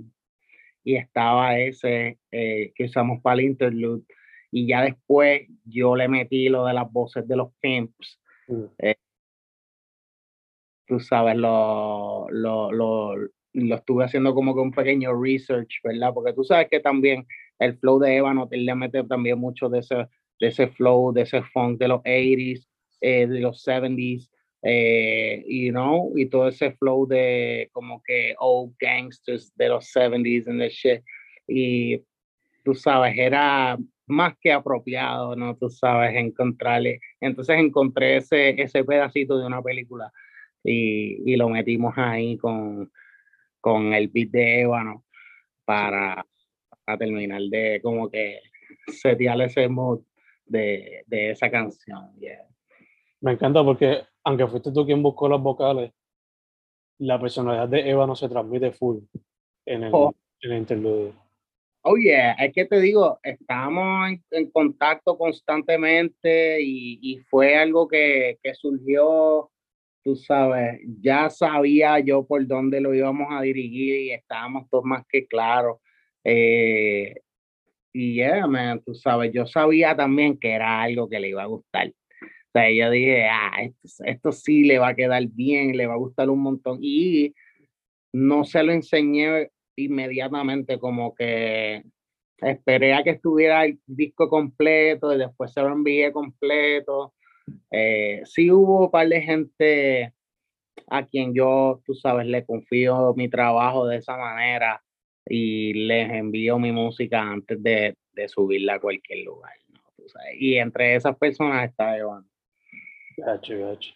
y 0.84 0.96
estaba 0.96 1.58
ese 1.60 2.20
eh, 2.32 2.72
que 2.76 2.86
usamos 2.86 3.22
para 3.22 3.40
el 3.40 3.48
interlude. 3.48 4.04
Y 4.52 4.68
ya 4.68 4.82
después 4.82 5.48
yo 5.66 5.96
le 5.96 6.08
metí 6.08 6.50
lo 6.50 6.66
de 6.66 6.74
las 6.74 6.92
voces 6.92 7.28
de 7.28 7.36
los 7.36 7.54
pimps. 7.62 8.20
Mm. 8.48 8.64
Eh, 8.80 8.96
tú 10.86 11.00
sabes, 11.00 11.36
lo, 11.38 12.28
lo, 12.30 12.72
lo, 12.72 13.16
lo 13.54 13.76
estuve 13.76 14.06
haciendo 14.06 14.34
como 14.34 14.54
que 14.54 14.62
un 14.62 14.72
pequeño 14.72 15.14
research, 15.20 15.80
¿verdad? 15.84 16.14
Porque 16.14 16.34
tú 16.34 16.44
sabes 16.44 16.68
que 16.70 16.80
también 16.80 17.26
el 17.60 17.78
flow 17.78 18.00
de 18.00 18.18
Ébano 18.18 18.48
le 18.52 18.76
mete 18.76 19.04
también 19.04 19.40
mucho 19.40 19.70
de 19.70 19.80
ese, 19.80 20.08
de 20.40 20.48
ese 20.48 20.68
flow, 20.68 21.14
de 21.14 21.22
ese 21.22 21.44
funk 21.44 21.80
de 21.80 21.88
los 21.88 22.02
80s, 22.02 22.68
eh, 23.02 23.28
de 23.28 23.40
los 23.40 23.66
70s, 23.66 24.30
eh, 24.64 25.44
you 25.48 25.72
know, 25.72 26.12
y 26.16 26.28
todo 26.28 26.48
ese 26.48 26.72
flow 26.74 27.08
de 27.08 27.70
como 27.72 28.02
que 28.04 28.36
old 28.40 28.76
gangsters 28.80 29.52
de 29.56 29.70
los 29.70 29.92
70s 29.94 30.48
and 30.48 30.60
the 30.60 30.70
shit. 30.70 31.02
Y 31.48 32.04
tú 32.64 32.74
sabes, 32.76 33.18
era 33.18 33.78
más 34.08 34.36
que 34.40 34.52
apropiado, 34.52 35.36
¿no? 35.36 35.56
Tú 35.58 35.70
sabes, 35.70 36.16
encontrarle. 36.16 37.00
Entonces 37.20 37.58
encontré 37.58 38.18
ese, 38.18 38.62
ese 38.62 38.84
pedacito 38.84 39.38
de 39.38 39.46
una 39.46 39.62
película 39.62 40.12
y, 40.64 41.32
y 41.32 41.36
lo 41.38 41.50
metimos 41.50 41.94
ahí 41.98 42.38
con, 42.38 42.92
con 43.60 43.94
el 43.94 44.10
beat 44.10 44.30
de 44.30 44.62
Ébano 44.62 45.06
para, 45.66 46.26
para 46.86 46.98
terminar 46.98 47.42
de 47.44 47.80
como 47.82 48.10
que 48.10 48.40
setear 48.88 49.42
ese 49.42 49.68
mood 49.68 50.02
de, 50.46 51.04
de 51.08 51.32
esa 51.32 51.50
canción. 51.50 52.14
Yeah. 52.20 52.46
Me 53.22 53.34
encanta 53.34 53.64
porque, 53.64 54.02
aunque 54.24 54.48
fuiste 54.48 54.72
tú 54.72 54.86
quien 54.86 55.02
buscó 55.02 55.28
las 55.30 55.42
vocales, 55.42 55.92
la 57.00 57.20
personalidad 57.20 57.68
de 57.68 57.90
Eva 57.90 58.06
no 58.06 58.16
se 58.16 58.30
transmite 58.30 58.72
full 58.72 59.00
en 59.66 59.84
el, 59.84 59.92
Oh. 59.94 60.14
en 60.42 60.52
el 60.52 60.58
interludio. 60.60 61.14
Oh, 61.84 61.98
yeah, 61.98 62.34
es 62.34 62.54
que 62.54 62.66
te 62.66 62.80
digo, 62.80 63.20
estamos 63.24 64.10
en, 64.10 64.24
en 64.30 64.52
contacto 64.52 65.18
constantemente 65.18 66.62
y, 66.62 67.00
y 67.02 67.18
fue 67.30 67.56
algo 67.56 67.88
que, 67.88 68.38
que 68.44 68.54
surgió, 68.54 69.50
tú 70.04 70.16
sabes, 70.16 70.80
ya 71.02 71.32
sabía 71.32 71.98
yo 72.00 72.24
por 72.24 72.46
dónde 72.46 72.82
lo 72.82 72.94
íbamos 72.94 73.30
a 73.32 73.42
dirigir 73.42 74.00
y 74.02 74.12
estábamos 74.12 74.70
todos 74.70 74.84
más 74.84 75.04
que 75.10 75.26
claros. 75.26 75.78
Eh, 76.24 77.16
y 77.94 78.14
yeah, 78.14 78.46
man, 78.46 78.80
tú 78.86 78.94
sabes, 78.94 79.32
yo 79.34 79.48
sabía 79.48 79.96
también 79.96 80.38
que 80.38 80.52
era 80.52 80.84
algo 80.84 81.10
que 81.10 81.20
le 81.20 81.30
iba 81.30 81.42
a 81.42 81.48
gustar. 81.48 81.92
Sea, 82.54 82.72
yo 82.72 82.92
dije, 82.92 83.28
ah, 83.28 83.70
esto, 84.06 84.32
sí 84.32 84.64
le 84.64 84.78
va 84.78 84.90
a 84.90 84.96
quedar 84.96 85.26
bien, 85.28 85.78
le 85.78 85.88
va 85.88 85.94
a 85.94 85.98
gustar 85.98 86.30
un 86.30 86.40
montón. 86.40 86.80
Y 86.82 87.34
no 88.14 88.44
se 88.44 88.62
lo 88.64 88.74
enseñé 88.74 89.52
inmediatamente, 89.78 90.78
como 90.78 91.16
que 91.16 91.84
esperé 92.42 92.94
a 92.94 93.04
que 93.04 93.12
estuviera 93.12 93.66
el 93.66 93.80
disco 93.86 94.30
completo 94.30 95.14
y 95.14 95.20
después 95.20 95.54
se 95.54 95.62
lo 95.62 95.70
envié 95.70 96.12
completo. 96.12 97.14
Eh, 97.72 98.22
sí 98.26 98.52
hubo 98.52 98.86
un 98.86 98.92
par 98.92 99.08
de 99.08 99.22
gente 99.22 100.14
a 100.88 101.06
quien 101.06 101.34
yo, 101.34 101.82
tú 101.86 101.94
sabes, 101.94 102.28
le 102.28 102.46
confío 102.46 103.14
mi 103.16 103.30
trabajo 103.30 103.88
de 103.88 103.98
esa 103.98 104.18
manera 104.18 104.84
y 105.26 105.74
les 105.74 106.12
envío 106.12 106.60
mi 106.60 106.72
música 106.72 107.22
antes 107.22 107.62
de, 107.64 107.96
de 108.12 108.28
subirla 108.28 108.76
a 108.76 108.80
cualquier 108.80 109.20
lugar. 109.20 109.54
Y 110.38 110.56
entre 110.56 110.96
esas 110.96 111.16
personas 111.18 111.70
está 111.70 111.98
Evan. 111.98 112.31
Gacho, 113.26 113.60
gacho. 113.60 113.94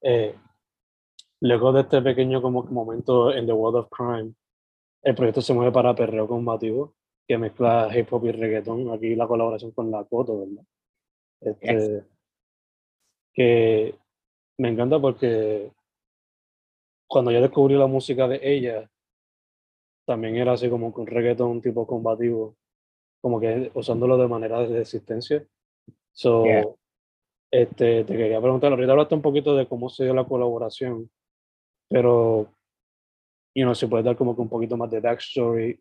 Eh, 0.00 0.34
luego 1.40 1.72
de 1.72 1.82
este 1.82 2.00
pequeño 2.00 2.40
como 2.40 2.62
momento 2.64 3.32
en 3.32 3.46
The 3.46 3.52
World 3.52 3.80
of 3.80 3.88
Crime, 3.90 4.34
el 5.02 5.14
proyecto 5.14 5.42
se 5.42 5.52
mueve 5.52 5.72
para 5.72 5.94
Perreo 5.94 6.26
Combativo, 6.26 6.94
que 7.26 7.36
mezcla 7.36 7.90
hip 7.94 8.12
hop 8.12 8.26
y 8.26 8.32
reggaetón. 8.32 8.90
Aquí 8.90 9.14
la 9.14 9.26
colaboración 9.26 9.72
con 9.72 9.90
la 9.90 10.04
Coto, 10.04 10.40
¿verdad? 10.40 10.64
Este, 11.40 12.04
que 13.34 13.94
me 14.58 14.68
encanta 14.68 15.00
porque 15.00 15.72
cuando 17.06 17.30
yo 17.30 17.40
descubrí 17.40 17.74
la 17.74 17.86
música 17.86 18.26
de 18.28 18.40
ella, 18.42 18.90
también 20.06 20.36
era 20.36 20.52
así 20.52 20.70
como 20.70 20.92
con 20.92 21.06
reggaetón 21.06 21.60
tipo 21.60 21.86
combativo, 21.86 22.56
como 23.20 23.38
que 23.38 23.70
usándolo 23.74 24.16
de 24.16 24.28
manera 24.28 24.60
de 24.60 24.78
resistencia. 24.78 25.44
So, 26.12 26.44
Yeah. 26.44 26.64
Este, 27.52 28.04
te 28.04 28.16
quería 28.16 28.40
preguntar, 28.40 28.72
ahorita 28.72 28.92
hablaste 28.92 29.14
un 29.14 29.20
poquito 29.20 29.54
de 29.54 29.68
cómo 29.68 29.90
se 29.90 30.04
dio 30.04 30.14
la 30.14 30.24
colaboración, 30.24 31.10
pero, 31.86 32.50
you 33.54 33.64
know, 33.64 33.74
si 33.74 33.86
puedes 33.86 34.06
dar 34.06 34.16
como 34.16 34.34
que 34.34 34.40
un 34.40 34.48
poquito 34.48 34.74
más 34.78 34.90
de 34.90 35.00
backstory 35.00 35.78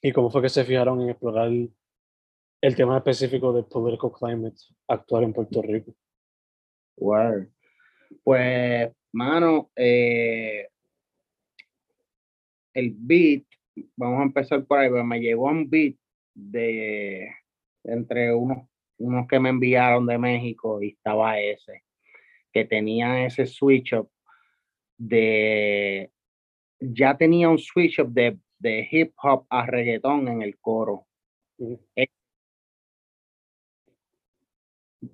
y 0.00 0.12
cómo 0.12 0.30
fue 0.30 0.42
que 0.42 0.48
se 0.48 0.64
fijaron 0.64 1.02
en 1.02 1.10
explorar 1.10 1.48
el, 1.48 2.76
tema 2.76 2.98
específico 2.98 3.52
del 3.52 3.64
political 3.64 4.12
climate 4.12 4.56
actual 4.86 5.24
en 5.24 5.32
Puerto 5.32 5.60
Rico. 5.60 5.92
Word. 6.96 7.48
Pues, 8.22 8.92
mano, 9.12 9.70
eh, 9.74 10.68
el 12.74 12.94
beat, 12.96 13.42
vamos 13.96 14.20
a 14.20 14.22
empezar 14.22 14.64
por 14.64 14.78
ahí, 14.78 14.88
pero 14.88 15.04
me 15.04 15.18
llegó 15.18 15.46
un 15.46 15.68
beat 15.68 15.96
de 16.32 17.28
entre 17.82 18.32
unos, 18.32 18.68
unos 18.98 19.26
que 19.26 19.40
me 19.40 19.50
enviaron 19.50 20.06
de 20.06 20.18
México 20.18 20.82
y 20.82 20.88
estaba 20.88 21.38
ese, 21.40 21.84
que 22.52 22.64
tenía 22.64 23.24
ese 23.26 23.46
switch 23.46 23.94
up 23.94 24.10
de, 24.98 26.10
ya 26.80 27.16
tenía 27.16 27.48
un 27.48 27.58
switch 27.58 28.00
up 28.00 28.08
de, 28.08 28.38
de 28.58 28.88
hip 28.90 29.12
hop 29.22 29.46
a 29.50 29.66
reggaetón 29.66 30.28
en 30.28 30.42
el 30.42 30.58
coro. 30.58 31.06
Ujú. 31.58 31.80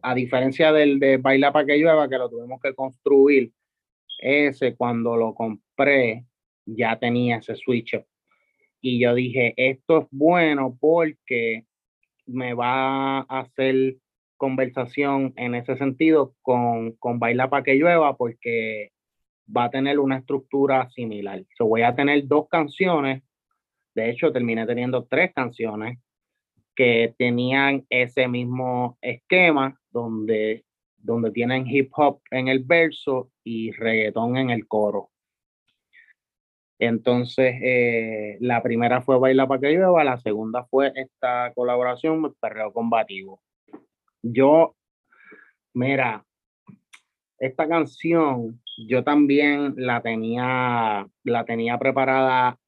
a 0.01 0.15
diferencia 0.15 0.73
del 0.73 0.99
de 0.99 1.17
Baila 1.19 1.53
para 1.53 1.67
que 1.67 1.77
llueva, 1.77 2.09
que 2.09 2.19
lo 2.19 2.31
tuvimos 2.31 2.61
que 2.61 2.75
construir, 2.75 3.53
ese 4.19 4.77
cuando 4.77 5.17
lo 5.17 5.35
compré 5.35 6.25
ya 6.65 6.99
tenía 6.99 7.39
ese 7.39 7.57
switch 7.57 7.95
up. 7.95 8.07
Y 8.81 9.01
yo 9.01 9.15
dije, 9.15 9.55
esto 9.57 10.03
es 10.03 10.07
bueno 10.11 10.77
porque 10.81 11.67
me 12.27 12.55
va 12.55 13.19
a 13.21 13.41
hacer 13.41 13.97
conversación 14.37 15.33
en 15.37 15.55
ese 15.55 15.77
sentido 15.77 16.35
con, 16.43 16.93
con 16.93 17.19
Baila 17.19 17.49
para 17.49 17.63
que 17.63 17.75
llueva 17.75 18.17
porque 18.17 18.91
va 19.55 19.65
a 19.65 19.71
tener 19.71 19.99
una 19.99 20.19
estructura 20.19 20.89
similar. 20.91 21.45
So, 21.57 21.67
voy 21.67 21.83
a 21.83 21.95
tener 21.95 22.27
dos 22.27 22.49
canciones, 22.49 23.23
de 23.95 24.11
hecho 24.11 24.33
terminé 24.33 24.67
teniendo 24.67 25.05
tres 25.05 25.33
canciones 25.35 25.99
que 26.75 27.15
tenían 27.19 27.85
ese 27.91 28.29
mismo 28.29 28.99
esquema 29.01 29.79
donde, 29.91 30.65
donde 30.97 31.31
tienen 31.31 31.67
hip 31.67 31.91
hop 31.95 32.21
en 32.31 32.49
el 32.49 32.61
verso 32.61 33.31
y 33.45 33.73
reggaetón 33.73 34.37
en 34.37 34.51
el 34.51 34.67
coro. 34.67 35.11
Entonces, 36.85 37.55
eh, 37.63 38.39
la 38.41 38.61
primera 38.61 39.03
fue 39.03 39.17
Baila 39.17 39.47
para 39.47 39.61
que 39.61 39.71
llueva, 39.71 40.03
la 40.03 40.19
segunda 40.19 40.65
fue 40.65 40.91
esta 40.97 41.53
colaboración, 41.55 42.35
Perreo 42.41 42.73
Combativo. 42.73 43.41
Yo, 44.21 44.75
mira, 45.75 46.25
esta 47.39 47.69
canción 47.69 48.61
yo 48.77 49.05
también 49.05 49.75
la 49.77 50.03
tenía, 50.03 51.07
la 51.23 51.45
tenía 51.45 51.79
preparada 51.79 52.59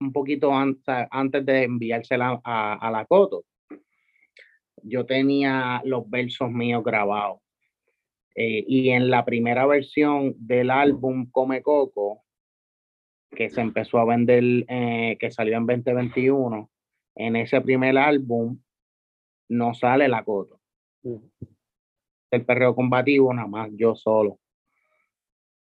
un 0.00 0.12
poquito 0.12 0.52
antes, 0.52 1.06
antes 1.12 1.46
de 1.46 1.62
enviársela 1.62 2.40
a, 2.42 2.74
a 2.74 2.90
la 2.90 3.04
Coto. 3.04 3.44
Yo 4.82 5.06
tenía 5.06 5.80
los 5.84 6.10
versos 6.10 6.50
míos 6.50 6.82
grabados. 6.82 7.38
Eh, 8.34 8.64
y 8.66 8.90
en 8.90 9.08
la 9.08 9.24
primera 9.24 9.66
versión 9.66 10.34
del 10.36 10.72
álbum 10.72 11.30
Come 11.30 11.62
Coco, 11.62 12.24
que 13.34 13.50
se 13.50 13.60
empezó 13.60 13.98
a 13.98 14.04
vender, 14.04 14.64
eh, 14.68 15.16
que 15.18 15.30
salió 15.30 15.56
en 15.56 15.66
2021, 15.66 16.70
en 17.16 17.36
ese 17.36 17.60
primer 17.60 17.96
álbum, 17.98 18.58
no 19.48 19.74
sale 19.74 20.08
la 20.08 20.24
coto. 20.24 20.60
El 22.30 22.44
perreo 22.44 22.74
combativo, 22.74 23.32
nada 23.32 23.48
más 23.48 23.70
yo 23.74 23.94
solo. 23.94 24.38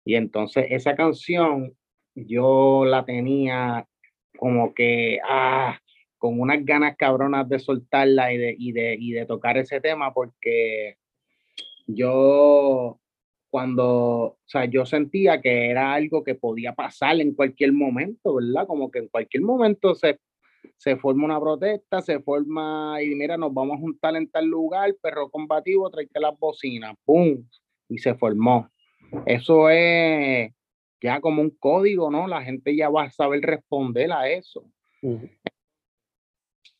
Y 0.04 0.14
entonces 0.14 0.66
esa 0.70 0.96
canción 0.96 1.74
yo 2.14 2.84
la 2.84 3.04
tenía 3.04 3.86
como 4.38 4.74
que, 4.74 5.18
ah, 5.26 5.78
con 6.18 6.40
unas 6.40 6.64
ganas 6.64 6.96
cabronas 6.96 7.48
de 7.48 7.58
soltarla 7.58 8.32
y 8.32 8.38
de, 8.38 8.54
y 8.58 8.72
de, 8.72 8.96
y 8.98 9.12
de 9.12 9.26
tocar 9.26 9.56
ese 9.56 9.80
tema 9.80 10.12
porque 10.12 10.96
yo 11.86 13.00
cuando, 13.50 13.86
o 13.86 14.38
sea, 14.46 14.64
yo 14.64 14.86
sentía 14.86 15.40
que 15.40 15.70
era 15.70 15.92
algo 15.92 16.22
que 16.22 16.34
podía 16.34 16.72
pasar 16.72 17.20
en 17.20 17.34
cualquier 17.34 17.72
momento, 17.72 18.34
¿verdad? 18.36 18.66
Como 18.66 18.90
que 18.90 19.00
en 19.00 19.08
cualquier 19.08 19.42
momento 19.42 19.94
se, 19.94 20.18
se 20.76 20.96
forma 20.96 21.24
una 21.24 21.40
protesta, 21.40 22.00
se 22.00 22.20
forma 22.20 23.02
y 23.02 23.14
mira, 23.14 23.36
nos 23.36 23.52
vamos 23.52 23.76
a 23.76 23.80
juntar 23.80 24.16
en 24.16 24.30
tal 24.30 24.46
lugar, 24.46 24.94
perro 25.02 25.28
combativo, 25.30 25.90
trae 25.90 26.08
las 26.14 26.38
bocinas, 26.38 26.94
¡pum! 27.04 27.44
Y 27.88 27.98
se 27.98 28.14
formó. 28.14 28.70
Eso 29.26 29.68
es 29.68 30.52
ya 31.02 31.20
como 31.20 31.42
un 31.42 31.50
código, 31.50 32.10
¿no? 32.10 32.28
La 32.28 32.42
gente 32.42 32.76
ya 32.76 32.88
va 32.88 33.04
a 33.04 33.10
saber 33.10 33.40
responder 33.40 34.12
a 34.12 34.30
eso. 34.30 34.64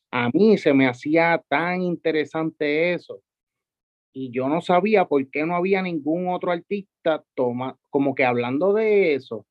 A 0.09 0.29
mí 0.29 0.57
se 0.57 0.73
me 0.73 0.87
hacía 0.87 1.43
tan 1.49 1.81
interesante 1.81 2.93
eso 2.93 3.21
y 4.13 4.31
yo 4.31 4.49
no 4.49 4.61
sabía 4.61 5.05
por 5.05 5.29
qué 5.29 5.45
no 5.45 5.55
había 5.55 5.81
ningún 5.81 6.27
otro 6.27 6.51
artista 6.51 7.23
toma, 7.33 7.77
como 7.89 8.15
que 8.15 8.25
hablando 8.25 8.73
de 8.73 9.15
eso. 9.15 9.45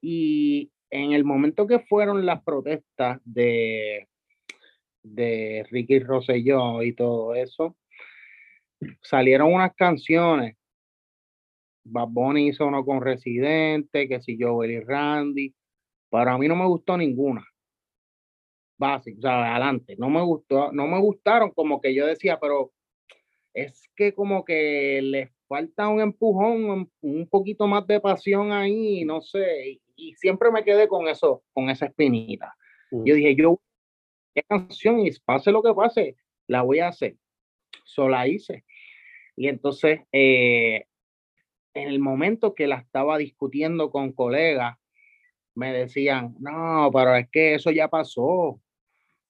Y 0.00 0.70
en 0.90 1.12
el 1.12 1.24
momento 1.24 1.66
que 1.66 1.80
fueron 1.80 2.26
las 2.26 2.42
protestas 2.42 3.20
de, 3.24 4.08
de 5.02 5.66
Ricky 5.70 6.00
Rosselló 6.00 6.82
y 6.82 6.94
todo 6.94 7.34
eso, 7.34 7.76
salieron 9.00 9.52
unas 9.52 9.74
canciones. 9.74 10.56
Bad 11.84 12.08
Bunny 12.08 12.48
hizo 12.48 12.66
uno 12.66 12.84
con 12.84 13.00
Residente, 13.00 14.08
que 14.08 14.20
si 14.20 14.36
yo, 14.38 14.62
y 14.64 14.80
Randy. 14.80 15.54
Para 16.10 16.36
mí 16.36 16.46
no 16.46 16.54
me 16.54 16.66
gustó 16.66 16.96
ninguna. 16.96 17.44
Básico, 18.78 19.18
o 19.18 19.22
sea, 19.22 19.52
adelante. 19.52 19.96
No 19.98 20.10
me 20.10 20.22
gustó, 20.22 20.70
no 20.72 20.86
me 20.86 21.00
gustaron 21.00 21.50
como 21.52 21.80
que 21.80 21.94
yo 21.94 22.06
decía, 22.06 22.38
pero 22.38 22.72
es 23.54 23.90
que 23.96 24.14
como 24.14 24.44
que 24.44 25.00
le 25.02 25.32
falta 25.48 25.88
un 25.88 26.00
empujón, 26.00 26.90
un 27.00 27.28
poquito 27.28 27.66
más 27.66 27.86
de 27.86 28.00
pasión 28.00 28.52
ahí, 28.52 29.04
no 29.04 29.20
sé, 29.20 29.80
y, 29.96 30.14
siempre 30.16 30.50
me 30.50 30.64
quedé 30.64 30.88
con 30.88 31.06
eso, 31.06 31.44
con 31.52 31.70
esa 31.70 31.86
espinita. 31.86 32.52
Mm. 32.90 33.04
Yo 33.04 33.14
dije, 33.14 33.36
yo, 33.36 33.60
¿qué 34.34 34.42
canción? 34.42 35.00
Y 35.00 35.10
pase 35.24 35.52
lo 35.52 35.62
que 35.62 35.72
pase, 35.74 36.16
la 36.48 36.62
voy 36.62 36.80
a 36.80 36.88
hacer. 36.88 37.16
Sola 37.84 38.26
hice. 38.26 38.64
Y 39.36 39.48
entonces, 39.48 40.00
eh, 40.10 40.86
en 41.74 41.88
el 41.88 42.00
momento 42.00 42.54
que 42.54 42.66
la 42.66 42.76
estaba 42.76 43.16
discutiendo 43.18 43.90
con 43.90 44.12
colegas, 44.12 44.76
me 45.54 45.72
decían, 45.72 46.34
no, 46.40 46.90
pero 46.92 47.14
es 47.14 47.28
que 47.30 47.54
eso 47.54 47.70
ya 47.70 47.88
pasó. 47.88 48.60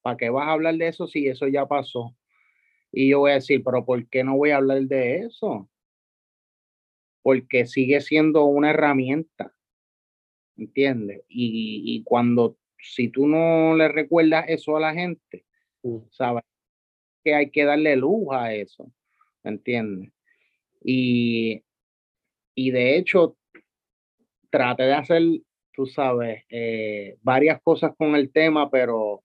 ¿Para 0.01 0.17
qué 0.17 0.31
vas 0.31 0.49
a 0.49 0.53
hablar 0.53 0.75
de 0.77 0.89
eso 0.89 1.07
si 1.07 1.29
eso 1.29 1.49
ya 1.49 1.67
pasó? 1.67 2.17
Y 2.93 3.09
yo 3.09 3.21
voy 3.21 3.31
a 3.31 3.35
decir, 3.35 3.63
pero 3.65 3.85
¿por 3.85 4.07
qué 4.09 4.23
no 4.23 4.37
voy 4.37 4.51
a 4.51 4.57
hablar 4.57 4.83
de 4.83 5.21
eso? 5.21 5.69
Porque 7.23 7.67
sigue 7.67 8.01
siendo 8.03 8.45
una 8.45 8.71
herramienta, 8.71 9.55
¿entiendes? 10.57 11.23
Y, 11.29 12.03
cuando, 12.05 12.59
si 12.79 13.09
tú 13.09 13.27
no 13.27 13.75
le 13.77 13.89
recuerdas 13.89 14.45
eso 14.49 14.77
a 14.77 14.81
la 14.81 14.93
gente, 14.93 15.47
mm. 15.83 15.99
sabes 16.11 16.45
que 17.25 17.35
hay 17.35 17.51
que 17.51 17.65
darle 17.65 17.97
luz 17.97 18.29
a 18.31 18.53
eso, 18.53 18.93
¿entiendes? 19.43 20.13
Y, 20.85 21.63
y 22.55 22.71
de 22.73 22.99
hecho, 22.99 23.39
traté 24.51 24.83
de 24.83 24.95
hacer, 24.95 25.23
tú 25.73 25.87
sabes, 25.87 26.45
eh, 26.51 27.17
varias 27.23 27.63
cosas 27.63 27.95
con 27.97 28.17
el 28.17 28.31
tema, 28.31 28.71
pero 28.71 29.23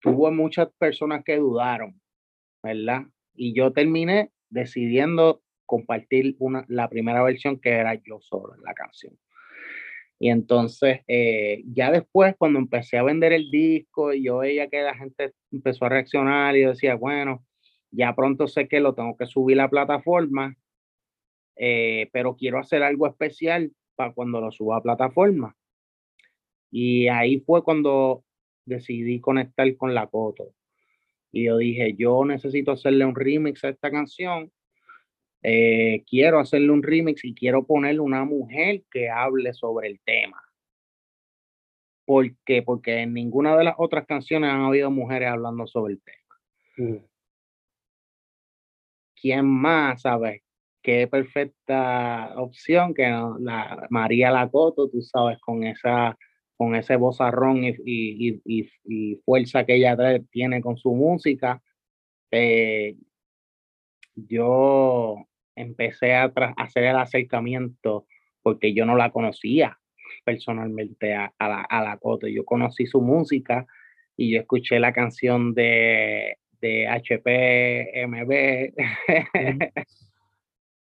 tuvo 0.00 0.30
muchas 0.30 0.68
personas 0.78 1.24
que 1.24 1.36
dudaron 1.38 2.01
¿verdad? 2.62 3.02
Y 3.34 3.54
yo 3.54 3.72
terminé 3.72 4.30
decidiendo 4.50 5.42
compartir 5.66 6.36
una, 6.38 6.64
la 6.68 6.88
primera 6.88 7.22
versión 7.22 7.58
que 7.60 7.70
era 7.70 7.94
yo 7.94 8.20
solo 8.20 8.54
en 8.54 8.62
la 8.62 8.74
canción. 8.74 9.18
Y 10.18 10.30
entonces, 10.30 11.00
eh, 11.08 11.64
ya 11.66 11.90
después, 11.90 12.36
cuando 12.38 12.60
empecé 12.60 12.96
a 12.96 13.02
vender 13.02 13.32
el 13.32 13.50
disco 13.50 14.12
yo 14.12 14.38
veía 14.38 14.68
que 14.68 14.82
la 14.82 14.94
gente 14.94 15.32
empezó 15.50 15.86
a 15.86 15.88
reaccionar 15.88 16.56
y 16.56 16.64
decía, 16.64 16.94
bueno, 16.94 17.44
ya 17.90 18.14
pronto 18.14 18.46
sé 18.46 18.68
que 18.68 18.80
lo 18.80 18.94
tengo 18.94 19.16
que 19.16 19.26
subir 19.26 19.58
a 19.58 19.64
la 19.64 19.70
plataforma, 19.70 20.56
eh, 21.56 22.08
pero 22.12 22.36
quiero 22.36 22.58
hacer 22.58 22.82
algo 22.82 23.06
especial 23.06 23.72
para 23.96 24.12
cuando 24.12 24.40
lo 24.40 24.52
suba 24.52 24.76
a 24.76 24.82
plataforma. 24.82 25.56
Y 26.70 27.08
ahí 27.08 27.40
fue 27.40 27.64
cuando 27.64 28.24
decidí 28.64 29.20
conectar 29.20 29.76
con 29.76 29.92
la 29.94 30.06
Coto. 30.06 30.54
Y 31.32 31.44
yo 31.44 31.56
dije, 31.56 31.94
yo 31.98 32.24
necesito 32.24 32.72
hacerle 32.72 33.06
un 33.06 33.14
remix 33.14 33.64
a 33.64 33.70
esta 33.70 33.90
canción. 33.90 34.52
Eh, 35.42 36.04
quiero 36.08 36.38
hacerle 36.38 36.70
un 36.70 36.82
remix 36.82 37.24
y 37.24 37.34
quiero 37.34 37.66
ponerle 37.66 38.00
una 38.00 38.24
mujer 38.24 38.82
que 38.90 39.08
hable 39.08 39.52
sobre 39.54 39.88
el 39.88 40.00
tema. 40.04 40.40
¿Por 42.04 42.36
qué? 42.44 42.62
Porque 42.62 43.00
en 43.00 43.14
ninguna 43.14 43.56
de 43.56 43.64
las 43.64 43.74
otras 43.78 44.06
canciones 44.06 44.50
han 44.50 44.62
habido 44.62 44.90
mujeres 44.90 45.30
hablando 45.30 45.66
sobre 45.66 45.94
el 45.94 46.02
tema. 46.02 46.26
Mm. 46.76 47.04
¿Quién 49.16 49.46
más 49.46 50.02
sabe? 50.02 50.42
Qué 50.82 51.06
perfecta 51.06 52.34
opción 52.36 52.92
que 52.92 53.04
la 53.04 53.86
María 53.88 54.30
Lacoto, 54.30 54.90
tú 54.90 55.00
sabes, 55.00 55.38
con 55.40 55.62
esa 55.62 56.18
con 56.62 56.76
ese 56.76 56.94
vozarrón 56.94 57.64
y, 57.64 57.74
y, 57.84 58.70
y, 58.84 59.16
fuerza 59.24 59.64
que 59.64 59.74
ella 59.74 59.96
tiene 60.30 60.60
con 60.60 60.76
su 60.76 60.94
música, 60.94 61.60
eh, 62.30 62.94
yo 64.14 65.26
empecé 65.56 66.14
a, 66.14 66.32
hacer 66.56 66.84
el 66.84 66.96
acercamiento 66.96 68.06
porque 68.42 68.74
yo 68.74 68.86
no 68.86 68.94
la 68.96 69.10
conocía 69.10 69.76
personalmente 70.24 71.14
a, 71.14 71.32
la, 71.40 71.62
a 71.62 71.82
la 71.82 71.96
Cote. 71.96 72.32
Yo 72.32 72.44
conocí 72.44 72.86
su 72.86 73.00
música 73.00 73.66
y 74.16 74.32
yo 74.32 74.40
escuché 74.40 74.78
la 74.78 74.92
canción 74.92 75.54
de, 75.54 76.36
de 76.60 76.86
HPMB. 76.86 78.32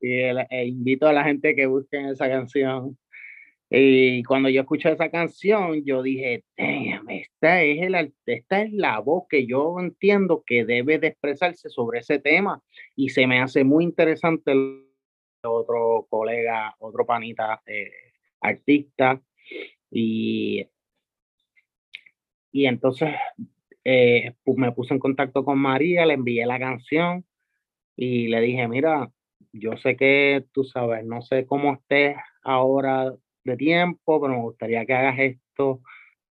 y 0.01 0.11
e 0.11 0.65
invito 0.65 1.07
a 1.07 1.13
la 1.13 1.23
gente 1.23 1.55
que 1.55 1.65
busquen 1.65 2.07
esa 2.07 2.27
canción 2.27 2.97
y 3.73 4.23
cuando 4.23 4.49
yo 4.49 4.61
escuché 4.61 4.91
esa 4.91 5.09
canción, 5.09 5.85
yo 5.85 6.03
dije, 6.03 6.43
esta 6.57 7.63
es, 7.63 7.81
el, 7.81 8.13
esta 8.25 8.63
es 8.63 8.73
la 8.73 8.99
voz 8.99 9.23
que 9.29 9.47
yo 9.47 9.79
entiendo 9.79 10.43
que 10.45 10.65
debe 10.65 10.99
de 10.99 11.07
expresarse 11.07 11.69
sobre 11.69 11.99
ese 11.99 12.19
tema. 12.19 12.61
Y 12.97 13.09
se 13.09 13.25
me 13.27 13.39
hace 13.39 13.63
muy 13.63 13.85
interesante 13.85 14.51
otro 15.43 16.05
colega, 16.09 16.75
otro 16.79 17.05
panita 17.05 17.61
eh, 17.65 17.91
artista. 18.41 19.21
Y, 19.89 20.67
y 22.51 22.65
entonces 22.65 23.11
eh, 23.85 24.33
me 24.45 24.73
puse 24.73 24.93
en 24.93 24.99
contacto 24.99 25.45
con 25.45 25.59
María, 25.59 26.05
le 26.05 26.15
envié 26.15 26.45
la 26.45 26.59
canción 26.59 27.25
y 27.95 28.27
le 28.27 28.41
dije, 28.41 28.67
mira, 28.67 29.09
yo 29.53 29.77
sé 29.77 29.95
que 29.95 30.45
tú 30.51 30.65
sabes, 30.65 31.05
no 31.05 31.21
sé 31.21 31.45
cómo 31.45 31.73
estés 31.75 32.17
ahora 32.43 33.15
de 33.43 33.57
tiempo, 33.57 34.21
pero 34.21 34.33
me 34.33 34.41
gustaría 34.41 34.85
que 34.85 34.93
hagas 34.93 35.19
esto. 35.19 35.81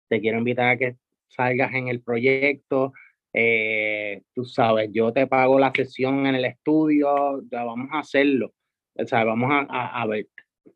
Te 0.08 0.20
quiero 0.20 0.38
invitar 0.38 0.68
a 0.68 0.76
que 0.76 0.96
salgas 1.28 1.72
en 1.74 1.88
el 1.88 2.02
proyecto. 2.02 2.92
Eh, 3.32 4.22
tú 4.34 4.44
sabes, 4.44 4.90
yo 4.92 5.12
te 5.12 5.26
pago 5.26 5.58
la 5.58 5.72
sesión 5.74 6.26
en 6.26 6.34
el 6.34 6.44
estudio, 6.44 7.42
ya 7.50 7.64
vamos 7.64 7.88
a 7.92 8.00
hacerlo. 8.00 8.52
O 8.94 9.06
sea, 9.06 9.24
vamos 9.24 9.50
a, 9.52 10.02
a, 10.02 10.06
ver. 10.06 10.26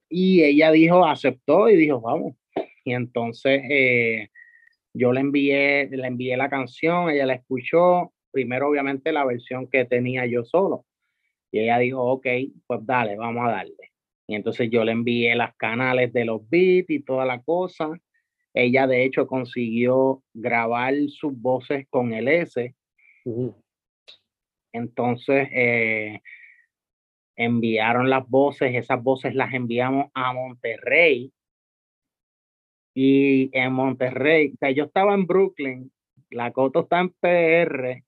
Y 0.08 0.42
ella 0.42 0.70
dijo, 0.70 1.04
aceptó 1.04 1.68
y 1.68 1.76
dijo, 1.76 2.00
vamos. 2.00 2.36
Y 2.84 2.92
entonces 2.92 3.62
eh, 3.68 4.28
yo 4.92 5.12
le 5.12 5.20
envié, 5.20 5.88
le 5.90 6.06
envié 6.06 6.36
la 6.36 6.48
canción, 6.48 7.10
ella 7.10 7.26
la 7.26 7.34
escuchó. 7.34 8.12
Primero, 8.30 8.68
obviamente, 8.68 9.12
la 9.12 9.24
versión 9.24 9.68
que 9.68 9.84
tenía 9.84 10.26
yo 10.26 10.44
solo. 10.44 10.86
Y 11.50 11.60
ella 11.60 11.78
dijo, 11.78 12.02
ok, 12.02 12.26
pues 12.66 12.80
dale, 12.84 13.16
vamos 13.16 13.46
a 13.46 13.50
darle. 13.50 13.93
Y 14.26 14.34
entonces 14.34 14.70
yo 14.70 14.84
le 14.84 14.92
envié 14.92 15.34
las 15.34 15.54
canales 15.56 16.12
de 16.12 16.24
los 16.24 16.48
beats 16.48 16.90
y 16.90 17.00
toda 17.00 17.24
la 17.26 17.42
cosa. 17.42 17.90
Ella 18.54 18.86
de 18.86 19.04
hecho 19.04 19.26
consiguió 19.26 20.22
grabar 20.32 20.94
sus 21.08 21.38
voces 21.38 21.86
con 21.90 22.12
el 22.14 22.28
S. 22.28 22.74
Entonces 24.72 25.48
eh, 25.52 26.20
enviaron 27.36 28.08
las 28.08 28.28
voces, 28.28 28.74
esas 28.74 29.02
voces 29.02 29.34
las 29.34 29.52
enviamos 29.52 30.10
a 30.14 30.32
Monterrey. 30.32 31.32
Y 32.94 33.50
en 33.52 33.72
Monterrey, 33.72 34.52
o 34.54 34.56
sea, 34.56 34.70
yo 34.70 34.84
estaba 34.84 35.14
en 35.14 35.26
Brooklyn, 35.26 35.92
la 36.30 36.52
Coto 36.52 36.80
está 36.80 37.00
en 37.00 37.10
PR, 37.10 38.04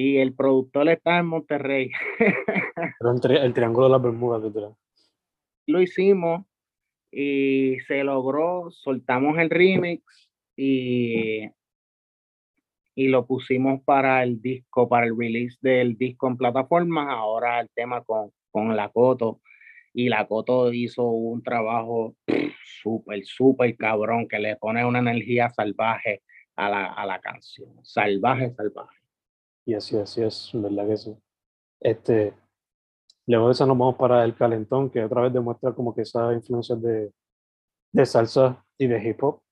Y 0.00 0.18
el 0.18 0.32
productor 0.32 0.88
está 0.90 1.18
en 1.18 1.26
Monterrey. 1.26 1.90
Pero 3.00 3.10
el, 3.12 3.20
tri- 3.20 3.42
el 3.42 3.52
triángulo 3.52 3.86
de 3.86 3.92
las 3.94 4.02
Bermudas, 4.02 4.40
literal. 4.40 4.76
Lo 5.66 5.82
hicimos 5.82 6.46
y 7.10 7.78
se 7.88 8.04
logró, 8.04 8.70
soltamos 8.70 9.36
el 9.38 9.50
remix 9.50 10.30
y, 10.56 11.46
y 12.94 13.08
lo 13.08 13.26
pusimos 13.26 13.82
para 13.82 14.22
el 14.22 14.40
disco, 14.40 14.88
para 14.88 15.06
el 15.06 15.18
release 15.18 15.58
del 15.62 15.98
disco 15.98 16.28
en 16.28 16.36
plataformas. 16.36 17.08
Ahora 17.10 17.58
el 17.60 17.68
tema 17.74 18.04
con, 18.04 18.30
con 18.52 18.76
la 18.76 18.90
Coto. 18.90 19.40
Y 19.92 20.08
la 20.08 20.28
Coto 20.28 20.72
hizo 20.72 21.08
un 21.08 21.42
trabajo 21.42 22.14
súper, 22.82 23.24
súper 23.24 23.76
cabrón 23.76 24.28
que 24.28 24.38
le 24.38 24.54
pone 24.54 24.84
una 24.84 25.00
energía 25.00 25.50
salvaje 25.50 26.22
a 26.54 26.70
la, 26.70 26.84
a 26.86 27.04
la 27.04 27.18
canción. 27.20 27.70
Salvaje, 27.82 28.52
salvaje. 28.52 28.97
Y 29.68 29.74
así, 29.74 29.98
así 29.98 30.22
es, 30.22 30.50
verdad 30.54 30.86
que 30.86 30.96
sí. 30.96 31.14
Este, 31.78 32.32
luego 33.26 33.48
de 33.48 33.52
eso 33.52 33.66
nos 33.66 33.76
vamos 33.76 33.96
para 33.96 34.24
El 34.24 34.34
Calentón, 34.34 34.88
que 34.88 35.04
otra 35.04 35.20
vez 35.20 35.32
demuestra 35.34 35.74
como 35.74 35.94
que 35.94 36.02
esa 36.02 36.32
influencia 36.32 36.74
de, 36.74 37.12
de 37.92 38.06
salsa 38.06 38.64
y 38.78 38.86
de 38.86 39.06
hip 39.06 39.22
hop. 39.22 39.42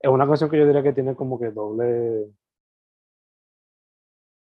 Es 0.00 0.10
una 0.10 0.26
canción 0.26 0.50
que 0.50 0.58
yo 0.58 0.66
diría 0.66 0.82
que 0.82 0.92
tiene 0.92 1.14
como 1.14 1.38
que 1.38 1.52
doble, 1.52 2.32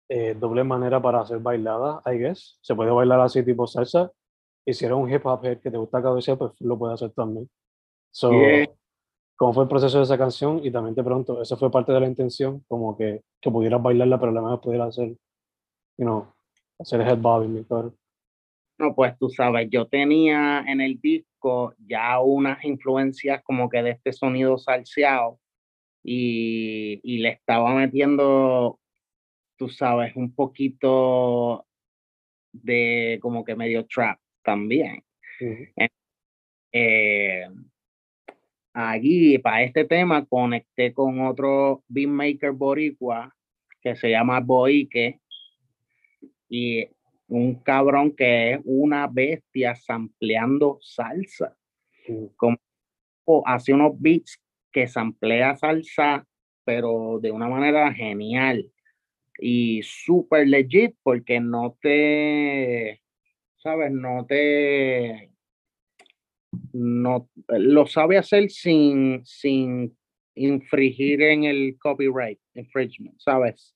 eh, 0.09 0.34
doble 0.34 0.64
manera 0.64 0.99
para 0.99 1.24
ser 1.28 1.38
bailada, 1.38 2.01
I 2.07 2.18
guess. 2.18 2.57
Se 2.64 2.74
puede 2.74 2.89
bailar 2.89 3.20
así 3.20 3.45
tipo 3.45 3.68
salsa, 3.68 4.11
y 4.66 4.74
si 4.74 4.86
eres 4.86 4.97
un 4.97 5.14
hip 5.14 5.24
hop 5.28 5.45
head 5.45 5.59
que 5.59 5.70
te 5.70 5.78
gusta 5.78 6.01
cabecear, 6.01 6.39
pues 6.39 6.59
lo 6.59 6.76
puedes 6.76 6.95
hacer 6.95 7.14
también. 7.14 7.47
So, 8.09 8.32
Yeah. 8.32 8.66
¿Cómo 9.36 9.53
fue 9.53 9.63
el 9.63 9.69
proceso 9.69 9.97
de 9.97 10.03
esa 10.03 10.17
canción? 10.17 10.61
Y 10.63 10.71
también 10.71 10.95
te 10.95 11.03
pregunto, 11.03 11.41
¿eso 11.41 11.57
fue 11.57 11.71
parte 11.71 11.91
de 11.91 11.99
la 11.99 12.07
intención? 12.07 12.63
Como 12.67 12.95
que, 12.95 13.21
que 13.41 13.51
pudieras 13.51 13.81
bailarla, 13.81 14.19
pero 14.19 14.31
a 14.31 14.36
la 14.36 14.41
vez 14.41 14.59
pudieras 14.59 14.89
hacer, 14.89 15.09
you 15.97 16.05
know, 16.05 16.27
hacer 16.79 17.01
head 17.01 17.17
bobbing 17.17 17.65
todo. 17.65 17.93
No, 18.77 18.95
pues 18.95 19.17
tú 19.17 19.29
sabes, 19.29 19.69
yo 19.69 19.88
tenía 19.88 20.63
en 20.67 20.81
el 20.81 20.99
disco 20.99 21.73
ya 21.88 22.19
unas 22.19 22.63
influencias 22.63 23.43
como 23.43 23.69
que 23.69 23.84
de 23.84 23.91
este 23.91 24.13
sonido 24.13 24.57
salseado 24.57 25.39
y, 26.03 26.99
y 27.03 27.19
le 27.19 27.29
estaba 27.29 27.73
metiendo, 27.75 28.79
tú 29.57 29.69
sabes, 29.69 30.15
un 30.15 30.34
poquito 30.34 31.65
de 32.51 33.19
como 33.21 33.43
que 33.43 33.55
medio 33.55 33.86
trap 33.86 34.19
también. 34.43 35.03
Ujú. 35.39 35.88
Eh, 36.71 37.47
aquí, 38.74 39.38
para 39.39 39.63
este 39.63 39.86
tema, 39.86 40.26
conecté 40.26 40.93
con 40.93 41.21
otro 41.21 41.84
beatmaker 41.88 42.51
boricua 42.51 43.34
que 43.82 43.95
se 43.95 44.09
llama 44.09 44.39
Boique 44.39 45.19
y 46.49 46.88
un 47.28 47.55
cabrón 47.63 48.15
que 48.15 48.53
es 48.53 48.59
una 48.63 49.07
bestia 49.07 49.76
sampleando 49.76 50.78
salsa. 50.82 51.55
Ujú. 52.07 52.55
O 53.26 53.43
hace 53.45 53.74
unos 53.74 53.93
beats 53.99 54.39
que 54.71 54.88
samplea 54.88 55.55
salsa, 55.55 56.26
pero 56.65 57.19
de 57.21 57.32
una 57.32 57.47
manera 57.47 57.93
genial 57.93 58.69
y 59.39 59.82
súper 59.84 60.47
legit 60.47 60.95
porque 61.03 61.39
no 61.39 61.78
te, 61.82 63.01
sabes, 63.57 63.91
no 63.91 64.26
te, 64.26 65.32
no, 66.72 67.30
lo 67.47 67.86
sabe 67.86 68.18
hacer 68.18 68.49
sin, 68.49 69.26
sin 69.26 69.95
infringir 70.36 71.22
en 71.22 71.43
el 71.43 71.78
copyright, 71.80 72.39
infringement, 72.56 73.20
¿sabes? 73.20 73.76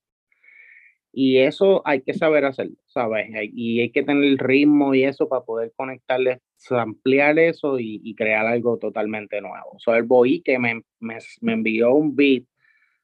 Y 1.14 1.38
eso 1.38 1.82
hay 1.86 2.02
que 2.02 2.14
saber 2.14 2.46
hacerlo, 2.46 2.76
¿sabes? 2.86 3.28
Y 3.54 3.82
hay 3.82 3.90
que 3.92 4.04
tener 4.04 4.24
el 4.24 4.38
ritmo 4.38 4.94
y 4.94 5.04
eso 5.04 5.28
para 5.28 5.44
poder 5.44 5.74
conectarle, 5.76 6.42
ampliar 6.70 7.40
eso 7.40 7.80
y, 7.80 8.14
crear 8.16 8.46
algo 8.46 8.78
totalmente 8.78 9.42
nuevo. 9.42 9.78
So, 9.80 9.96
el 9.96 10.04
boy 10.04 10.42
que 10.42 10.60
me, 10.60 10.82
me, 11.00 11.18
me 11.42 11.54
envió 11.54 11.94
un 11.94 12.16
beat 12.16 12.44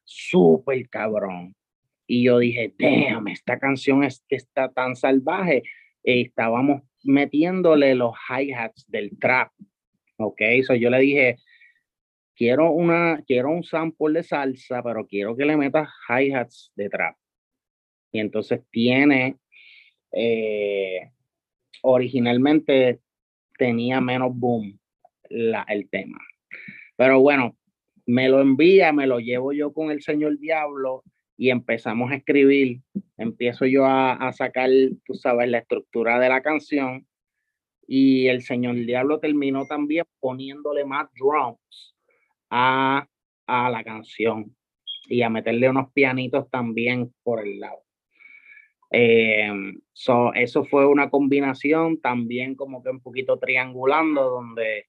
súper 0.03 0.87
cabrón. 0.89 1.55
Y 2.05 2.23
yo 2.23 2.39
dije, 2.39 2.73
damn, 2.77 3.27
esta 3.29 3.57
canción 3.57 4.03
es 4.03 4.23
está 4.29 4.71
tan 4.71 4.95
salvaje. 4.95 5.63
Eh, 6.03 6.21
estábamos 6.21 6.83
metiéndole 7.03 7.95
los 7.95 8.13
hi-hats 8.29 8.85
del 8.87 9.17
trap. 9.19 9.51
Ok, 10.17 10.41
so 10.65 10.75
yo 10.75 10.89
le 10.89 10.99
dije, 10.99 11.37
quiero, 12.35 12.71
una, 12.71 13.23
quiero 13.25 13.49
un 13.49 13.63
sample 13.63 14.19
de 14.19 14.23
salsa, 14.23 14.81
pero 14.83 15.05
quiero 15.07 15.35
que 15.35 15.45
le 15.45 15.57
metas 15.57 15.89
hi-hats 16.07 16.71
de 16.75 16.89
trap. 16.89 17.15
Y 18.11 18.19
entonces 18.19 18.61
tiene, 18.69 19.37
eh, 20.11 21.11
originalmente 21.81 22.99
tenía 23.57 24.01
menos 24.01 24.31
boom 24.33 24.79
la, 25.29 25.65
el 25.67 25.89
tema. 25.89 26.19
Pero 26.95 27.19
bueno, 27.21 27.57
me 28.05 28.29
lo 28.29 28.41
envía, 28.41 28.93
me 28.93 29.07
lo 29.07 29.19
llevo 29.19 29.53
yo 29.53 29.73
con 29.73 29.89
el 29.89 30.01
señor 30.01 30.37
Diablo 30.37 31.03
y 31.37 31.49
empezamos 31.49 32.11
a 32.11 32.15
escribir. 32.15 32.81
Empiezo 33.17 33.65
yo 33.65 33.85
a, 33.85 34.13
a 34.13 34.31
sacar, 34.33 34.69
tú 35.05 35.13
sabes, 35.13 35.49
la 35.49 35.59
estructura 35.59 36.19
de 36.19 36.29
la 36.29 36.41
canción 36.41 37.07
y 37.87 38.27
el 38.27 38.41
señor 38.41 38.75
Diablo 38.75 39.19
terminó 39.19 39.65
también 39.65 40.05
poniéndole 40.19 40.85
más 40.85 41.09
drums 41.13 41.95
a, 42.49 43.07
a 43.47 43.69
la 43.69 43.83
canción 43.83 44.55
y 45.07 45.21
a 45.21 45.29
meterle 45.29 45.69
unos 45.69 45.91
pianitos 45.91 46.49
también 46.49 47.13
por 47.23 47.45
el 47.45 47.59
lado. 47.59 47.83
Eh, 48.91 49.51
so, 49.91 50.33
eso 50.33 50.63
fue 50.65 50.85
una 50.85 51.09
combinación 51.09 51.99
también 51.99 52.55
como 52.55 52.83
que 52.83 52.91
un 52.91 53.01
poquito 53.01 53.39
triangulando 53.39 54.29
donde 54.29 54.85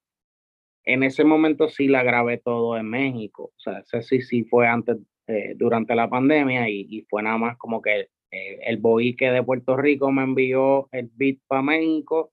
en 0.84 1.02
ese 1.02 1.24
momento 1.24 1.68
sí 1.68 1.88
la 1.88 2.02
grabé 2.02 2.36
todo 2.38 2.76
en 2.76 2.88
México. 2.90 3.44
O 3.56 3.58
sea, 3.58 3.78
ese 3.78 4.02
sí, 4.02 4.20
sí 4.20 4.44
fue 4.44 4.68
antes, 4.68 4.98
eh, 5.26 5.54
durante 5.56 5.94
la 5.94 6.08
pandemia 6.08 6.68
y, 6.68 6.86
y, 6.88 7.02
fue 7.02 7.22
nada 7.22 7.38
más 7.38 7.56
como 7.56 7.80
que 7.80 8.08
eh, 8.30 8.58
el 8.66 8.76
boique 8.78 9.30
de 9.30 9.42
Puerto 9.42 9.76
Rico 9.76 10.12
me 10.12 10.22
envió 10.22 10.88
el 10.92 11.10
beat 11.14 11.38
para 11.46 11.62
México 11.62 12.32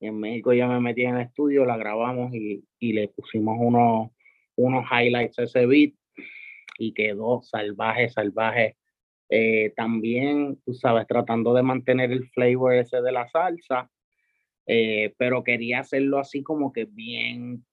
y 0.00 0.06
en 0.06 0.18
México 0.18 0.52
ya 0.52 0.66
me 0.66 0.80
metí 0.80 1.02
en 1.02 1.16
el 1.16 1.26
estudio, 1.26 1.64
la 1.64 1.76
grabamos 1.76 2.34
y, 2.34 2.64
y 2.78 2.92
le 2.92 3.08
pusimos 3.08 3.56
unos, 3.60 4.10
unos 4.56 4.84
highlights 4.90 5.38
a 5.38 5.44
ese 5.44 5.66
beat 5.66 5.94
y 6.78 6.92
quedó 6.92 7.42
salvaje, 7.42 8.08
salvaje. 8.08 8.76
Eh, 9.28 9.72
también, 9.76 10.60
tú 10.64 10.74
sabes, 10.74 11.06
tratando 11.06 11.54
de 11.54 11.62
mantener 11.62 12.12
el 12.12 12.28
flavor 12.30 12.74
ese 12.74 13.00
de 13.00 13.12
la 13.12 13.28
salsa, 13.28 13.90
eh, 14.66 15.14
pero 15.16 15.42
quería 15.44 15.80
hacerlo 15.80 16.18
así 16.18 16.42
como 16.42 16.72
que 16.72 16.84
bien 16.84 17.64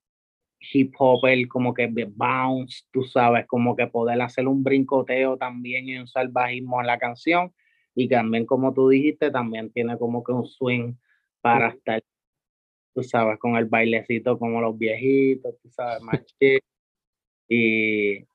hip 0.60 0.94
hop, 0.98 1.22
como 1.48 1.74
que 1.74 1.88
bounce, 1.88 2.84
tú 2.92 3.04
sabes, 3.04 3.48
como 3.48 3.76
que 3.76 3.88
poder 3.88 4.22
hacer 4.22 4.48
un 4.48 4.64
brincoteo 4.64 5.38
también 5.38 5.88
y 5.88 5.98
un 5.98 6.08
salvajismo 6.08 6.82
en 6.82 6.88
la 6.88 6.98
canción. 7.00 7.54
Y 7.96 8.08
también, 8.08 8.46
como 8.46 8.74
tú 8.74 8.90
dijiste, 8.90 9.32
también 9.32 9.72
tiene 9.72 9.98
como 9.98 10.24
que 10.24 10.32
un 10.32 10.46
swing 10.46 10.94
para 11.42 11.70
estar, 11.70 12.04
tú 12.94 13.04
sabes, 13.04 13.40
con 13.40 13.56
el 13.56 13.66
bailecito 13.66 14.38
como 14.38 14.62
los 14.62 14.78
viejitos, 14.78 15.56
tú 15.62 15.70
sabes, 15.70 16.02
más 16.02 16.24
chill. 16.40 16.60
Y, 17.48 18.26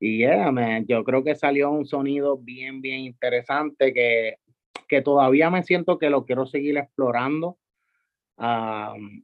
y 0.00 0.18
yeah, 0.18 0.50
man, 0.50 0.86
yo 0.86 1.04
creo 1.04 1.22
que 1.22 1.34
salió 1.34 1.70
un 1.70 1.86
sonido 1.86 2.38
bien, 2.38 2.80
bien 2.80 3.00
interesante 3.00 3.92
que, 3.92 4.36
que 4.88 5.02
todavía 5.02 5.50
me 5.50 5.62
siento 5.62 5.98
que 5.98 6.10
lo 6.10 6.24
quiero 6.24 6.46
seguir 6.46 6.78
explorando. 6.78 7.58
Um, 8.36 9.22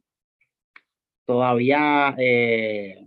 todavía, 1.30 2.12
eh, 2.18 3.06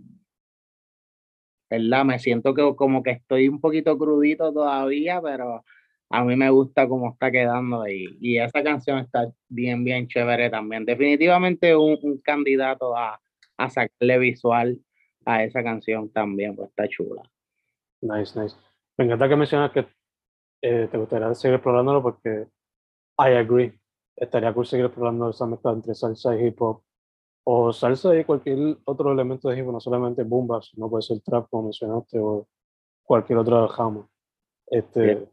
¿verdad? 1.68 2.06
Me 2.06 2.18
siento 2.18 2.54
que 2.54 2.74
como 2.74 3.02
que 3.02 3.10
estoy 3.10 3.48
un 3.48 3.60
poquito 3.60 3.98
crudito 3.98 4.50
todavía, 4.50 5.20
pero 5.20 5.62
a 6.08 6.24
mí 6.24 6.34
me 6.34 6.48
gusta 6.48 6.88
cómo 6.88 7.10
está 7.10 7.30
quedando 7.30 7.86
y, 7.86 8.16
y 8.22 8.38
esa 8.38 8.62
canción 8.62 9.00
está 9.00 9.30
bien, 9.50 9.84
bien 9.84 10.08
chévere 10.08 10.48
también. 10.48 10.86
Definitivamente 10.86 11.76
un, 11.76 11.98
un 12.02 12.18
candidato 12.22 12.96
a, 12.96 13.20
a 13.58 13.68
sacarle 13.68 14.18
visual 14.18 14.78
a 15.26 15.44
esa 15.44 15.62
canción 15.62 16.10
también, 16.10 16.56
pues 16.56 16.70
está 16.70 16.88
chula. 16.88 17.22
Nice, 18.00 18.40
nice. 18.40 18.56
Me 18.96 19.04
encanta 19.04 19.28
que 19.28 19.36
mencionas 19.36 19.70
que 19.70 19.86
eh, 20.62 20.88
te 20.90 20.96
gustaría 20.96 21.34
seguir 21.34 21.56
explorándolo 21.56 22.02
porque 22.02 22.46
I 23.18 23.34
agree. 23.36 23.78
Estaría 24.16 24.54
cool 24.54 24.64
seguir 24.64 24.86
explorando 24.86 25.28
esa 25.28 25.44
mezcla 25.44 25.72
entre 25.72 25.94
salsa 25.94 26.34
y 26.34 26.46
hip 26.46 26.62
hop. 26.62 26.80
O 27.46 27.72
salsa 27.72 28.16
y 28.16 28.24
cualquier 28.24 28.78
otro 28.84 29.12
elemento 29.12 29.48
de 29.48 29.58
hip 29.58 29.66
hop, 29.66 29.72
no 29.72 29.80
solamente 29.80 30.22
boom 30.22 30.46
bap, 30.46 30.62
no 30.76 30.88
puede 30.88 31.02
ser 31.02 31.20
trap, 31.20 31.48
como 31.50 31.64
mencionaste, 31.64 32.18
o 32.18 32.46
cualquier 33.02 33.38
otra 33.38 33.68
jama. 33.68 34.08
Este, 34.66 35.00
Bien. 35.02 35.30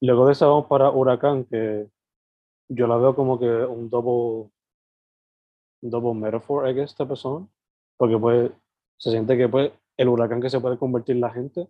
Luego 0.00 0.26
de 0.26 0.32
eso 0.32 0.48
vamos 0.48 0.66
para 0.66 0.90
Huracán, 0.90 1.44
que 1.44 1.88
yo 2.68 2.86
la 2.88 2.96
veo 2.96 3.14
como 3.14 3.38
que 3.38 3.46
un 3.46 3.88
double, 3.88 4.50
un 5.82 5.90
double 5.90 6.14
metaphor, 6.14 6.68
I 6.68 6.74
guess, 6.74 6.90
esta 6.90 7.06
persona. 7.06 7.46
Porque 7.96 8.18
pues 8.18 8.50
se 8.96 9.10
siente 9.10 9.36
que 9.36 9.48
pues 9.48 9.70
el 9.96 10.08
huracán 10.08 10.40
que 10.40 10.50
se 10.50 10.60
puede 10.60 10.76
convertir 10.76 11.16
la 11.16 11.30
gente, 11.30 11.68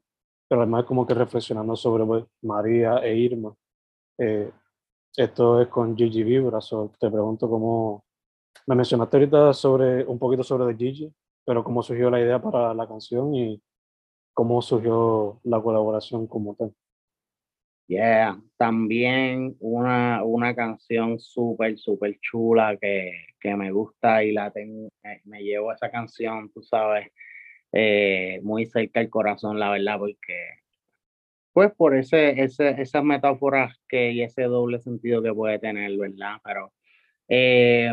pero 0.48 0.62
además 0.62 0.84
como 0.84 1.06
que 1.06 1.14
reflexionando 1.14 1.76
sobre 1.76 2.06
pues, 2.06 2.24
María 2.42 2.98
e 2.98 3.16
Irma. 3.16 3.54
Eh, 4.18 4.50
esto 5.16 5.60
es 5.60 5.68
con 5.68 5.94
Gigi 5.94 6.22
Vibra, 6.22 6.60
so 6.62 6.90
te 6.98 7.10
pregunto 7.10 7.50
cómo, 7.50 8.04
me 8.66 8.74
mencionaste 8.76 9.16
ahorita 9.16 9.52
sobre, 9.52 10.04
un 10.04 10.18
poquito 10.18 10.42
sobre 10.42 10.72
The 10.72 10.78
Gigi, 10.78 11.12
pero 11.44 11.64
cómo 11.64 11.82
surgió 11.82 12.10
la 12.10 12.20
idea 12.20 12.40
para 12.40 12.74
la 12.74 12.86
canción 12.86 13.34
y 13.34 13.60
cómo 14.32 14.62
surgió 14.62 15.40
la 15.44 15.60
colaboración 15.60 16.26
como 16.26 16.54
tal. 16.54 16.74
Yeah, 17.88 18.40
también 18.56 19.56
una, 19.60 20.22
una 20.24 20.54
canción 20.54 21.18
súper, 21.18 21.76
súper 21.78 22.18
chula 22.20 22.78
que, 22.80 23.12
que, 23.40 23.54
me 23.56 23.70
gusta 23.70 24.24
y 24.24 24.32
la 24.32 24.50
tengo, 24.50 24.88
me, 25.24 25.42
llevo 25.42 25.72
esa 25.72 25.90
canción, 25.90 26.50
tú 26.52 26.62
sabes, 26.62 27.08
eh, 27.72 28.40
muy 28.42 28.66
cerca 28.66 29.00
del 29.00 29.10
corazón, 29.10 29.58
la 29.58 29.70
verdad, 29.70 29.98
porque 29.98 30.62
pues 31.52 31.72
por 31.74 31.94
ese, 31.94 32.42
ese, 32.42 32.80
esas 32.80 33.04
metáforas 33.04 33.76
que, 33.88 34.12
y 34.12 34.22
ese 34.22 34.44
doble 34.44 34.78
sentido 34.80 35.22
que 35.22 35.34
puede 35.34 35.58
tener, 35.58 35.96
¿verdad? 35.98 36.36
Pero 36.44 36.72
eh, 37.28 37.92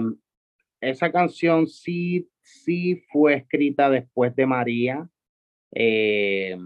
esa 0.82 1.12
canción 1.12 1.68
sí, 1.68 2.30
sí 2.42 3.04
fue 3.12 3.36
escrita 3.36 3.90
después 3.90 4.36
de 4.36 4.46
María. 4.46 5.10
Eh, 5.74 6.58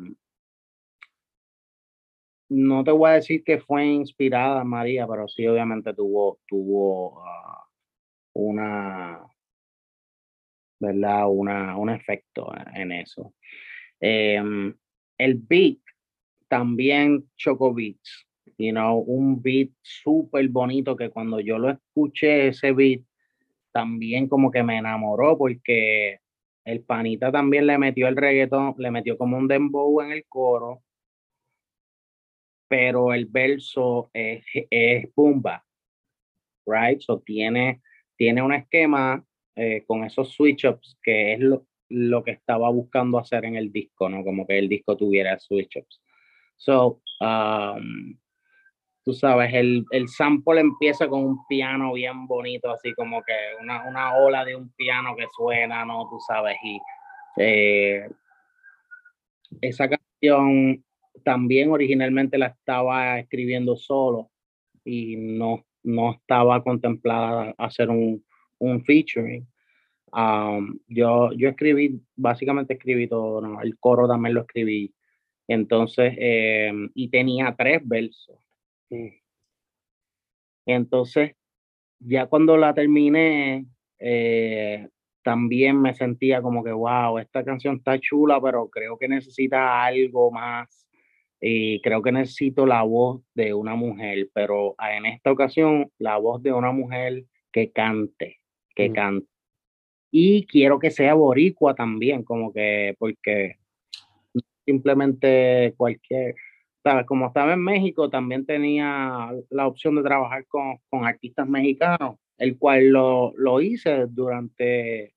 no 2.50 2.84
te 2.84 2.92
voy 2.92 3.10
a 3.10 3.14
decir 3.14 3.44
que 3.44 3.60
fue 3.60 3.86
inspirada 3.86 4.64
María, 4.64 5.08
pero 5.08 5.28
sí 5.28 5.46
obviamente 5.48 5.94
tuvo, 5.94 6.40
tuvo 6.48 7.22
uh, 7.22 7.64
una, 8.34 9.26
¿verdad? 10.80 11.28
Una, 11.30 11.78
un 11.78 11.90
efecto 11.90 12.52
en 12.76 12.92
eso. 12.92 13.34
Em, 14.00 14.76
el 15.18 15.36
beat 15.36 15.80
también 16.48 17.28
Choco 17.38 17.74
Beats, 17.74 18.28
you 18.58 18.72
know, 18.72 19.00
un 19.00 19.42
beat 19.42 19.72
súper 19.82 20.48
bonito 20.50 20.96
que 20.96 21.10
cuando 21.10 21.40
yo 21.40 21.58
lo 21.58 21.72
escuché 21.72 22.50
ese 22.50 22.72
beat, 22.74 23.02
también 23.74 24.30
como 24.30 24.52
que 24.52 24.64
me 24.64 24.78
enamoró 24.78 25.38
porque 25.38 26.20
el 26.66 26.84
panita 26.84 27.32
también 27.32 27.68
le 27.68 27.78
metió 27.78 28.08
el 28.08 28.16
reggaetón, 28.16 28.76
le 28.78 28.92
metió 28.92 29.18
como 29.18 29.38
un 29.38 29.48
dembow 29.48 30.02
en 30.02 30.12
el 30.14 30.26
coro 30.30 30.84
pero 32.74 33.14
el 33.14 33.28
verso 33.28 34.10
es, 34.14 34.44
es 34.72 35.08
right? 36.66 37.00
So 37.02 37.20
tiene, 37.20 37.84
tiene 38.18 38.42
un 38.42 38.52
esquema 38.52 39.24
eh, 39.56 39.84
con 39.86 40.04
esos 40.04 40.34
switch-ups 40.34 40.98
que 41.04 41.34
es 41.34 41.40
lo, 41.40 41.68
lo, 41.90 42.24
que 42.24 42.32
estaba 42.32 42.72
buscando 42.72 43.20
hacer 43.20 43.46
en 43.46 43.58
el 43.58 43.72
disco, 43.72 44.10
¿no? 44.10 44.24
Como 44.24 44.48
que 44.48 44.58
el 44.58 44.70
disco 44.70 44.98
tuviera 44.98 45.38
switch-ups. 45.40 46.02
So, 46.56 47.04
um, 47.20 48.18
tú 49.04 49.14
sabes, 49.14 49.54
el, 49.54 49.86
el, 49.92 50.08
sample 50.08 50.62
empieza 50.62 51.08
con 51.08 51.24
un 51.24 51.48
piano 51.48 51.94
bien 51.94 52.26
bonito, 52.28 52.72
así 52.72 52.94
como 52.94 53.22
que 53.24 53.34
una, 53.62 53.88
una 53.88 54.16
ola 54.16 54.46
de 54.46 54.56
un 54.56 54.70
piano 54.74 55.16
que 55.16 55.26
suena, 55.36 55.86
¿no? 55.86 56.08
Tú 56.10 56.20
sabes, 56.28 56.58
y 56.64 56.80
eh, 57.38 58.08
esa 59.62 59.90
canción 59.90 60.84
también 61.24 61.72
originalmente 61.72 62.38
la 62.38 62.48
estaba 62.48 63.20
escribiendo 63.20 63.76
solo 63.76 64.30
y 64.84 65.16
no, 65.16 65.66
no 65.84 66.14
estaba 66.14 66.64
contemplada 66.64 67.54
hacer 67.58 67.90
un, 67.90 68.24
un 68.60 68.84
featuring. 68.84 69.48
Um, 70.12 70.80
yo, 70.88 71.32
yo 71.34 71.50
escribí, 71.50 72.00
básicamente 72.16 72.74
escribí 72.74 73.08
todo, 73.08 73.42
¿no? 73.42 73.62
el 73.62 73.78
coro 73.80 74.08
también 74.08 74.36
lo 74.36 74.42
escribí. 74.42 74.94
Entonces, 75.48 76.14
em, 76.18 76.90
y 76.94 77.10
tenía 77.10 77.54
tres 77.58 77.82
versos. 77.84 78.43
Entonces, 80.66 81.36
ya 82.00 82.28
cuando 82.28 82.58
la 82.58 82.74
terminé, 82.74 83.66
eh, 84.00 84.88
también 85.24 85.82
me 85.82 85.94
sentía 85.94 86.42
como 86.42 86.64
que, 86.64 86.72
wow, 86.72 87.18
esta 87.18 87.44
canción 87.44 87.78
está 87.78 88.00
chula, 88.00 88.42
pero 88.42 88.70
creo 88.70 88.98
que 88.98 89.08
necesita 89.08 89.84
algo 89.84 90.32
más 90.32 90.88
y 91.40 91.82
creo 91.82 92.02
que 92.02 92.12
necesito 92.12 92.66
la 92.66 92.84
voz 92.84 93.22
de 93.34 93.54
una 93.54 93.76
mujer, 93.76 94.30
pero 94.34 94.76
en 94.80 95.06
esta 95.06 95.32
ocasión 95.32 95.92
la 95.98 96.18
voz 96.18 96.42
de 96.42 96.54
una 96.54 96.72
mujer 96.72 97.26
que 97.52 97.72
cante, 97.72 98.40
que 98.76 98.90
mm. 98.90 98.94
cante. 98.94 99.28
Y 100.12 100.46
quiero 100.46 100.80
que 100.80 100.92
sea 100.92 101.16
boricua 101.16 101.74
también, 101.76 102.24
como 102.24 102.54
que, 102.54 102.96
porque 102.98 103.56
simplemente 104.66 105.74
cualquier, 105.76 106.36
¿sabes? 106.84 107.06
Como 107.06 107.28
estaba 107.28 107.54
en 107.54 107.64
México, 107.64 108.10
también 108.10 108.46
tenía 108.46 109.32
la 109.50 109.68
opción 109.68 109.96
de 109.96 110.04
trabajar 110.04 110.46
con, 110.48 110.78
con 110.90 111.06
artistas 111.06 111.48
mexicanos, 111.48 112.18
el 112.38 112.58
cual 112.58 112.90
lo, 112.90 113.34
lo 113.38 113.62
hice 113.62 114.06
durante, 114.08 115.14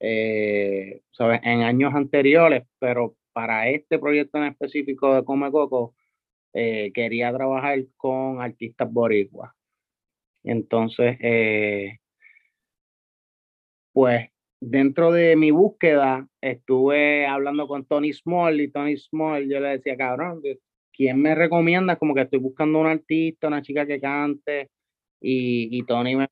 eh, 0.00 1.02
¿sabes? 1.10 1.40
En 1.44 1.62
años 1.62 1.94
anteriores, 1.94 2.64
pero 2.78 3.16
para 3.32 3.68
este 3.70 3.98
proyecto 3.98 4.38
en 4.38 4.44
específico 4.44 5.14
de 5.14 5.24
Come 5.24 5.50
Coco, 5.50 5.94
eh, 6.54 6.92
quería 6.94 7.32
trabajar 7.32 7.78
con 7.96 8.42
artistas 8.42 8.92
boricuas. 8.92 9.52
Entonces, 10.44 11.16
eh, 11.20 11.98
pues 13.92 14.28
dentro 14.60 15.12
de 15.12 15.36
mi 15.36 15.50
búsqueda 15.50 16.28
estuve 16.40 17.26
hablando 17.26 17.66
con 17.68 17.84
Tony 17.86 18.12
Small 18.12 18.60
y 18.60 18.68
Tony 18.70 18.96
Small, 18.96 19.48
yo 19.48 19.60
le 19.60 19.70
decía, 19.70 19.96
cabrón, 19.96 20.42
¿quién 20.92 21.20
me 21.20 21.34
recomienda? 21.34 21.96
Como 21.96 22.14
que 22.14 22.22
estoy 22.22 22.38
buscando 22.38 22.80
un 22.80 22.86
artista, 22.86 23.48
una 23.48 23.62
chica 23.62 23.86
que 23.86 24.00
cante. 24.00 24.70
Y, 25.20 25.68
y 25.78 25.84
Tony 25.84 26.16
me, 26.16 26.28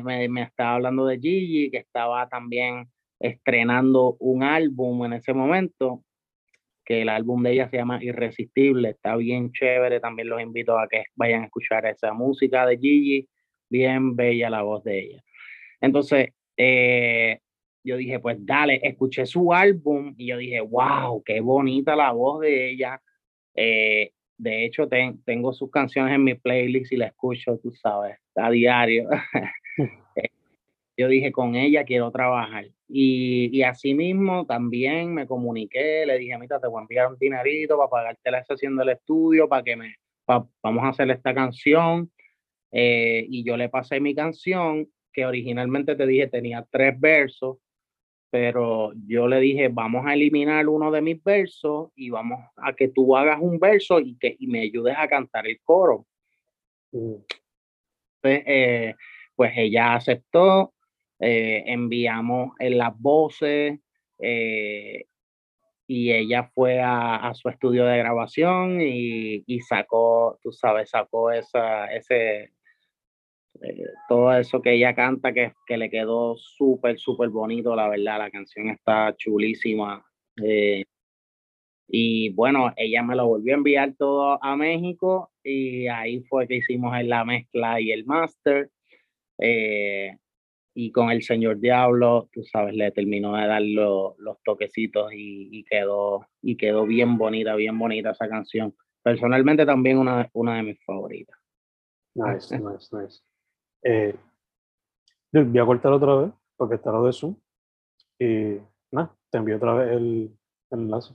me, 0.00 0.28
me, 0.28 0.42
estaba 0.42 0.74
hablando 0.74 1.06
de 1.06 1.18
Gigi, 1.18 1.70
que 1.70 1.78
estaba 1.78 2.28
también 2.28 2.88
estrenando 3.18 4.16
un 4.20 4.42
álbum 4.42 5.04
en 5.06 5.14
ese 5.14 5.32
momento 5.32 6.04
que 6.88 7.02
el 7.02 7.10
álbum 7.10 7.42
de 7.42 7.52
ella 7.52 7.68
se 7.68 7.76
llama 7.76 8.02
Irresistible, 8.02 8.88
está 8.90 9.14
bien 9.16 9.52
chévere, 9.52 10.00
también 10.00 10.30
los 10.30 10.40
invito 10.40 10.78
a 10.78 10.88
que 10.88 11.04
vayan 11.16 11.42
a 11.42 11.44
escuchar 11.44 11.84
esa 11.84 12.14
música 12.14 12.64
de 12.64 12.78
Gigi, 12.78 13.28
bien 13.68 14.16
bella 14.16 14.48
la 14.48 14.62
voz 14.62 14.84
de 14.84 14.98
ella. 15.00 15.24
Entonces, 15.82 16.30
eh, 16.56 17.40
yo 17.84 17.98
dije, 17.98 18.18
pues 18.20 18.38
dale, 18.40 18.80
escuché 18.82 19.26
su 19.26 19.52
álbum 19.52 20.14
y 20.16 20.28
yo 20.28 20.38
dije, 20.38 20.60
wow, 20.60 21.22
qué 21.22 21.40
bonita 21.40 21.94
la 21.94 22.12
voz 22.12 22.40
de 22.40 22.70
ella. 22.70 23.02
Eh, 23.60 24.12
de 24.36 24.64
hecho, 24.64 24.88
tengo 24.88 25.52
sus 25.52 25.68
canciones 25.68 26.14
en 26.14 26.22
mi 26.22 26.34
playlist 26.34 26.92
y 26.92 26.96
la 26.96 27.06
escucho, 27.06 27.58
tú 27.58 27.72
sabes, 27.72 28.16
a 28.36 28.50
diario. 28.50 29.08
yo 30.96 31.08
dije, 31.08 31.32
con 31.32 31.56
ella 31.56 31.84
quiero 31.84 32.12
trabajar. 32.12 32.66
Y, 32.88 33.50
y 33.52 33.62
así 33.62 33.94
mismo 33.94 34.46
también 34.46 35.12
me 35.12 35.26
comuniqué, 35.26 36.06
le 36.06 36.18
dije, 36.18 36.38
mira, 36.38 36.60
te 36.60 36.68
voy 36.68 36.78
a 36.78 36.82
enviar 36.82 37.08
un 37.08 37.18
dinerito 37.18 37.76
para 37.76 37.90
pagarte 37.90 38.30
la 38.30 38.44
sesión 38.44 38.76
del 38.76 38.90
estudio, 38.90 39.48
para 39.48 39.64
que 39.64 39.74
me, 39.74 39.96
vamos 40.62 40.84
a 40.84 40.88
hacer 40.88 41.10
esta 41.10 41.34
canción. 41.34 42.10
Eh, 42.70 43.26
y 43.28 43.44
yo 43.44 43.56
le 43.56 43.68
pasé 43.68 43.98
mi 43.98 44.14
canción, 44.14 44.88
que 45.12 45.26
originalmente 45.26 45.96
te 45.96 46.06
dije 46.06 46.28
tenía 46.28 46.64
tres 46.70 46.98
versos, 47.00 47.58
pero 48.30 48.92
yo 49.06 49.26
le 49.26 49.40
dije, 49.40 49.68
vamos 49.68 50.06
a 50.06 50.14
eliminar 50.14 50.68
uno 50.68 50.90
de 50.90 51.00
mis 51.00 51.22
versos 51.22 51.90
y 51.96 52.10
vamos 52.10 52.40
a 52.56 52.72
que 52.74 52.88
tú 52.88 53.16
hagas 53.16 53.38
un 53.40 53.58
verso 53.58 54.00
y 54.00 54.16
que 54.18 54.36
y 54.38 54.46
me 54.46 54.60
ayudes 54.60 54.94
a 54.98 55.08
cantar 55.08 55.46
el 55.46 55.60
coro. 55.62 56.06
Mm. 56.92 57.14
Entonces, 58.22 58.44
eh, 58.46 58.94
pues 59.34 59.52
ella 59.56 59.94
aceptó 59.94 60.74
eh, 61.20 61.64
enviamos 61.66 62.52
en 62.60 62.78
las 62.78 62.96
voces 62.96 63.80
eh, 64.20 65.04
y 65.88 66.12
ella 66.12 66.44
fue 66.54 66.80
a, 66.80 67.32
su 67.34 67.48
estudio 67.48 67.86
de 67.86 67.98
grabación 67.98 68.80
y, 68.80 69.60
sacó, 69.62 70.38
tú 70.42 70.52
sabes, 70.52 70.90
sacó 70.90 71.32
esa, 71.32 71.86
ese, 71.86 72.52
eh, 73.62 73.84
todo 74.08 74.32
eso 74.32 74.60
que 74.62 74.74
ella 74.74 74.94
canta 74.94 75.32
que, 75.32 75.52
que 75.66 75.76
le 75.76 75.90
quedó 75.90 76.36
súper, 76.36 76.98
súper 76.98 77.28
bonito, 77.30 77.74
la 77.74 77.88
verdad, 77.88 78.18
la 78.18 78.30
canción 78.30 78.68
está 78.70 79.14
chulísima. 79.16 80.04
y 81.90 82.30
bueno, 82.30 82.72
ella 82.76 83.02
me 83.02 83.16
lo 83.16 83.26
volvió 83.26 83.54
a 83.54 83.56
enviar 83.56 83.94
todo 83.98 84.42
a 84.42 84.56
México 84.56 85.32
y 85.42 85.86
ahí 85.88 86.20
fue 86.24 86.46
que 86.46 86.56
hicimos 86.56 86.92
la 87.04 87.24
mezcla 87.24 87.80
y 87.80 87.92
el 87.92 88.04
máster. 88.04 88.70
Eh, 89.38 90.16
y 90.74 90.92
con 90.92 91.10
el 91.10 91.22
señor 91.22 91.58
Diablo, 91.58 92.28
tú 92.32 92.44
sabes, 92.44 92.74
le 92.74 92.92
terminó 92.92 93.34
de 93.34 93.46
dar 93.48 93.62
los 93.62 94.42
toquecitos 94.44 95.10
y, 95.12 95.64
quedó, 95.64 96.26
y 96.40 96.56
quedó 96.56 96.86
bien 96.86 97.18
bonita, 97.18 97.56
bien 97.56 97.76
bonita 97.76 98.10
esa 98.10 98.28
canción. 98.28 98.74
Personalmente 99.02 99.66
también 99.66 99.98
una, 99.98 100.28
una 100.34 100.56
de 100.56 100.62
mis 100.62 100.84
favoritas. 100.84 101.36
Nice, 102.14 102.56
nice, 102.56 102.88
nice. 102.92 103.20
Eh, 103.82 104.16
voy 105.32 105.58
a 105.58 105.66
cortar 105.66 105.92
otra 105.92 106.14
vez 106.16 106.32
porque 106.56 106.74
está 106.76 106.90
lo 106.90 107.04
de 107.04 107.12
Zoom. 107.12 107.36
Y 108.18 108.58
nada, 108.90 109.14
te 109.30 109.38
envío 109.38 109.56
otra 109.56 109.74
vez 109.74 109.92
el, 109.96 110.36
el 110.70 110.78
enlace. 110.78 111.14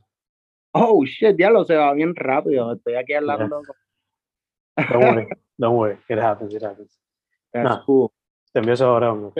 Oh, 0.73 1.03
shit, 1.05 1.37
ya 1.37 1.49
lo 1.49 1.63
se 1.65 1.75
va 1.75 1.93
bien 1.93 2.15
rápido. 2.15 2.73
Estoy 2.73 2.95
aquí 2.95 3.13
hablando. 3.13 3.61
Yeah. 3.61 4.87
Don't 4.89 5.03
worry, 5.03 5.27
don't 5.57 5.77
worry. 5.77 5.97
It 6.09 6.17
happens, 6.19 6.53
it 6.53 6.63
happens. 6.63 6.99
That's 7.51 7.69
Nah. 7.69 7.85
cool. 7.85 8.09
Te 8.51 8.59
envío 8.59 8.73
eso 8.73 8.87
ahora, 8.87 9.13
¿ok? 9.13 9.37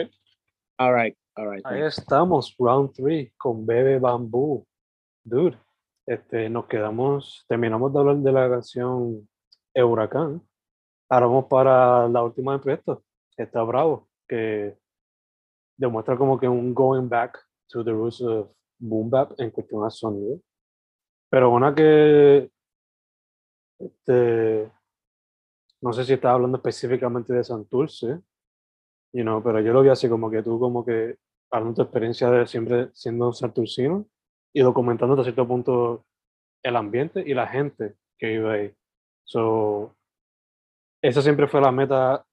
All 0.78 0.94
right, 0.94 1.16
all 1.36 1.50
right. 1.50 1.66
Ahí 1.66 1.82
estamos, 1.82 2.54
round 2.58 2.92
3 2.92 3.32
con 3.36 3.66
Bebe 3.66 3.98
Bambú. 3.98 4.64
Dude, 5.24 5.56
este, 6.06 6.48
nos 6.50 6.66
quedamos, 6.66 7.44
terminamos 7.48 7.92
de 7.92 7.98
hablar 7.98 8.16
de 8.16 8.32
la 8.32 8.48
canción 8.50 9.28
Huracán. 9.74 10.42
Ahora 11.08 11.26
vamos 11.26 11.46
para 11.46 12.08
la 12.08 12.22
última 12.22 12.52
del 12.52 12.60
proyecto, 12.60 13.02
Está 13.36 13.62
Bravo, 13.62 14.08
que 14.28 14.76
demuestra 15.76 16.16
como 16.16 16.38
que 16.38 16.48
un 16.48 16.74
going 16.74 17.08
back 17.08 17.38
to 17.68 17.84
the 17.84 17.90
roots 17.90 18.20
of 18.20 18.50
boom 18.78 19.10
bap 19.10 19.32
en 19.38 19.50
cuestión 19.50 19.84
de 19.84 19.90
sonido. 19.90 20.40
Pero 21.30 21.50
una 21.50 21.74
que, 21.74 22.50
este, 23.78 24.70
no 25.80 25.92
sé 25.92 26.04
si 26.04 26.12
estás 26.12 26.32
hablando 26.32 26.58
específicamente 26.58 27.32
de 27.32 27.44
Santurce, 27.44 28.20
you 29.12 29.22
know, 29.22 29.42
pero 29.42 29.60
yo 29.60 29.72
lo 29.72 29.82
vi 29.82 29.88
así 29.88 30.08
como 30.08 30.30
que 30.30 30.42
tú 30.42 30.58
como 30.58 30.84
que 30.84 31.18
hablando 31.50 31.76
tu 31.76 31.82
experiencia 31.82 32.30
de 32.30 32.46
siempre 32.46 32.90
siendo 32.94 33.28
un 33.28 33.34
santurcino 33.34 34.06
y 34.52 34.60
documentando 34.60 35.14
hasta 35.14 35.24
cierto 35.24 35.46
punto 35.46 36.04
el 36.62 36.76
ambiente 36.76 37.22
y 37.24 37.34
la 37.34 37.46
gente 37.46 37.96
que 38.18 38.26
vive 38.28 38.52
ahí. 38.52 38.74
So, 39.24 39.96
¿Esa 41.02 41.20
siempre 41.22 41.46
fue 41.46 41.60
la 41.60 41.70
meta 41.70 42.24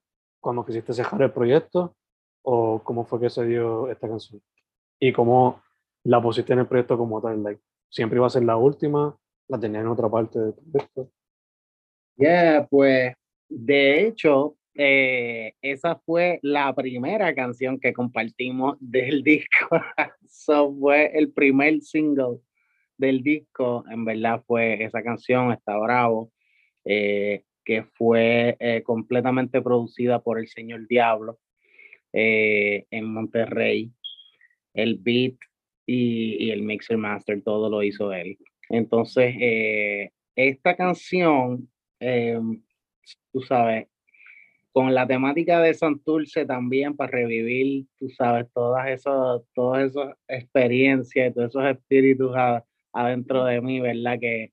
cuando 0.41 0.65
quisiste 0.65 0.93
cerrar 0.93 1.21
el 1.21 1.31
proyecto? 1.31 1.95
¿O 2.43 2.81
cómo 2.83 3.05
fue 3.05 3.21
que 3.21 3.29
se 3.29 3.45
dio 3.45 3.89
esta 3.89 4.09
canción? 4.09 4.41
¿Y 4.99 5.13
cómo 5.13 5.61
la 6.03 6.21
pusiste 6.21 6.53
en 6.53 6.59
el 6.59 6.67
proyecto 6.67 6.97
como 6.97 7.21
tal? 7.21 7.41
Like, 7.43 7.61
¿Siempre 7.89 8.17
iba 8.17 8.27
a 8.27 8.31
ser 8.31 8.43
la 8.43 8.57
última? 8.57 9.17
¿La 9.47 9.59
tenía 9.59 9.81
en 9.81 9.87
otra 9.87 10.09
parte 10.09 10.39
del 10.39 10.53
proyecto? 10.53 11.11
Yeah, 12.17 12.67
pues 12.69 13.13
de 13.49 14.07
hecho, 14.07 14.55
eh, 14.75 15.53
esa 15.61 15.97
fue 16.05 16.39
la 16.41 16.73
primera 16.73 17.35
canción 17.35 17.79
que 17.79 17.91
compartimos 17.91 18.77
del 18.79 19.23
disco. 19.23 19.67
Eso 20.23 20.73
fue 20.79 21.11
el 21.17 21.31
primer 21.31 21.81
single 21.81 22.39
del 22.97 23.21
disco. 23.21 23.83
En 23.89 24.05
verdad 24.05 24.41
fue 24.47 24.83
esa 24.83 25.03
canción, 25.03 25.51
Está 25.51 25.77
Bravo, 25.77 26.31
eh, 26.85 27.43
que 27.63 27.83
fue 27.83 28.57
eh, 28.59 28.83
completamente 28.83 29.61
producida 29.61 30.21
por 30.21 30.39
el 30.39 30.47
señor 30.47 30.87
Diablo 30.87 31.39
eh, 32.13 32.85
en 32.91 33.05
Monterrey. 33.05 33.91
El 34.73 34.97
beat 34.97 35.35
y, 35.85 36.49
el 36.51 36.63
mixer 36.63 36.97
master, 36.97 37.41
todo 37.43 37.69
lo 37.69 37.83
hizo 37.83 38.13
él. 38.13 38.37
Entonces, 38.69 39.35
eh, 39.39 40.11
esta 40.35 40.75
canción, 40.75 41.69
tú 43.31 43.41
sabes, 43.41 43.87
con 44.71 44.93
la 44.93 45.05
temática 45.05 45.59
de 45.59 45.73
Santurce 45.73 46.45
también 46.45 46.95
para 46.95 47.11
revivir, 47.11 47.85
tú 47.99 48.09
sabes, 48.09 48.47
todas 48.53 48.87
esas, 48.89 49.41
todas 49.53 49.91
esas 49.91 50.15
experiencias, 50.27 51.33
todos 51.33 51.49
esos 51.49 51.65
espíritus 51.65 52.31
a, 52.35 52.63
adentro 52.93 53.43
de 53.45 53.61
mí, 53.61 53.79
¿verdad? 53.79 54.17
Que, 54.19 54.51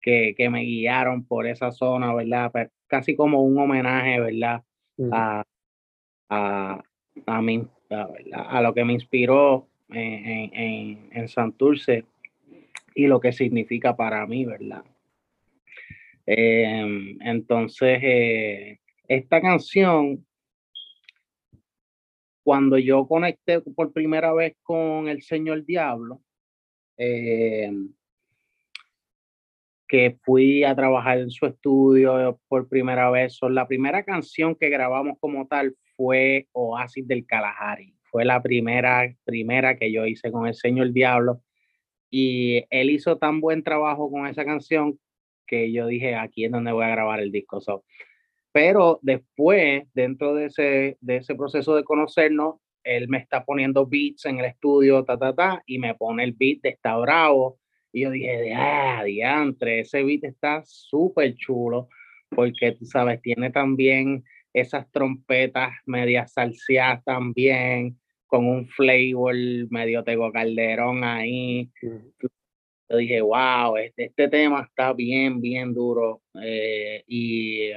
que, 0.00 0.34
que, 0.36 0.50
me 0.50 0.62
guiaron 0.62 1.24
por 1.24 1.46
esa 1.46 1.72
zona, 1.72 2.14
¿verdad? 2.14 2.50
Pues 2.52 2.70
casi 2.86 3.16
como 3.16 3.42
un 3.42 3.58
homenaje, 3.58 4.20
¿verdad? 4.20 4.62
A, 5.12 5.44
a, 6.28 6.82
a, 7.26 7.42
mí, 7.42 7.66
a, 7.90 8.06
¿verdad? 8.06 8.46
a 8.48 8.62
lo 8.62 8.74
que 8.74 8.84
me 8.84 8.92
inspiró 8.92 9.68
en, 9.88 10.26
en, 10.26 10.54
en, 10.54 11.08
en 11.12 11.28
Santurce 11.28 12.04
y 12.94 13.06
lo 13.06 13.20
que 13.20 13.32
significa 13.32 13.96
para 13.96 14.26
mí, 14.26 14.44
¿verdad? 14.44 14.84
Eh, 16.26 17.16
entonces, 17.20 17.98
eh, 18.02 18.78
esta 19.08 19.40
canción, 19.40 20.24
cuando 22.44 22.78
yo 22.78 23.06
conecté 23.06 23.60
por 23.60 23.92
primera 23.92 24.32
vez 24.32 24.56
con 24.62 25.08
el 25.08 25.22
Señor 25.22 25.64
Diablo, 25.64 26.20
eh, 26.96 27.72
que 29.90 30.16
fui 30.22 30.62
a 30.62 30.76
trabajar 30.76 31.18
en 31.18 31.30
su 31.32 31.46
estudio 31.46 32.40
por 32.46 32.68
primera 32.68 33.10
vez, 33.10 33.34
so, 33.34 33.48
la 33.48 33.66
primera 33.66 34.04
canción 34.04 34.54
que 34.54 34.68
grabamos 34.68 35.18
como 35.18 35.48
tal 35.48 35.74
fue 35.96 36.46
Oasis 36.52 37.08
del 37.08 37.26
Kalahari. 37.26 37.96
Fue 38.04 38.24
la 38.24 38.40
primera, 38.40 39.12
primera 39.24 39.76
que 39.76 39.90
yo 39.90 40.06
hice 40.06 40.30
con 40.30 40.46
el 40.46 40.54
Señor 40.54 40.92
Diablo. 40.92 41.42
Y 42.08 42.64
él 42.70 42.90
hizo 42.90 43.18
tan 43.18 43.40
buen 43.40 43.64
trabajo 43.64 44.08
con 44.10 44.28
esa 44.28 44.44
canción 44.44 44.96
que 45.44 45.72
yo 45.72 45.88
dije, 45.88 46.14
aquí 46.14 46.44
es 46.44 46.52
donde 46.52 46.70
voy 46.70 46.84
a 46.84 46.90
grabar 46.90 47.18
el 47.18 47.32
disco. 47.32 47.60
Pero 48.52 49.00
después, 49.02 49.88
dentro 49.92 50.34
de 50.34 50.46
ese, 50.46 50.98
de 51.00 51.16
ese 51.16 51.34
proceso 51.34 51.74
de 51.74 51.82
conocernos, 51.82 52.56
él 52.84 53.08
me 53.08 53.18
está 53.18 53.44
poniendo 53.44 53.86
beats 53.86 54.24
en 54.26 54.38
el 54.38 54.46
estudio, 54.46 55.04
ta, 55.04 55.18
ta, 55.18 55.34
ta, 55.34 55.62
y 55.66 55.80
me 55.80 55.96
pone 55.96 56.22
el 56.22 56.32
beat 56.32 56.60
de 56.62 56.68
Está 56.70 56.96
Bravo. 56.96 57.59
Y 57.92 58.02
yo 58.02 58.10
dije, 58.10 58.54
ah, 58.54 59.02
diantre, 59.04 59.80
ese 59.80 60.02
beat 60.02 60.24
está 60.24 60.62
súper 60.64 61.34
chulo, 61.34 61.88
porque 62.28 62.72
tú 62.72 62.84
sabes, 62.84 63.20
tiene 63.20 63.50
también 63.50 64.24
esas 64.52 64.90
trompetas 64.90 65.72
medias 65.86 66.32
salseadas 66.32 67.04
también, 67.04 67.98
con 68.26 68.46
un 68.46 68.66
flavor 68.68 69.34
medio 69.70 70.04
Tego 70.04 70.30
Calderón 70.32 71.02
ahí. 71.02 71.70
Yo 72.88 72.96
dije, 72.96 73.20
wow, 73.20 73.76
este, 73.76 74.06
este 74.06 74.28
tema 74.28 74.62
está 74.62 74.92
bien, 74.92 75.40
bien 75.40 75.74
duro. 75.74 76.22
Eh, 76.42 77.02
y, 77.06 77.70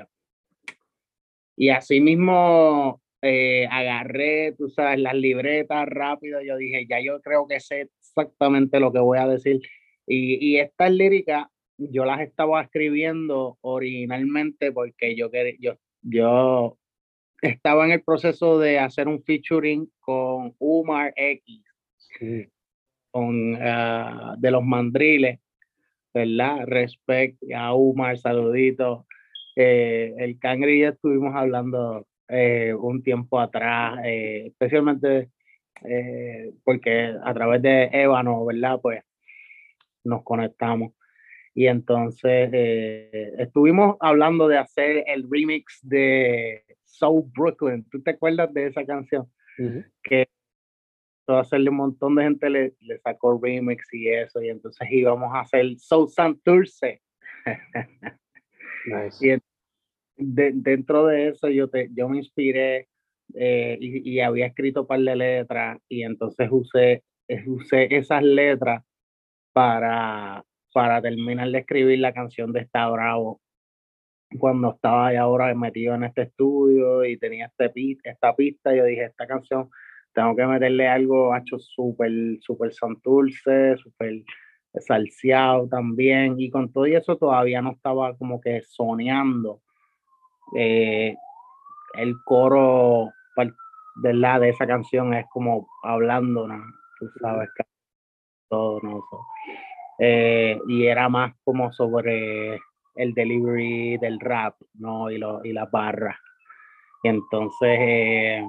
y 1.55 1.69
así 1.69 1.99
mismo 1.99 3.01
eh, 3.21 3.67
agarré, 3.69 4.53
tú 4.57 4.69
sabes, 4.69 4.99
las 4.99 5.15
libretas 5.15 5.87
rápido. 5.87 6.41
Yo 6.41 6.57
dije, 6.57 6.85
ya 6.87 6.99
yo 6.99 7.21
creo 7.21 7.47
que 7.47 7.59
sé 7.59 7.89
exactamente 7.99 8.79
lo 8.79 8.91
que 8.91 8.99
voy 8.99 9.17
a 9.17 9.27
decir. 9.27 9.61
Y, 10.07 10.53
y 10.53 10.59
estas 10.59 10.91
líricas 10.91 11.47
yo 11.77 12.05
las 12.05 12.21
estaba 12.21 12.61
escribiendo 12.61 13.57
originalmente 13.61 14.71
porque 14.71 15.15
yo, 15.15 15.29
yo, 15.59 15.73
yo 16.01 16.77
estaba 17.41 17.85
en 17.85 17.91
el 17.91 18.03
proceso 18.03 18.59
de 18.59 18.79
hacer 18.79 19.07
un 19.07 19.23
featuring 19.23 19.89
con 19.99 20.55
Umar 20.59 21.13
X, 21.15 21.63
Sí. 22.19 22.47
con 23.11 23.55
uh, 23.55 24.35
de 24.37 24.51
los 24.51 24.63
mandriles, 24.63 25.39
¿verdad? 26.13 26.65
Respect 26.67 27.37
a 27.55 27.73
Umar, 27.73 28.17
saludito. 28.17 29.07
Eh, 29.55 30.13
el 30.17 30.39
Cangri 30.39 30.81
ya 30.81 30.89
estuvimos 30.89 31.35
hablando 31.35 32.07
eh, 32.27 32.73
un 32.73 33.03
tiempo 33.03 33.39
atrás, 33.39 33.99
eh, 34.05 34.47
especialmente 34.47 35.29
porque 36.63 37.13
a 37.21 37.33
través 37.33 37.61
de 37.61 37.89
Ébano, 37.91 38.45
¿verdad? 38.45 38.79
Pues 38.81 39.01
nos 40.03 40.23
conectamos. 40.23 40.93
Y 41.55 41.67
entonces 41.67 42.49
eh, 42.51 43.33
estuvimos 43.37 43.97
hablando 43.99 44.47
de 44.47 44.57
hacer 44.57 45.03
el 45.07 45.27
remix 45.29 45.79
de 45.83 46.63
Soul 46.83 47.25
Brooklyn. 47.35 47.85
¿Tú 47.91 48.01
te 48.01 48.11
acuerdas 48.11 48.51
de 48.53 48.67
esa 48.67 48.85
canción? 48.85 49.29
Uh 49.59 49.63
-huh. 49.63 49.91
Que 50.01 50.27
hacerle 51.27 51.69
un 51.69 51.77
montón 51.77 52.15
de 52.15 52.23
gente 52.23 52.49
le, 52.49 52.73
le, 52.81 52.97
sacó 52.99 53.39
remix 53.41 53.93
y 53.93 54.09
eso. 54.09 54.41
Y 54.41 54.49
entonces 54.49 54.87
íbamos 54.91 55.33
a 55.33 55.41
hacer 55.41 55.77
Soul 55.77 56.09
Santurce. 56.09 57.01
nice. 58.85 59.25
Y 59.25 59.37
de, 60.17 60.51
dentro 60.53 61.07
de 61.07 61.29
eso 61.29 61.49
yo, 61.49 61.69
te, 61.69 61.89
yo 61.93 62.09
me 62.09 62.17
inspiré 62.17 62.87
eh, 63.35 63.77
y, 63.79 64.11
y, 64.11 64.19
había 64.19 64.47
escrito 64.47 64.81
un 64.81 64.87
par 64.87 64.99
de 64.99 65.15
letras 65.15 65.79
y 65.89 66.03
entonces 66.03 66.47
usé, 66.51 67.03
usé 67.47 67.87
esas 67.95 68.21
letras 68.21 68.83
para, 69.53 70.43
para 70.73 71.01
terminar 71.01 71.49
de 71.49 71.59
escribir 71.59 71.99
la 71.99 72.13
canción 72.13 72.51
de 72.51 72.61
Está 72.61 72.89
Bravo. 72.89 73.39
Cuando 74.39 74.73
estaba 74.73 75.13
ya 75.13 75.21
ahora 75.21 75.53
metido 75.53 75.93
en 75.93 76.03
este 76.03 76.23
estudio 76.23 77.05
y 77.05 77.17
tenía 77.17 77.45
este 77.45 77.71
esta 78.03 78.35
pista, 78.35 78.75
yo 78.75 78.83
dije, 78.85 79.05
esta 79.05 79.27
canción 79.27 79.69
tengo 80.13 80.35
que 80.35 80.45
meterle 80.45 80.87
algo 80.87 81.35
hecho 81.35 81.59
súper, 81.59 82.11
súper 82.41 82.73
santurce, 82.73 83.77
súper 83.77 84.23
salseado 84.79 85.67
también, 85.67 86.39
y 86.39 86.49
con 86.49 86.71
todo 86.71 86.85
eso 86.85 87.15
todavía 87.17 87.61
no 87.61 87.71
estaba 87.73 88.15
como 88.17 88.41
que 88.41 88.61
soñando 88.63 89.61
eh, 90.57 91.15
el 91.95 92.15
coro 92.25 93.11
de 93.95 94.13
la 94.13 94.39
de 94.39 94.49
esa 94.49 94.65
canción 94.65 95.13
es 95.13 95.25
como 95.31 95.67
hablando, 95.83 96.47
¿no? 96.47 96.63
Tú 96.99 97.07
sabes, 97.21 97.49
todo, 98.53 98.79
¿no? 98.83 99.03
Eh, 99.97 100.59
y 100.67 100.85
era 100.85 101.09
más 101.09 101.33
como 101.43 101.71
sobre 101.73 102.59
el 102.95 103.13
delivery 103.15 103.97
del 103.97 104.19
rap, 104.19 104.55
¿no? 104.75 105.09
Y, 105.09 105.17
lo, 105.17 105.43
y 105.43 105.53
las 105.53 105.71
barras. 105.71 106.17
Y 107.01 107.07
entonces, 107.07 107.79
eh, 107.81 108.45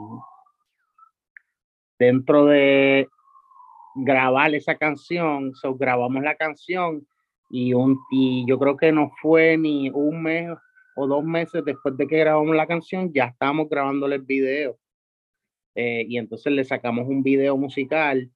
dentro 1.98 2.44
de 2.44 3.08
grabar 3.94 4.54
esa 4.54 4.74
canción, 4.74 5.54
so, 5.54 5.74
grabamos 5.74 6.22
la 6.22 6.34
canción 6.34 7.06
y, 7.48 7.72
un, 7.72 7.98
y 8.10 8.44
yo 8.46 8.58
creo 8.58 8.76
que 8.76 8.92
no 8.92 9.10
fue 9.22 9.56
ni 9.56 9.88
un 9.88 10.22
mes 10.22 10.50
o 10.96 11.06
dos 11.06 11.24
meses 11.24 11.64
después 11.64 11.96
de 11.96 12.06
que 12.06 12.18
grabamos 12.18 12.54
la 12.54 12.66
canción, 12.66 13.10
ya 13.10 13.24
estábamos 13.24 13.70
grabándole 13.70 14.16
el 14.16 14.22
video. 14.22 14.76
Eh, 15.74 16.04
y 16.06 16.18
entonces 16.18 16.52
le 16.52 16.62
sacamos 16.62 17.08
un 17.08 17.22
video 17.22 17.56
musical 17.56 18.30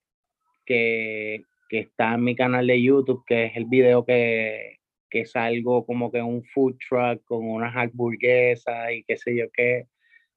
que, 0.64 1.44
que, 1.68 1.80
está 1.80 2.14
en 2.14 2.24
mi 2.24 2.36
canal 2.36 2.66
de 2.66 2.82
YouTube, 2.82 3.24
que 3.26 3.46
es 3.46 3.56
el 3.56 3.66
video 3.66 4.04
que, 4.04 4.78
que 5.10 5.26
salgo 5.26 5.84
como 5.86 6.10
que 6.10 6.22
un 6.22 6.44
food 6.44 6.76
truck 6.88 7.24
con 7.24 7.48
unas 7.48 7.74
hamburguesas 7.76 8.92
y 8.92 9.04
qué 9.04 9.16
sé 9.16 9.36
yo 9.36 9.46
qué. 9.52 9.86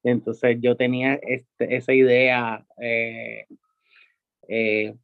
Entonces 0.04 0.58
yo 0.62 0.76
tenía 0.76 1.16
este, 1.22 1.76
esa 1.76 1.94
idea 1.94 2.66
eh, 2.82 3.46
eh, 4.48 4.96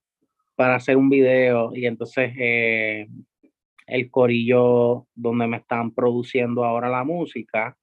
para 0.55 0.75
hacer 0.75 0.97
un 0.97 1.09
video 1.09 1.75
y 1.75 1.85
entonces 1.85 2.33
el 2.35 4.11
corillo 4.11 5.07
donde 5.15 5.47
me 5.47 5.57
están 5.57 5.93
produciendo 5.93 6.65
ahora 6.65 6.89
la 6.89 7.03
música, 7.03 7.77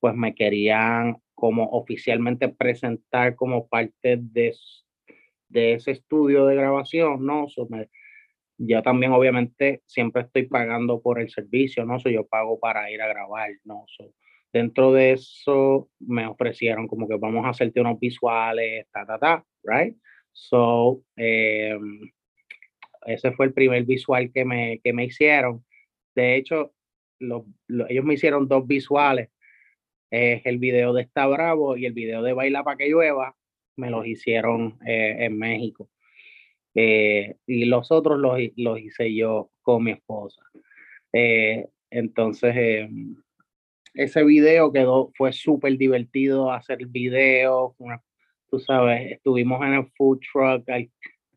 pues 0.00 0.14
me 0.14 0.34
querían 0.34 1.16
como 1.34 1.64
oficialmente 1.70 2.48
presentar 2.48 3.34
como 3.34 3.68
parte 3.68 4.18
de, 4.18 4.54
de 5.54 5.74
ese 5.74 5.92
estudio 5.92 6.44
de 6.46 6.56
grabación, 6.56 7.24
¿no? 7.24 7.48
So 7.48 7.66
yo 8.58 8.82
también 8.82 9.12
obviamente 9.12 9.82
siempre 9.86 10.22
estoy 10.22 10.46
pagando 10.46 11.00
por 11.00 11.20
el 11.20 11.30
servicio, 11.30 11.86
¿no? 11.86 11.98
So 11.98 12.10
yo 12.10 12.26
pago 12.26 12.58
para 12.58 12.90
ir 12.90 13.00
a 13.00 13.08
grabar, 13.08 13.50
¿no? 13.64 13.86
dentro 14.52 14.92
de 14.92 15.12
eso 15.12 15.90
me 15.98 16.28
ofrecieron 16.28 16.86
como 16.86 17.08
que 17.08 17.16
vamos 17.16 17.44
a 17.44 17.48
hacerte 17.48 17.80
unos 17.80 17.98
visuales, 17.98 18.86
ta, 18.92 19.04
ta, 19.04 19.18
ta, 19.18 19.44
right? 19.64 19.96
So, 20.30 21.02
eh, 21.16 21.76
ese 23.04 23.32
fue 23.32 23.46
el 23.46 23.52
primer 23.52 23.84
visual 23.84 24.30
que 24.32 24.44
me, 24.44 24.80
que 24.82 24.92
me 24.92 25.06
hicieron. 25.06 25.64
De 26.14 26.36
hecho, 26.36 26.72
ellos 27.18 28.04
me 28.04 28.14
hicieron 28.14 28.46
dos 28.46 28.64
visuales. 28.64 29.30
Es 30.10 30.46
el 30.46 30.58
video 30.58 30.92
de 30.92 31.02
Está 31.02 31.26
Bravo 31.26 31.76
y 31.76 31.86
el 31.86 31.92
video 31.92 32.22
de 32.22 32.32
Baila 32.32 32.62
para 32.62 32.76
que 32.76 32.88
llueva. 32.88 33.34
Me 33.76 33.90
los 33.90 34.06
hicieron 34.06 34.78
eh, 34.86 35.16
en 35.20 35.38
México. 35.38 35.90
Eh, 36.74 37.36
y 37.46 37.66
los 37.66 37.90
otros 37.92 38.18
los, 38.18 38.38
los, 38.56 38.80
hice 38.80 39.14
yo 39.14 39.50
con 39.62 39.84
mi 39.84 39.92
esposa. 39.92 40.42
Eh, 41.12 41.68
entonces, 41.90 42.88
ese 43.94 44.24
video 44.24 44.72
quedó, 44.72 45.12
fue 45.16 45.32
súper 45.32 45.78
divertido 45.78 46.50
hacer 46.52 46.80
el 46.80 46.86
video. 46.86 47.76
tú 48.50 48.58
sabes, 48.58 49.12
estuvimos 49.12 49.64
en 49.64 49.74
el 49.74 49.86
food 49.96 50.20
truck, 50.32 50.64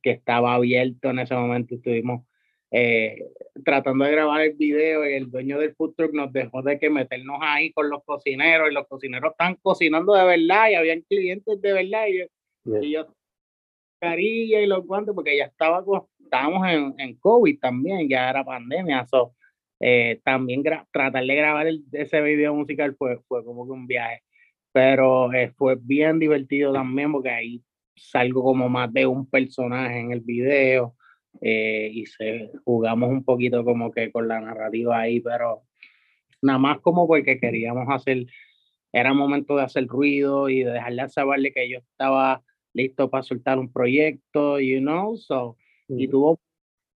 que 0.02 0.12
estaba 0.12 0.56
abierto 0.56 1.10
en 1.10 1.20
ese 1.20 1.36
momento. 1.36 1.76
Estuvimos 1.76 2.26
eh, 2.72 3.24
tratando 3.64 4.06
de 4.06 4.12
grabar 4.12 4.42
el 4.42 4.54
video 4.54 5.08
y 5.08 5.14
el 5.14 5.32
dueño 5.32 5.60
del 5.60 5.74
food 5.76 5.96
truck 5.96 6.14
nos 6.14 6.32
dejó 6.34 6.62
de 6.62 6.78
que 6.78 6.90
meternos 6.90 7.38
ahí 7.42 7.72
con 7.72 7.90
los 7.90 8.04
cocineros 8.04 8.70
y 8.70 8.74
los 8.74 8.88
cocineros 8.88 9.32
están 9.32 9.56
cocinando 9.62 10.14
de 10.14 10.26
verdad 10.26 10.70
y 10.70 10.76
habían 10.76 11.02
clientes 11.02 11.62
de 11.62 11.74
verdad 11.74 12.08
y 12.08 12.20
yo, 12.20 12.82
y 12.82 12.92
yo 12.92 13.08
carilla 14.00 14.62
y 14.62 14.68
los 14.68 14.86
guantes 14.86 15.16
porque 15.16 15.38
ya 15.38 15.46
estaba 15.46 15.84
estábamos 16.20 16.68
en, 16.68 16.94
en 16.98 17.16
COVID 17.16 17.60
también, 17.60 18.08
ya 18.10 18.30
era 18.30 18.44
pandemia. 18.44 19.06
So, 19.08 19.34
eh, 19.80 20.20
también 20.24 20.64
tratar 20.64 21.24
de 21.24 21.36
grabar 21.36 21.68
ese 21.94 22.22
video 22.22 22.54
musical 22.54 22.96
fue, 22.98 23.20
fue 23.28 23.44
como 23.46 23.66
que 23.66 23.72
un 23.72 23.88
viaje, 23.88 24.24
pero 24.72 25.32
eh, 25.34 25.54
fue 25.56 25.78
bien 25.80 26.20
divertido 26.20 26.74
también 26.74 27.12
porque 27.12 27.30
ahí 27.30 27.64
salgo 27.96 28.44
como 28.44 28.70
más 28.70 28.92
de 28.94 29.08
un 29.08 29.28
personaje 29.30 30.00
en 30.00 30.12
el 30.12 30.22
video 30.22 30.96
eh, 31.42 31.90
y 31.94 32.06
se, 32.06 32.52
jugamos 32.64 33.10
un 33.10 33.24
poquito 33.24 33.64
como 33.64 33.92
que 33.92 34.12
con 34.12 34.28
la 34.28 34.40
narrativa 34.40 35.00
ahí, 35.00 35.20
pero 35.20 35.64
nada 36.42 36.60
más 36.60 36.80
como 36.80 37.08
porque 37.08 37.40
queríamos 37.40 37.86
hacer, 37.90 38.26
era 38.92 39.14
momento 39.14 39.56
de 39.56 39.64
hacer 39.64 39.88
ruido 39.88 40.50
y 40.50 40.64
de 40.64 40.72
dejarle 40.72 41.10
saberle 41.10 41.52
que 41.52 41.70
yo 41.70 41.80
estaba 41.80 42.44
listo 42.74 43.10
para 43.10 43.24
soltar 43.24 43.60
un 43.60 43.72
proyecto, 43.72 44.60
you 44.60 44.80
know, 44.80 45.18
so, 45.18 45.58
y 45.88 46.08
tuvo 46.08 46.40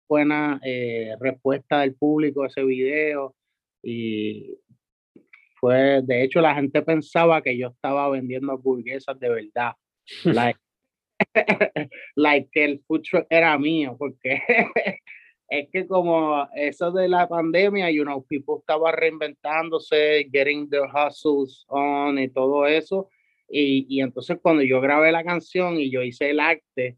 buena 0.09 0.61
eh, 0.65 1.15
respuesta 1.21 1.81
del 1.81 1.95
público 1.95 2.45
ese 2.45 2.65
video 2.65 3.35
y 3.83 4.59
fue, 5.55 6.03
de 6.03 6.25
hecho 6.25 6.41
la 6.41 6.55
gente 6.55 6.83
pensaba 6.83 7.43
que 7.43 7.57
yo 7.57 7.69
estaba 7.69 8.09
vendiendo 8.11 8.53
hamburguesas 8.53 9.19
de 9.21 9.29
verdad. 9.29 9.73
like 10.25 10.59
que 12.53 12.65
el 12.65 12.81
food 12.87 13.03
truck 13.03 13.27
era 13.31 13.57
mío, 13.59 13.97
porque 13.99 14.43
es 15.49 15.69
que 15.71 15.87
como 15.87 16.49
eso 16.55 16.91
de 16.93 17.09
la 17.09 17.29
pandemia, 17.29 17.91
you 17.91 18.05
know, 18.05 18.25
people 18.25 18.57
estaba 18.61 18.93
reinventándose, 18.93 20.29
getting 20.33 20.69
their 20.69 20.85
hustles 20.85 21.65
on 21.69 22.19
y 22.19 22.29
todo 22.29 22.67
eso. 22.67 23.09
Y, 23.49 23.87
y 23.89 24.01
entonces 24.01 24.39
cuando 24.41 24.63
yo 24.63 24.81
grabé 24.81 25.11
la 25.11 25.25
canción 25.25 25.77
y 25.79 25.91
yo 25.91 26.03
hice 26.03 26.31
el 26.31 26.41
arte, 26.41 26.97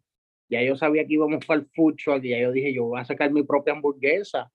ya 0.49 0.62
yo 0.62 0.77
sabía 0.77 1.07
que 1.07 1.15
íbamos 1.15 1.44
para 1.47 1.61
el 1.61 1.66
food 1.74 1.97
truck 1.97 2.23
y 2.24 2.31
ya 2.31 2.40
yo 2.40 2.53
dije, 2.53 2.74
yo 2.74 2.85
voy 2.85 3.01
a 3.01 3.05
sacar 3.05 3.32
mi 3.32 3.43
propia 3.43 3.73
hamburguesa. 3.73 4.53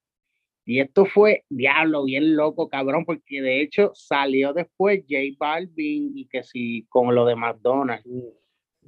Y 0.64 0.80
esto 0.80 1.06
fue, 1.06 1.44
diablo, 1.48 2.04
bien 2.04 2.36
loco, 2.36 2.68
cabrón, 2.68 3.04
porque 3.04 3.40
de 3.40 3.62
hecho 3.62 3.90
salió 3.94 4.52
después 4.52 5.00
J 5.08 5.34
Balvin 5.38 6.12
y 6.14 6.26
que 6.28 6.42
sí, 6.42 6.86
con 6.90 7.14
lo 7.14 7.24
de 7.24 7.34
McDonald's. 7.34 8.06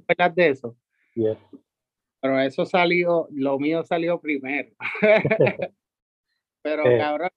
Hablar 0.07 0.33
de 0.33 0.49
eso? 0.49 0.75
Pero 2.21 2.39
eso 2.39 2.65
salió, 2.65 3.27
lo 3.31 3.57
mío 3.59 3.83
salió 3.83 4.19
primero. 4.19 4.69
Pero 6.61 6.85
eh. 6.85 6.97
cabrón, 6.97 7.29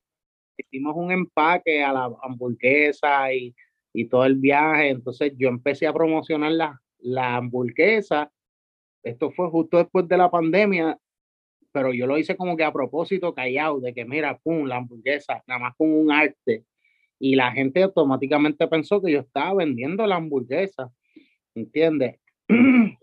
hicimos 0.57 0.95
un 0.97 1.11
empaque 1.11 1.83
a 1.83 1.93
la 1.93 2.11
hamburguesa 2.23 3.33
y, 3.33 3.55
y, 3.93 4.07
todo 4.07 4.25
el 4.27 4.37
viaje. 4.37 4.91
Entonces 4.91 5.33
yo 5.37 5.49
empecé 5.49 5.87
a 5.87 5.93
promocionar 5.93 6.53
la, 6.53 6.83
la 6.99 7.37
hamburguesa. 7.37 8.31
Esto 9.03 9.31
fue 9.31 9.49
justo 9.49 9.79
después 9.79 10.07
de 10.09 10.17
la 10.17 10.31
pandemia, 10.31 10.99
pero 11.73 11.93
yo 11.93 12.07
lo 12.07 12.19
hice 12.19 12.37
como 12.37 12.57
que 12.57 12.65
a 12.65 12.73
propósito 12.73 13.35
callado, 13.35 13.81
de 13.81 13.93
que 13.95 14.05
mira, 14.05 14.39
pum, 14.39 14.67
la 14.67 14.77
hamburguesa, 14.77 15.43
nada 15.47 15.61
más 15.61 15.77
con 15.77 15.93
un 15.93 16.13
arte. 16.13 16.65
Y 17.19 17.37
la 17.37 17.53
gente 17.53 17.83
automáticamente 17.83 18.67
pensó 18.69 19.01
que 19.01 19.13
yo 19.13 19.21
estaba 19.21 19.55
vendiendo 19.55 20.07
la 20.07 20.17
hamburguesa, 20.17 20.93
¿entiendes? 21.55 22.21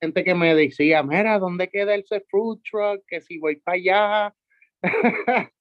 gente 0.00 0.24
que 0.24 0.34
me 0.34 0.54
decía, 0.54 1.02
mira, 1.02 1.38
¿dónde 1.38 1.68
queda 1.68 1.94
ese 1.94 2.20
food 2.28 2.60
truck? 2.68 3.04
Que 3.06 3.20
si 3.20 3.38
voy 3.38 3.56
para 3.56 3.76
allá. 3.76 4.34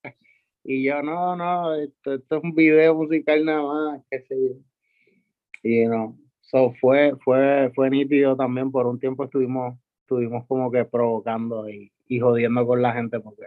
y 0.64 0.84
yo, 0.84 1.02
no, 1.04 1.36
no, 1.36 1.76
esto, 1.76 2.16
es 2.16 2.24
un 2.44 2.56
video 2.56 2.96
musical 2.96 3.46
nada 3.46 3.62
más, 3.62 4.02
que 4.10 4.22
sé 4.22 4.36
Y 5.62 5.86
no, 5.86 6.18
so 6.42 6.74
fue, 6.82 7.16
fue, 7.24 7.72
fue 7.76 7.90
nítido 7.90 8.36
también, 8.36 8.72
por 8.72 8.88
un 8.88 9.00
tiempo 9.00 9.26
estuvimos, 9.26 9.78
estuvimos 10.02 10.46
como 10.48 10.72
que 10.72 10.86
provocando 10.86 11.70
y, 11.70 11.92
y 12.08 12.20
jodiendo 12.20 12.66
con 12.66 12.82
la 12.82 12.94
gente 12.94 13.20
porque 13.20 13.46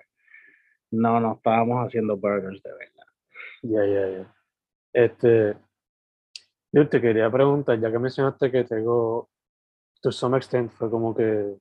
no, 0.92 1.18
no 1.18 1.34
estábamos 1.34 1.86
haciendo 1.86 2.16
burgers 2.16 2.62
de 2.62 2.70
verdad. 2.70 3.04
Ya, 3.62 3.84
ya, 3.84 4.18
ya. 4.18 4.34
Este, 4.92 5.56
yo 6.70 6.88
te 6.88 7.00
quería 7.00 7.30
preguntar, 7.30 7.80
ya 7.80 7.90
que 7.90 7.98
mencionaste 7.98 8.50
que 8.50 8.64
tengo 8.64 9.28
to 10.04 10.12
some 10.12 10.36
extent 10.36 10.70
fue 10.70 10.90
como 10.90 11.14
que, 11.14 11.56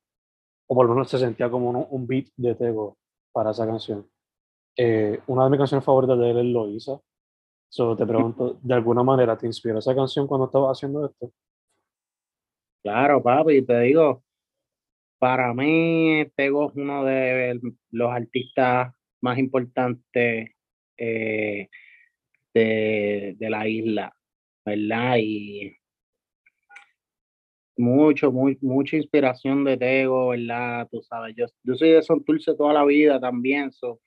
o 0.68 0.76
por 0.76 0.86
lo 0.86 0.94
menos 0.94 1.10
se 1.10 1.18
sentía 1.18 1.49
como 1.49 1.70
un, 1.70 2.06
beat 2.06 2.28
de 2.36 2.53
Tego 2.56 2.98
para 3.32 3.52
esa 3.52 3.65
canción. 3.65 4.06
Eh, 4.76 5.18
una 5.28 5.45
de 5.45 5.49
mis 5.49 5.60
canciones 5.60 5.86
favoritas 5.86 6.20
de 6.20 6.30
él 6.30 6.38
es 6.40 6.45
Loisa. 6.45 6.99
Solo 7.70 7.95
te 7.95 8.06
pregunto, 8.06 8.60
¿de 8.61 8.74
alguna 8.74 9.02
manera 9.02 9.38
te 9.38 9.48
inspiró 9.48 9.80
esa 9.80 9.95
canción 9.95 10.28
cuando 10.28 10.48
estabas 10.48 10.78
haciendo 10.78 11.06
esto? 11.06 11.32
Claro, 12.84 13.24
papi, 13.24 13.61
te 13.65 13.80
digo, 13.80 14.24
para 15.20 15.53
mí 15.53 16.26
Tego 16.36 16.70
es 16.70 16.76
uno 16.76 17.06
de 17.06 17.61
los 17.91 18.11
artistas 18.11 18.94
más 19.22 19.38
importantes 19.38 20.52
eh, 20.98 21.70
de, 22.53 23.36
de, 23.40 23.49
la 23.49 23.70
isla, 23.70 24.14
¿verdad? 24.65 25.15
Y 25.20 25.78
mucho, 27.78 28.32
muy, 28.32 28.58
mucha 28.62 28.98
inspiración 28.98 29.64
de 29.64 29.78
Tego, 29.78 30.30
¿verdad? 30.30 30.88
Tú 30.91 31.02
sabes, 31.02 31.36
yo, 31.36 31.45
yo 31.64 31.76
soy 31.76 31.91
de 31.91 32.04
Santurce 32.04 32.56
toda 32.56 32.74
la 32.74 32.86
vida 32.86 33.20
también, 33.20 33.72
so, 33.72 34.00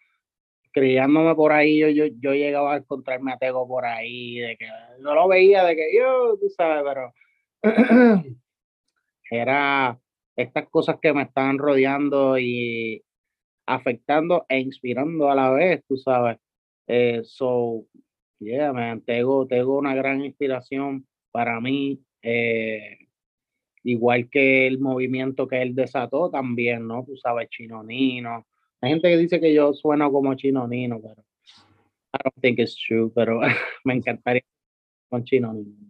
criándome 0.73 1.35
por 1.35 1.53
ahí, 1.53 1.79
yo, 1.79 1.89
yo, 1.89 2.05
yo 2.21 2.35
llegaba 2.35 2.75
a 2.75 2.77
encontrarme 2.79 3.33
a 3.33 3.39
Tego 3.39 3.67
por 3.67 3.85
ahí, 3.85 4.39
de 4.39 4.57
que 4.57 4.67
no 5.01 5.15
lo 5.15 5.29
veía, 5.29 5.65
de 5.65 5.77
que 5.77 5.97
yo, 5.97 6.37
tú 6.39 6.49
sabes, 6.51 6.85
pero 6.85 7.15
era 9.31 9.99
estas 10.37 10.69
cosas 10.69 10.99
que 11.01 11.13
me 11.13 11.23
estaban 11.23 11.59
rodeando 11.59 12.39
y 12.39 13.03
afectando 13.67 14.47
e 14.49 14.61
inspirando 14.61 15.31
a 15.31 15.35
la 15.35 15.51
vez, 15.51 15.83
tú 15.89 15.97
sabes. 15.97 16.39
Eh, 16.87 17.23
so, 17.25 17.87
yeah, 18.39 18.73
man, 18.73 19.01
Tego, 19.01 19.47
Tego 19.47 19.79
una 19.79 19.95
gran 19.95 20.25
inspiración 20.25 21.07
para 21.33 21.61
mí. 21.61 22.01
Eh, 22.23 23.06
igual 23.87 24.29
que 24.29 24.67
el 24.67 24.81
movimiento 24.81 25.47
que 25.47 25.63
él 25.63 25.75
desató 25.75 26.29
también, 26.29 26.87
¿no? 26.89 27.05
Tú 27.05 27.17
sabes, 27.17 27.49
Chino 27.49 27.85
Nino, 27.85 28.45
Hay 28.81 28.91
gente 28.91 29.09
que 29.09 29.17
dice 29.17 29.41
que 29.41 29.55
yo 29.55 29.73
sueno 29.73 30.11
como 30.11 30.35
chino 30.35 30.67
nino, 30.67 31.01
pero 31.01 31.23
I 32.13 32.19
don't 32.25 32.41
think 32.41 32.59
it's 32.59 32.77
true, 32.77 33.11
pero 33.15 33.41
me 33.85 33.95
encantaría 33.95 34.43
con 35.09 35.25
chino 35.25 35.53
nino. 35.53 35.87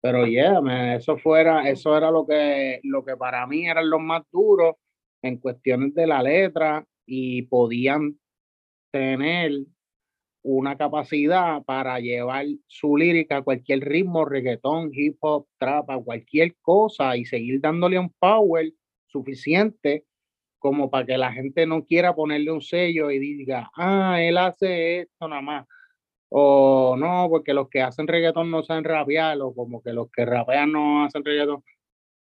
Pero 0.00 0.26
yeah, 0.26 0.94
eso 0.94 1.18
fuera, 1.18 1.68
eso 1.68 1.96
era 1.96 2.10
lo 2.10 2.26
que, 2.26 2.80
lo 2.84 3.04
que 3.04 3.16
para 3.16 3.46
mí 3.46 3.68
eran 3.68 3.90
los 3.90 4.00
más 4.00 4.22
duros 4.32 4.76
en 5.22 5.38
cuestiones 5.38 5.94
de 5.94 6.06
la 6.06 6.22
letra 6.22 6.86
y 7.04 7.42
podían 7.42 8.18
tener 8.92 9.52
una 10.56 10.76
capacidad 10.78 11.62
para 11.64 12.00
llevar 12.00 12.46
su 12.66 12.96
lírica 12.96 13.38
a 13.38 13.42
cualquier 13.42 13.80
ritmo, 13.80 14.24
reggaetón, 14.24 14.90
hip 14.94 15.18
hop, 15.20 15.46
trap, 15.58 15.90
a 15.90 16.02
cualquier 16.02 16.56
cosa 16.62 17.16
y 17.16 17.26
seguir 17.26 17.60
dándole 17.60 17.98
un 17.98 18.10
power 18.18 18.72
suficiente 19.06 20.04
como 20.58 20.90
para 20.90 21.04
que 21.04 21.18
la 21.18 21.32
gente 21.32 21.66
no 21.66 21.84
quiera 21.84 22.14
ponerle 22.14 22.50
un 22.50 22.62
sello 22.62 23.10
y 23.10 23.18
diga, 23.18 23.70
ah, 23.76 24.22
él 24.22 24.38
hace 24.38 25.00
esto 25.00 25.28
nada 25.28 25.42
más. 25.42 25.66
O 26.30 26.96
no, 26.98 27.26
porque 27.28 27.52
los 27.52 27.68
que 27.68 27.82
hacen 27.82 28.08
reggaetón 28.08 28.50
no 28.50 28.62
saben 28.62 28.84
rapear, 28.84 29.38
o 29.42 29.54
como 29.54 29.82
que 29.82 29.92
los 29.92 30.10
que 30.10 30.24
rapean 30.24 30.72
no 30.72 31.04
hacen 31.04 31.24
reggaetón. 31.24 31.62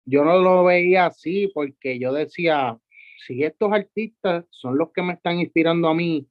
Yo 0.04 0.24
no 0.24 0.38
lo 0.38 0.64
veía 0.64 1.06
así 1.06 1.50
porque 1.52 1.98
yo 1.98 2.12
decía, 2.12 2.78
si 3.26 3.42
estos 3.42 3.72
artistas 3.72 4.46
son 4.50 4.78
los 4.78 4.92
que 4.92 5.02
me 5.02 5.14
están 5.14 5.40
inspirando 5.40 5.88
a 5.88 5.94
mí, 5.94 6.28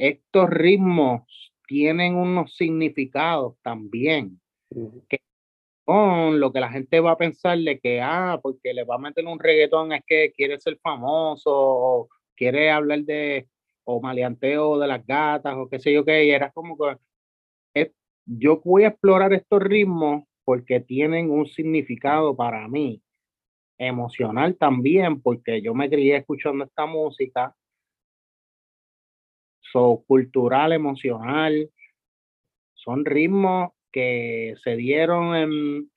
estos 0.00 0.48
ritmos 0.48 1.52
tienen 1.66 2.14
unos 2.16 2.56
significados 2.56 3.56
también. 3.62 4.40
Que 5.08 5.20
son 5.86 6.40
lo 6.40 6.52
que 6.52 6.60
la 6.60 6.70
gente 6.70 7.00
va 7.00 7.12
a 7.12 7.18
pensar 7.18 7.58
de 7.58 7.78
que, 7.78 8.00
ah, 8.00 8.40
porque 8.42 8.72
le 8.72 8.84
va 8.84 8.94
a 8.94 8.98
meter 8.98 9.26
un 9.26 9.38
reggaetón 9.38 9.92
es 9.92 10.02
que 10.06 10.32
quiere 10.32 10.58
ser 10.58 10.78
famoso 10.78 11.52
o 11.52 12.08
quiere 12.34 12.70
hablar 12.70 13.00
de 13.00 13.46
o 13.84 14.00
maleanteo 14.00 14.78
de 14.78 14.86
las 14.86 15.06
gatas 15.06 15.54
o 15.56 15.68
qué 15.68 15.78
sé 15.78 15.92
yo 15.92 16.04
qué. 16.04 16.24
Y 16.24 16.30
era 16.30 16.50
como 16.50 16.78
que 16.78 17.92
yo 18.24 18.60
voy 18.64 18.84
a 18.84 18.88
explorar 18.88 19.34
estos 19.34 19.60
ritmos 19.62 20.24
porque 20.44 20.80
tienen 20.80 21.30
un 21.30 21.46
significado 21.46 22.34
para 22.34 22.66
mí 22.68 23.02
emocional 23.76 24.56
también, 24.56 25.20
porque 25.20 25.60
yo 25.60 25.74
me 25.74 25.90
crié 25.90 26.16
escuchando 26.16 26.64
esta 26.64 26.86
música 26.86 27.54
so, 29.72 30.04
cultural, 30.06 30.72
emocional. 30.72 31.70
Son 32.74 33.04
ritmos 33.04 33.72
que 33.92 34.54
se 34.62 34.76
dieron 34.76 35.34
en, 35.34 35.90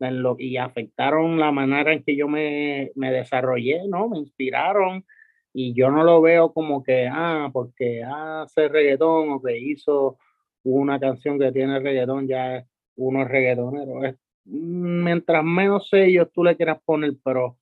en, 0.00 0.22
lo 0.22 0.36
y 0.38 0.56
afectaron 0.56 1.38
la 1.38 1.52
manera 1.52 1.92
en 1.92 2.02
que 2.02 2.16
yo 2.16 2.28
me, 2.28 2.90
me, 2.94 3.10
desarrollé, 3.12 3.86
¿no? 3.88 4.08
Me 4.08 4.18
inspiraron 4.18 5.04
y 5.52 5.74
yo 5.74 5.90
no 5.90 6.04
lo 6.04 6.20
veo 6.20 6.52
como 6.52 6.82
que, 6.82 7.08
ah, 7.10 7.50
porque 7.52 8.02
hace 8.04 8.68
reggaetón 8.68 9.30
o 9.30 9.42
que 9.42 9.58
hizo 9.58 10.18
una 10.64 11.00
canción 11.00 11.38
que 11.38 11.52
tiene 11.52 11.78
reggaetón, 11.80 12.28
ya 12.28 12.64
uno 12.96 13.22
es 13.22 13.28
reggaetonero. 13.28 14.04
Es, 14.04 14.16
mientras 14.44 15.44
menos 15.44 15.88
sellos 15.88 16.30
tú 16.32 16.44
le 16.44 16.56
quieras 16.56 16.80
poner, 16.84 17.14
pero 17.24 17.56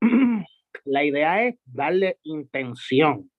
la 0.84 1.04
idea 1.04 1.44
es 1.46 1.56
darle 1.64 2.18
intención 2.24 3.30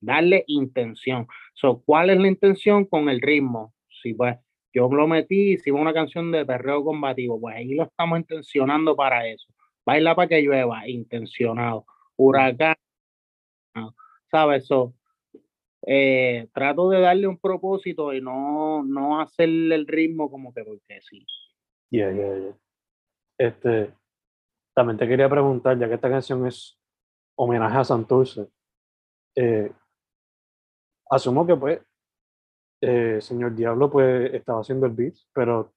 darle 0.00 0.44
intención. 0.46 1.26
So, 1.54 1.82
¿Cuál 1.84 2.10
es 2.10 2.18
la 2.18 2.28
intención 2.28 2.84
con 2.84 3.08
el 3.08 3.20
ritmo? 3.20 3.74
Si 4.02 4.14
pues 4.14 4.36
yo 4.72 4.88
lo 4.88 5.06
metí, 5.06 5.52
hicimos 5.52 5.80
una 5.80 5.92
canción 5.92 6.30
de 6.30 6.46
perreo 6.46 6.84
combativo, 6.84 7.40
pues 7.40 7.56
ahí 7.56 7.74
lo 7.74 7.84
estamos 7.84 8.18
intencionando 8.18 8.96
para 8.96 9.26
eso. 9.26 9.52
Baila 9.84 10.14
para 10.14 10.28
que 10.28 10.42
llueva, 10.42 10.88
intencionado. 10.88 11.84
Huracán, 12.16 12.76
¿sabes? 14.30 14.66
So, 14.66 14.94
eh, 15.86 16.48
trato 16.52 16.90
de 16.90 17.00
darle 17.00 17.26
un 17.26 17.38
propósito 17.38 18.12
y 18.12 18.20
no, 18.20 18.84
no 18.84 19.20
hacerle 19.20 19.74
el 19.74 19.86
ritmo 19.86 20.30
como 20.30 20.52
que 20.52 20.62
porque 20.62 21.00
sí. 21.00 21.26
Yeah, 21.90 22.12
yeah, 22.12 22.36
yeah. 22.36 22.56
Este, 23.38 23.92
también 24.74 24.98
te 24.98 25.08
quería 25.08 25.28
preguntar, 25.28 25.78
ya 25.78 25.88
que 25.88 25.94
esta 25.94 26.10
canción 26.10 26.46
es 26.46 26.78
homenaje 27.34 27.78
a 27.78 27.84
Santurce, 27.84 28.48
eh, 29.34 29.72
asumo 31.10 31.46
que 31.46 31.56
pues, 31.56 31.80
eh, 32.80 33.18
señor 33.20 33.54
Diablo 33.54 33.90
pues 33.90 34.32
estaba 34.32 34.60
haciendo 34.60 34.86
el 34.86 34.92
beat, 34.92 35.14
pero 35.34 35.72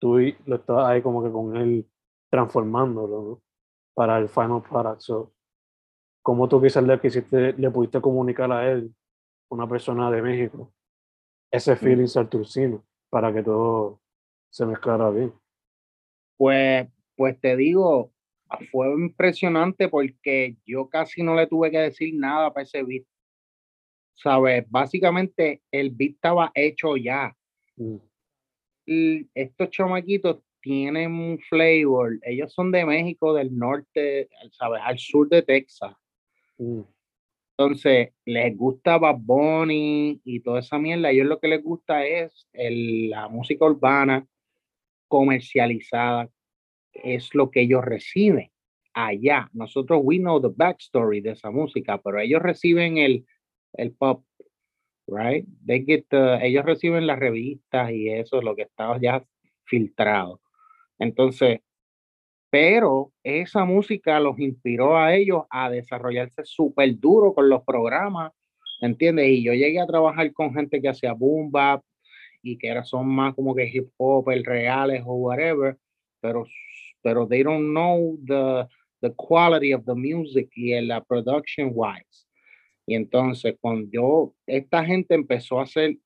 tú 0.00 0.18
lo 0.46 0.56
estabas 0.56 0.88
ahí 0.88 1.02
como 1.02 1.22
que 1.22 1.30
con 1.30 1.56
él 1.56 1.86
transformándolo 2.30 3.42
para 3.94 4.18
el 4.18 4.28
final 4.28 4.62
product. 4.62 5.00
So, 5.00 5.32
¿Cómo 6.22 6.48
tú 6.48 6.60
quizás 6.60 6.82
le, 6.82 7.00
quisiste, 7.00 7.52
le 7.52 7.70
pudiste 7.70 8.00
comunicar 8.00 8.50
a 8.50 8.68
él, 8.70 8.92
una 9.48 9.68
persona 9.68 10.10
de 10.10 10.22
México, 10.22 10.72
ese 11.52 11.74
mm. 11.74 11.76
feeling 11.76 12.06
sarturcino 12.08 12.84
para 13.10 13.32
que 13.32 13.44
todo 13.44 14.00
se 14.50 14.66
mezclara 14.66 15.08
bien? 15.10 15.32
Pues, 16.36 16.88
pues 17.16 17.40
te 17.40 17.56
digo, 17.56 18.10
fue 18.72 18.88
impresionante 18.88 19.88
porque 19.88 20.56
yo 20.66 20.88
casi 20.88 21.22
no 21.22 21.36
le 21.36 21.46
tuve 21.46 21.70
que 21.70 21.78
decir 21.78 22.12
nada 22.14 22.52
para 22.52 22.64
ese 22.64 22.82
beat. 22.82 23.04
¿Sabes? 24.16 24.64
Básicamente 24.68 25.62
el 25.70 25.90
beat 25.90 26.14
estaba 26.14 26.50
hecho 26.54 26.96
ya. 26.96 27.36
Mm. 27.76 27.96
Y 28.86 29.28
estos 29.34 29.70
chamaquitos 29.70 30.38
tienen 30.60 31.12
un 31.12 31.38
flavor. 31.38 32.18
Ellos 32.22 32.52
son 32.52 32.72
de 32.72 32.84
México, 32.84 33.34
del 33.34 33.56
norte, 33.56 34.28
¿sabes? 34.50 34.80
Al 34.84 34.98
sur 34.98 35.28
de 35.28 35.42
Texas. 35.42 35.94
Mm. 36.58 36.80
Entonces, 37.58 38.10
les 38.26 38.56
gusta 38.56 38.98
Bad 38.98 39.16
Bunny 39.18 40.20
y 40.24 40.40
toda 40.40 40.60
esa 40.60 40.78
mierda. 40.78 41.08
A 41.08 41.10
ellos 41.12 41.26
lo 41.26 41.40
que 41.40 41.48
les 41.48 41.62
gusta 41.62 42.04
es 42.04 42.46
la 42.52 43.28
música 43.28 43.64
urbana 43.64 44.26
comercializada. 45.08 46.28
Es 46.92 47.34
lo 47.34 47.50
que 47.50 47.62
ellos 47.62 47.84
reciben 47.84 48.50
allá. 48.92 49.48
Nosotros, 49.52 50.00
we 50.02 50.18
know 50.18 50.40
the 50.40 50.48
backstory 50.54 51.20
de 51.20 51.30
esa 51.30 51.50
música, 51.50 52.00
pero 52.02 52.18
ellos 52.20 52.42
reciben 52.42 52.98
el, 52.98 53.24
el 53.76 53.92
pop, 53.92 54.24
right? 55.06 55.46
They 55.66 55.84
get 55.84 56.06
ellos 56.42 56.64
reciben 56.64 57.06
las 57.06 57.18
revistas 57.18 57.90
y 57.92 58.10
eso, 58.10 58.42
lo 58.42 58.56
que 58.56 58.62
estaba 58.62 58.98
ya 59.00 59.24
filtrado. 59.64 60.40
Entonces, 60.98 61.60
pero 62.50 63.12
esa 63.22 63.64
música 63.64 64.18
los 64.20 64.38
inspiró 64.38 64.96
a 64.96 65.14
ellos 65.14 65.44
a 65.50 65.68
desarrollarse 65.70 66.44
súper 66.44 66.98
duro 66.98 67.34
con 67.34 67.48
los 67.48 67.62
programas, 67.64 68.32
¿entiendes? 68.80 69.28
Y 69.28 69.44
yo 69.44 69.52
llegué 69.52 69.80
a 69.80 69.86
trabajar 69.86 70.32
con 70.32 70.54
gente 70.54 70.80
que 70.80 70.88
hacía 70.88 71.12
boom 71.12 71.50
bap 71.50 71.82
y 72.42 72.56
que 72.56 72.68
era, 72.68 72.84
son 72.84 73.08
más 73.08 73.34
como 73.34 73.54
que 73.54 73.68
hip 73.68 73.88
hop, 73.96 74.30
el 74.30 74.44
reales 74.44 75.02
o 75.04 75.14
whatever, 75.14 75.76
pero, 76.20 76.46
pero 77.02 77.26
they 77.26 77.42
don't 77.42 77.72
know 77.72 78.16
the, 78.26 78.66
the 79.00 79.12
quality 79.16 79.74
of 79.74 79.84
the 79.84 79.94
music 79.94 80.48
y 80.54 80.80
la 80.80 81.02
production 81.02 81.72
wise. 81.74 82.25
Y 82.86 82.94
entonces, 82.94 83.56
cuando 83.60 83.88
yo, 83.90 84.34
esta 84.46 84.84
gente 84.84 85.14
empezó 85.14 85.58
a 85.58 85.64
hacer 85.64 85.96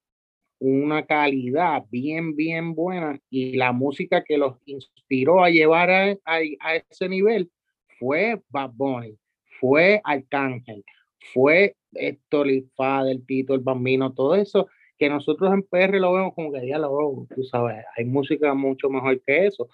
una 0.59 1.07
calidad 1.07 1.85
bien, 1.91 2.37
bien 2.37 2.75
buena 2.75 3.19
y 3.31 3.57
la 3.57 3.73
música 3.73 4.23
que 4.23 4.39
los 4.39 4.57
inspiró 4.67 5.43
a 5.43 5.51
llevar 5.51 5.91
a, 5.91 6.17
a, 6.25 6.77
ese 6.91 7.09
nivel 7.09 7.51
fue 7.99 8.41
Bad 8.49 8.73
Bunny, 8.75 9.17
fue 9.59 10.01
Arcángel, 10.05 10.85
fue 11.33 11.77
Héctor 11.93 12.47
del 12.47 13.27
Tito, 13.27 13.55
el 13.55 13.61
Bambino, 13.61 14.13
todo 14.13 14.35
eso, 14.35 14.69
que 14.99 15.09
nosotros 15.09 15.53
en 15.53 15.63
PR 15.63 15.99
lo 15.99 16.13
vemos 16.13 16.35
como 16.35 16.53
que 16.53 16.67
ya 16.67 16.79
lo, 16.79 17.27
tú 17.35 17.43
sabes, 17.45 17.85
hay 17.97 18.05
música 18.05 18.53
mucho 18.55 18.91
mejor 18.91 19.21
que 19.23 19.47
eso, 19.47 19.69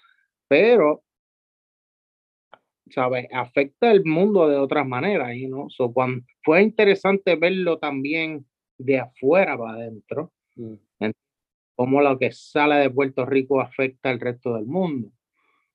pero 0.47 1.03
¿sabes? 2.91 3.27
Afecta 3.31 3.91
el 3.91 4.03
mundo 4.05 4.47
de 4.47 4.57
otras 4.57 4.87
maneras, 4.87 5.35
y 5.35 5.47
¿no? 5.47 5.69
So, 5.69 5.93
cuando, 5.93 6.25
fue 6.43 6.63
interesante 6.63 7.35
verlo 7.35 7.77
también 7.77 8.45
de 8.77 8.99
afuera 8.99 9.57
para 9.57 9.73
adentro, 9.73 10.31
mm. 10.55 10.73
cómo 11.75 12.01
lo 12.01 12.17
que 12.17 12.31
sale 12.31 12.75
de 12.75 12.89
Puerto 12.89 13.25
Rico 13.25 13.61
afecta 13.61 14.09
al 14.09 14.19
resto 14.19 14.55
del 14.55 14.65
mundo, 14.65 15.11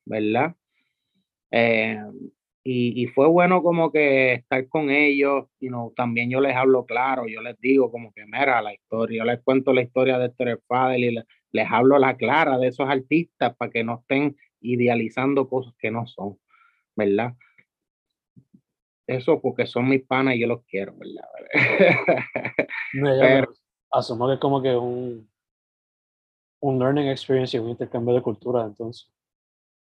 ¿verdad? 0.05 0.55
Eh, 1.51 1.99
y, 2.65 3.03
y, 3.03 3.07
fue 3.09 3.27
bueno 3.27 3.63
como 3.63 3.91
que 3.91 4.35
estar 4.35 4.69
con 4.69 4.91
ellos, 4.91 5.47
y 5.59 5.69
no 5.69 5.93
también 5.97 6.31
yo 6.31 6.41
les 6.41 6.55
hablo 6.55 6.87
claro, 6.87 7.27
yo 7.27 7.43
les 7.43 7.59
digo 7.61 7.91
como 7.91 8.13
que, 8.13 8.25
mira, 8.25 8.63
la 8.63 8.73
historia, 8.73 9.19
yo 9.19 9.25
les 9.25 9.41
cuento 9.43 9.73
la 9.73 9.83
historia 9.83 10.19
de 10.19 10.31
Tere 10.31 10.59
Fadel 10.69 11.05
y 11.05 11.11
les, 11.13 11.25
les 11.53 11.71
hablo 11.71 11.99
la 11.99 12.17
clara 12.17 12.59
de 12.59 12.69
esos 12.69 12.89
artistas 12.89 13.55
para 13.57 13.71
que 13.71 13.85
no 13.85 14.01
estén 14.01 14.37
idealizando 14.61 15.49
cosas 15.49 15.75
que 15.79 15.91
no 15.91 16.07
son. 16.07 16.39
¿Verdad? 16.97 17.35
Eso 19.07 19.41
porque 19.41 19.67
son 19.67 19.89
mis 19.89 20.03
panas 20.03 20.37
y 20.37 20.41
yo 20.41 20.47
los 20.47 20.65
quiero, 20.65 20.95
¿verdad? 20.97 21.29
asumo 23.91 24.27
que 24.29 24.35
es 24.35 24.41
como 24.41 24.63
que 24.63 24.75
un, 24.75 25.29
un 26.61 26.79
learning 26.79 27.09
experience 27.09 27.57
y 27.57 27.61
un 27.61 27.71
intercambio 27.71 28.15
de 28.15 28.23
cultura, 28.23 28.65
entonces. 28.65 29.11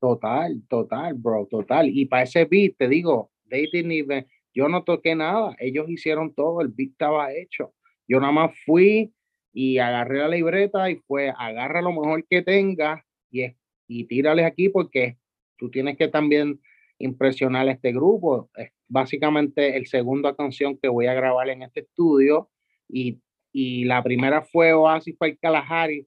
Total, 0.00 0.60
total, 0.68 1.14
bro, 1.14 1.46
total. 1.50 1.88
Y 1.88 2.04
para 2.04 2.24
ese 2.24 2.44
beat, 2.44 2.76
te 2.76 2.88
digo, 2.88 3.30
they 3.48 3.68
didn't 3.72 3.92
even, 3.92 4.26
yo 4.52 4.68
no 4.68 4.84
toqué 4.84 5.14
nada, 5.14 5.56
ellos 5.58 5.88
hicieron 5.88 6.34
todo, 6.34 6.60
el 6.60 6.68
beat 6.68 6.90
estaba 6.90 7.32
hecho. 7.32 7.72
Yo 8.06 8.20
nada 8.20 8.32
más 8.32 8.50
fui 8.66 9.14
y 9.52 9.78
agarré 9.78 10.18
la 10.18 10.28
libreta 10.28 10.90
y 10.90 10.96
fue, 10.96 11.30
agarra 11.30 11.80
lo 11.80 11.92
mejor 11.92 12.26
que 12.28 12.42
tengas 12.42 13.02
y, 13.30 13.44
y 13.86 14.04
tírale 14.04 14.44
aquí 14.44 14.68
porque 14.68 15.16
tú 15.56 15.70
tienes 15.70 15.96
que 15.96 16.08
también 16.08 16.60
impresionar 16.98 17.68
a 17.68 17.72
este 17.72 17.92
grupo. 17.92 18.50
Es 18.56 18.70
básicamente 18.88 19.76
el 19.76 19.86
segunda 19.86 20.34
canción 20.34 20.78
que 20.78 20.88
voy 20.88 21.06
a 21.06 21.14
grabar 21.14 21.48
en 21.48 21.62
este 21.62 21.80
estudio 21.80 22.50
y, 22.88 23.20
y 23.52 23.84
la 23.84 24.02
primera 24.02 24.42
fue 24.42 24.72
Oasis 24.72 25.16
para 25.16 25.32
el 25.32 25.38
Kalahari. 25.38 26.06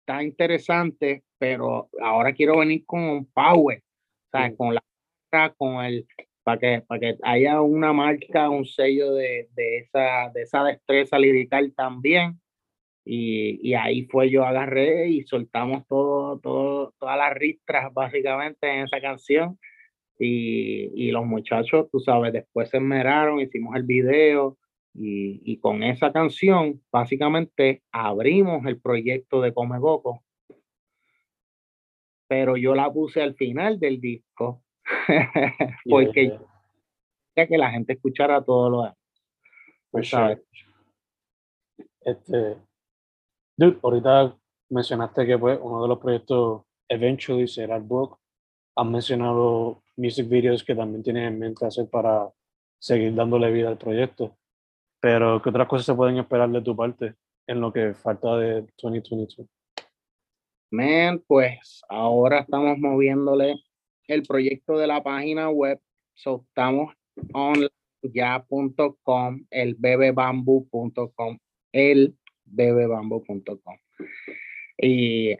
Está 0.00 0.22
interesante, 0.22 1.24
pero 1.38 1.88
ahora 2.00 2.32
quiero 2.32 2.58
venir 2.58 2.84
con 2.86 3.00
un 3.00 3.26
power, 3.26 3.82
o 4.32 4.56
con 4.56 4.74
la 4.74 4.82
con 5.56 5.84
el 5.84 6.06
para 6.46 6.60
que, 6.60 6.80
para 6.86 7.00
que 7.00 7.16
haya 7.24 7.60
una 7.60 7.92
marca, 7.92 8.48
un 8.48 8.64
sello 8.64 9.14
de, 9.14 9.48
de, 9.56 9.78
esa, 9.78 10.30
de 10.32 10.42
esa 10.42 10.62
destreza 10.62 11.18
lirical 11.18 11.74
también. 11.74 12.40
Y, 13.04 13.58
y, 13.68 13.74
ahí 13.74 14.06
fue 14.06 14.30
yo 14.30 14.44
agarré 14.44 15.08
y 15.08 15.22
soltamos 15.24 15.84
todo, 15.88 16.38
todo, 16.38 16.94
todas 17.00 17.18
las 17.18 17.34
ristras 17.34 17.92
básicamente 17.92 18.68
en 18.68 18.84
esa 18.84 19.00
canción. 19.00 19.58
Y, 20.18 20.90
y 20.94 21.10
los 21.10 21.26
muchachos, 21.26 21.88
tú 21.90 22.00
sabes, 22.00 22.32
después 22.32 22.70
se 22.70 22.78
esmeraron, 22.78 23.40
hicimos 23.40 23.76
el 23.76 23.82
video 23.82 24.56
y, 24.94 25.42
y, 25.44 25.58
con 25.58 25.82
esa 25.82 26.10
canción 26.10 26.80
básicamente 26.90 27.82
abrimos 27.92 28.64
el 28.64 28.80
proyecto 28.80 29.42
de 29.42 29.52
Come 29.52 29.78
Coco. 29.78 30.22
Pero 32.28 32.56
yo 32.56 32.74
la 32.74 32.90
puse 32.90 33.22
al 33.22 33.34
final 33.34 33.78
del 33.78 34.00
disco 34.00 34.62
porque 35.84 36.38
ya 37.36 37.46
que 37.46 37.58
la 37.58 37.70
gente 37.70 37.92
escuchara 37.92 38.42
todo 38.42 38.70
lo 38.70 38.82
demás. 38.82 38.96
Pues 39.90 40.08
sabes. 40.08 40.40
Este, 42.00 42.56
dude, 43.56 43.78
ahorita 43.82 44.36
mencionaste 44.70 45.26
que 45.26 45.38
pues 45.38 45.58
uno 45.60 45.82
de 45.82 45.88
los 45.88 45.98
proyectos 45.98 46.62
eventually 46.88 47.46
será 47.46 47.76
el 47.76 47.82
book. 47.82 48.18
Has 48.76 48.86
mencionado 48.86 49.82
music 49.96 50.28
videos 50.28 50.62
que 50.62 50.74
también 50.74 51.02
tienes 51.02 51.28
en 51.28 51.38
mente 51.38 51.66
hacer 51.66 51.88
para 51.88 52.28
seguir 52.78 53.14
dándole 53.14 53.50
vida 53.50 53.68
al 53.68 53.78
proyecto. 53.78 54.36
Pero, 55.00 55.40
¿qué 55.42 55.50
otras 55.50 55.68
cosas 55.68 55.86
se 55.86 55.94
pueden 55.94 56.18
esperar 56.18 56.50
de 56.50 56.62
tu 56.62 56.74
parte 56.74 57.14
en 57.46 57.60
lo 57.60 57.72
que 57.72 57.94
falta 57.94 58.36
de 58.38 58.66
2022? 58.82 59.48
Man, 60.70 61.22
pues 61.26 61.82
ahora 61.88 62.40
estamos 62.40 62.78
moviéndole 62.78 63.54
el 64.08 64.22
proyecto 64.22 64.76
de 64.78 64.86
la 64.86 65.02
página 65.02 65.50
web. 65.50 65.80
So, 66.14 66.44
estamos 66.48 66.94
ya.com, 68.02 69.46
el 69.50 69.74
bebebambu.com, 69.74 71.38
el 71.72 72.16
bebebambu.com. 72.44 73.78
Y 74.78 75.36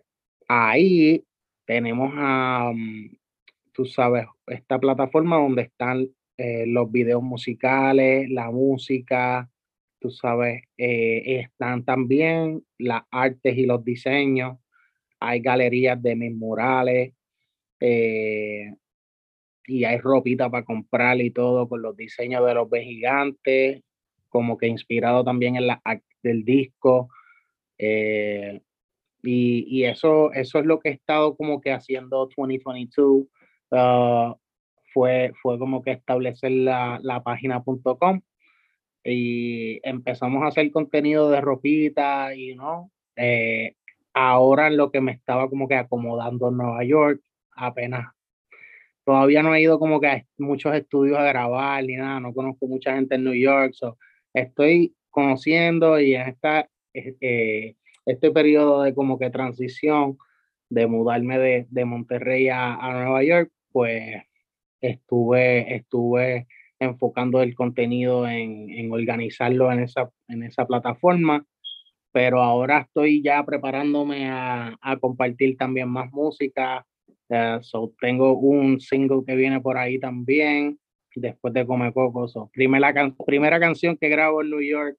ahí 0.49 1.25
tenemos 1.67 2.13
a, 2.17 2.71
um, 2.71 3.09
tú 3.77 3.85
sabes, 3.85 4.27
esta 4.47 4.79
plataforma 4.79 5.37
donde 5.37 5.63
están 5.63 6.09
eh, 6.39 6.65
los 6.67 6.91
videos 6.91 7.23
musicales, 7.23 8.31
la 8.31 8.51
música, 8.51 9.51
tú 10.01 10.11
sabes, 10.11 10.63
eh, 10.79 11.41
están 11.43 11.85
también 11.85 12.65
las 12.79 13.03
artes 13.11 13.55
y 13.59 13.67
los 13.67 13.85
diseños. 13.85 14.59
Hay 15.21 15.41
galerías 15.41 16.03
de 16.03 16.17
mis 16.17 16.35
murales, 16.35 17.13
eh, 17.81 18.73
y 19.67 19.85
hay 19.85 19.99
ropita 19.99 20.49
para 20.51 20.65
comprar 20.65 21.21
y 21.21 21.31
todo 21.31 21.69
con 21.69 21.83
los 21.83 21.95
diseños 21.97 22.47
de 22.47 22.55
los 22.55 22.69
gigantes, 22.71 23.83
como 24.31 24.57
que 24.57 24.69
inspirado 24.69 25.23
también 25.23 25.57
en 25.57 25.67
la 25.67 25.83
del 26.23 26.45
disco. 26.45 27.11
Eh, 27.77 28.63
y, 29.23 29.67
y, 29.69 29.85
eso, 29.85 30.33
eso 30.33 30.61
es 30.61 30.65
lo 30.65 30.79
que 30.79 30.91
he 30.91 30.93
estado 30.93 31.37
como 31.37 31.61
que 31.61 31.73
haciendo 31.73 32.27
2022. 32.37 33.27
Uh, 33.71 34.35
fue, 34.93 35.33
fue 35.43 35.59
como 35.59 35.83
que 35.83 35.93
establecer 35.93 36.53
la, 36.53 36.99
la 37.03 37.23
página.com 37.23 38.21
y 39.05 39.81
empezamos 39.89 40.43
a 40.43 40.49
hacer 40.49 40.71
contenido 40.71 41.31
de 41.31 41.41
ropita 41.41 42.35
y 42.35 42.55
no. 42.55 42.91
Eh, 43.17 43.75
ahora 44.15 44.71
lo 44.71 44.91
que 44.91 45.01
me 45.01 45.13
estaba 45.13 45.49
como 45.49 45.69
que 45.69 45.77
acomodando 45.77 46.49
en 46.49 46.57
Nueva 46.57 46.85
York, 46.85 47.23
apenas. 47.53 48.13
Todavía 49.05 49.43
no 49.43 49.55
he 49.55 49.63
ido 49.63 49.79
como 49.79 50.01
que 50.01 50.09
a 50.09 50.25
muchos 50.39 50.75
estudios 50.75 51.19
a 51.19 51.25
grabar 51.25 51.85
ni 51.85 51.95
nada, 51.97 52.19
no 52.19 52.35
conozco 52.35 52.67
mucha 52.67 52.95
gente 52.95 53.15
en 53.15 53.25
New 53.25 53.35
York, 53.35 53.75
estoy 54.35 54.95
conociendo 55.11 56.01
y 56.01 56.15
en 56.15 56.29
esta, 56.29 56.69
eh, 56.93 57.77
este 58.05 58.31
periodo 58.33 58.83
de 58.83 58.95
como 58.95 59.19
que 59.19 59.31
transición 59.31 60.19
de 60.69 60.87
mudarme 60.89 61.39
de, 61.39 61.67
de 61.71 61.85
Monterrey 61.85 62.49
a, 62.49 62.75
a, 62.75 62.93
Nueva 62.93 63.23
York, 63.23 63.53
pues 63.77 64.23
estuve, 64.81 65.77
estuve 65.77 66.47
enfocando 66.79 67.43
el 67.43 67.55
contenido 67.55 68.27
en, 68.27 68.71
en, 68.71 68.91
organizarlo 68.91 69.71
en 69.71 69.81
esa, 69.81 70.11
en 70.29 70.45
esa 70.45 70.67
plataforma, 70.67 71.45
pero 72.11 72.41
ahora 72.41 72.81
estoy 72.81 73.23
ya 73.23 73.45
preparándome 73.45 74.31
a, 74.31 74.79
a 74.81 74.97
compartir 74.97 75.59
también 75.59 75.91
más 75.91 76.11
música, 76.11 76.87
so 77.61 77.93
tengo 78.01 78.39
un 78.39 78.81
single 78.81 79.25
que 79.27 79.37
viene 79.37 79.61
por 79.61 79.77
ahí 79.77 80.01
también, 80.01 80.79
después 81.15 81.53
de 81.53 81.67
Come 81.67 81.93
Coco. 81.93 82.29
So, 82.29 82.49
primera, 82.55 82.95
primera 83.27 83.61
canción 83.61 83.99
que 83.99 84.09
grabo 84.09 84.41
en 84.41 84.49
New 84.49 84.63
York, 84.63 84.97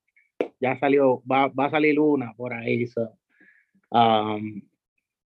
ya 0.59 0.77
salió, 0.77 1.23
va, 1.25 1.47
va 1.47 1.65
a 1.65 1.71
salir 1.71 1.99
una 1.99 2.31
por 2.35 2.53
ahí. 2.53 2.85
So, 2.85 3.17
um, 3.89 4.61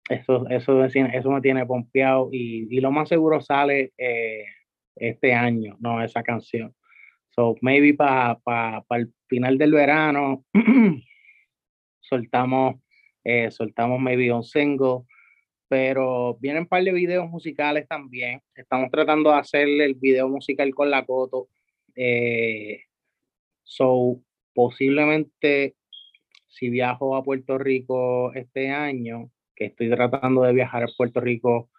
eso, 0.08 0.48
eso, 0.48 0.84
eso 0.84 1.30
me 1.30 1.40
tiene 1.40 1.66
pompeado 1.66 2.28
y, 2.32 2.66
y 2.70 2.80
lo 2.80 2.90
más 2.90 3.08
seguro 3.08 3.40
sale 3.40 3.92
eh, 3.98 4.44
este 4.94 5.34
año, 5.34 5.76
no 5.80 6.02
esa 6.02 6.22
canción. 6.22 6.74
So, 7.30 7.56
maybe 7.60 7.94
para 7.94 8.38
pa, 8.38 8.82
pa 8.88 8.96
el 8.96 9.12
final 9.28 9.58
del 9.58 9.72
verano 9.72 10.44
soltamos, 12.00 12.76
eh, 13.24 13.50
soltamos 13.50 14.00
maybe 14.00 14.32
un 14.32 14.44
single 14.44 15.04
pero 15.68 16.36
vienen 16.40 16.62
un 16.62 16.68
par 16.68 16.84
de 16.84 16.92
videos 16.92 17.28
musicales 17.28 17.88
también. 17.88 18.40
Estamos 18.54 18.90
tratando 18.90 19.30
de 19.30 19.38
hacer 19.38 19.68
el 19.68 19.94
video 19.94 20.28
musical 20.28 20.74
con 20.74 20.90
la 20.90 21.04
Coto. 21.04 21.48
Eh, 21.94 22.82
so, 23.64 24.20
posiblemente 24.54 25.74
si 26.46 26.70
viajo 26.70 27.16
a 27.16 27.24
Puerto 27.24 27.58
Rico 27.58 28.32
este 28.34 28.70
año, 28.70 29.30
que 29.56 29.66
estoy 29.66 29.90
tratando 29.90 30.42
de 30.42 30.52
viajar 30.52 30.84
a 30.84 30.88
Puerto 30.96 31.20
Rico 31.20 31.70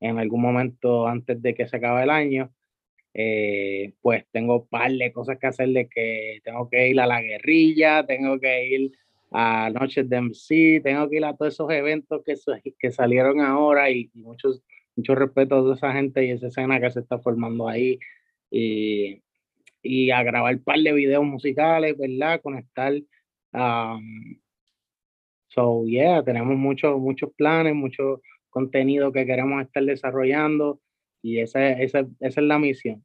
en 0.00 0.18
algún 0.18 0.40
momento 0.40 1.06
antes 1.06 1.40
de 1.42 1.54
que 1.54 1.66
se 1.66 1.76
acabe 1.76 2.04
el 2.04 2.10
año, 2.10 2.52
eh, 3.12 3.94
pues 4.00 4.24
tengo 4.32 4.62
un 4.62 4.68
par 4.68 4.90
de 4.92 5.12
cosas 5.12 5.38
que 5.38 5.46
hacer 5.46 5.68
de 5.68 5.88
que 5.88 6.40
tengo 6.44 6.68
que 6.68 6.88
ir 6.88 7.00
a 7.00 7.06
la 7.06 7.22
guerrilla, 7.22 8.04
tengo 8.06 8.38
que 8.40 8.66
ir 8.68 8.92
a 9.30 9.70
Noches 9.70 10.08
de 10.08 10.16
MC, 10.16 10.80
tengo 10.82 11.08
que 11.10 11.16
ir 11.16 11.24
a 11.24 11.36
todos 11.36 11.54
esos 11.54 11.70
eventos 11.70 12.22
que, 12.24 12.34
que 12.78 12.90
salieron 12.90 13.40
ahora 13.40 13.90
y, 13.90 14.10
muchos, 14.14 14.62
mucho 14.96 15.14
respeto 15.14 15.56
a 15.56 15.60
toda 15.60 15.74
esa 15.74 15.92
gente 15.92 16.24
y 16.24 16.30
esa 16.30 16.48
escena 16.48 16.80
que 16.80 16.90
se 16.90 17.00
está 17.00 17.18
formando 17.18 17.68
ahí. 17.68 17.98
Y, 18.50 19.22
y 19.82 20.10
a 20.10 20.22
grabar 20.22 20.54
un 20.56 20.62
par 20.62 20.78
de 20.78 20.92
videos 20.92 21.24
musicales, 21.24 21.96
¿verdad? 21.98 22.40
Conectar. 22.42 22.94
Um, 23.52 24.36
so, 25.54 25.84
yeah, 25.86 26.22
tenemos 26.22 26.56
muchos 26.56 26.98
muchos 26.98 27.30
planes, 27.36 27.74
mucho 27.74 28.20
contenido 28.50 29.12
que 29.12 29.26
queremos 29.26 29.62
estar 29.62 29.84
desarrollando 29.84 30.80
y 31.22 31.40
esa, 31.40 31.70
esa, 31.70 32.00
esa 32.20 32.40
es 32.40 32.46
la 32.46 32.58
misión. 32.58 33.02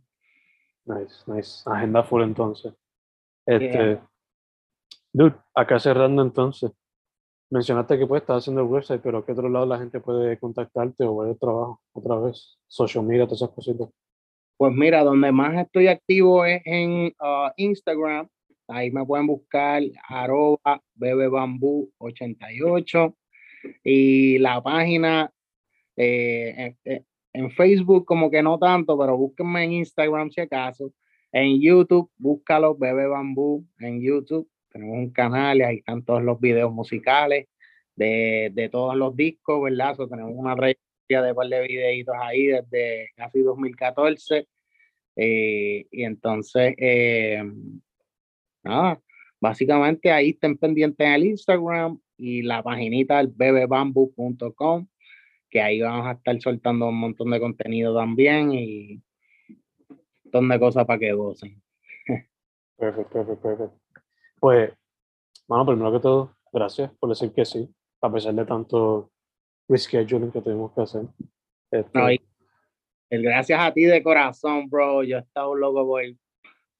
Nice, 0.85 1.23
nice. 1.27 1.69
Agenda 1.69 2.03
full 2.03 2.23
entonces. 2.23 2.73
Este, 3.45 3.99
Dude, 5.11 5.35
acá 5.55 5.80
cerrando 5.80 6.21
entonces, 6.21 6.71
mencionaste 7.49 7.97
que 7.97 8.05
pues 8.05 8.21
estás 8.21 8.38
haciendo 8.38 8.61
el 8.61 8.67
website, 8.67 9.01
pero 9.01 9.26
¿qué 9.26 9.31
otro 9.31 9.49
lado 9.49 9.65
la 9.65 9.80
gente 9.80 9.99
puede 9.99 10.38
contactarte 10.38 11.03
o 11.03 11.17
ver 11.17 11.31
el 11.31 11.39
trabajo 11.39 11.81
otra 11.93 12.15
vez? 12.19 12.59
Social 12.67 13.03
media, 13.03 13.26
todas 13.26 13.41
esas 13.41 13.55
cositas. 13.55 13.89
Pues 14.57 14.73
mira, 14.73 15.03
donde 15.03 15.31
más 15.31 15.55
estoy 15.55 15.88
activo 15.88 16.45
es 16.45 16.61
en 16.65 17.13
uh, 17.19 17.49
Instagram. 17.55 18.27
Ahí 18.70 18.91
me 18.91 19.06
pueden 19.06 19.28
buscar 19.28 19.82
arroba 20.08 20.82
bebebambú88 20.96 23.16
y 23.84 24.38
la 24.38 24.62
página 24.62 25.30
eh, 25.98 26.76
en, 26.84 27.06
en, 27.34 27.52
Facebook 27.52 28.06
como 28.06 28.32
que 28.32 28.41
no 28.41 28.58
tanto, 28.58 28.98
pero 28.98 29.18
búsquenme 29.18 29.66
en 29.66 29.74
Instagram 29.74 30.32
si 30.32 30.40
acaso. 30.41 30.94
En 31.32 31.62
YouTube, 31.62 32.10
búscalo 32.18 32.76
Bebe 32.76 33.06
Bambú 33.08 33.66
en 33.80 34.02
YouTube 34.02 34.50
tenemos 34.70 34.98
un 34.98 35.12
canal 35.12 35.58
y 35.58 35.64
ahí 35.64 35.78
están 35.78 36.04
todos 36.04 36.24
los 36.24 36.40
videos 36.40 36.72
musicales 36.72 37.48
de, 37.96 38.52
de 38.54 38.70
todos 38.70 38.96
los 38.96 39.16
discos, 39.16 39.62
¿verdad? 39.62 39.96
tenemos 40.10 40.34
una 40.36 40.56
red 40.56 40.76
de 41.08 41.34
par 41.34 41.48
de 41.48 41.68
videitos 41.68 42.16
ahí 42.22 42.48
desde 42.48 43.10
casi 43.16 43.41
2014. 43.41 44.48
Eh, 45.16 45.88
y 45.91 46.04
entonces, 46.04 46.76
eh, 46.78 47.44
nada, 48.64 49.02
básicamente 49.40 50.11
ahí 50.11 50.30
estén 50.30 50.57
pendientes 50.57 51.06
en 51.06 51.14
el 51.14 51.26
Instagram 51.26 51.99
y 52.18 52.41
la 52.41 52.61
paginita 52.64 53.18
del 53.18 53.27
bebebambu.com, 53.27 54.88
que 55.49 55.61
ahí 55.61 55.81
vamos 55.81 56.07
a 56.07 56.11
estar 56.11 56.40
soltando 56.41 56.90
un 56.90 56.99
montón 56.99 57.31
de 57.31 57.40
contenido 57.40 57.95
también 57.95 58.53
y 58.53 59.02
un 59.90 60.02
montón 60.26 60.49
de 60.49 60.60
cosas 60.60 60.86
para 60.86 60.99
que 60.99 61.14
gocen. 61.14 61.61
Perfecto, 62.77 63.11
perfecto, 63.11 63.41
perfecto. 63.41 63.80
Pues, 64.40 64.72
bueno, 65.48 65.65
primero 65.65 65.91
que 65.91 65.99
todo, 65.99 66.36
gracias 66.52 66.91
por 66.99 67.10
decir 67.10 67.34
que 67.34 67.45
sí, 67.45 67.69
a 68.02 68.11
pesar 68.11 68.34
de 68.34 68.45
tanto 68.45 69.11
rescheduling 69.68 70.31
que 70.31 70.41
tuvimos 70.41 70.73
que 70.73 70.81
hacer. 70.81 71.03
Este, 71.72 71.98
No, 71.98 72.11
y 72.11 72.22
el 73.10 73.23
gracias 73.23 73.60
a 73.60 73.73
ti 73.73 73.84
de 73.84 74.03
corazón, 74.03 74.69
bro. 74.69 75.03
Yo 75.03 75.18
he 75.18 75.22
estado 75.22 75.56
loco 75.56 75.86
por, 75.86 76.03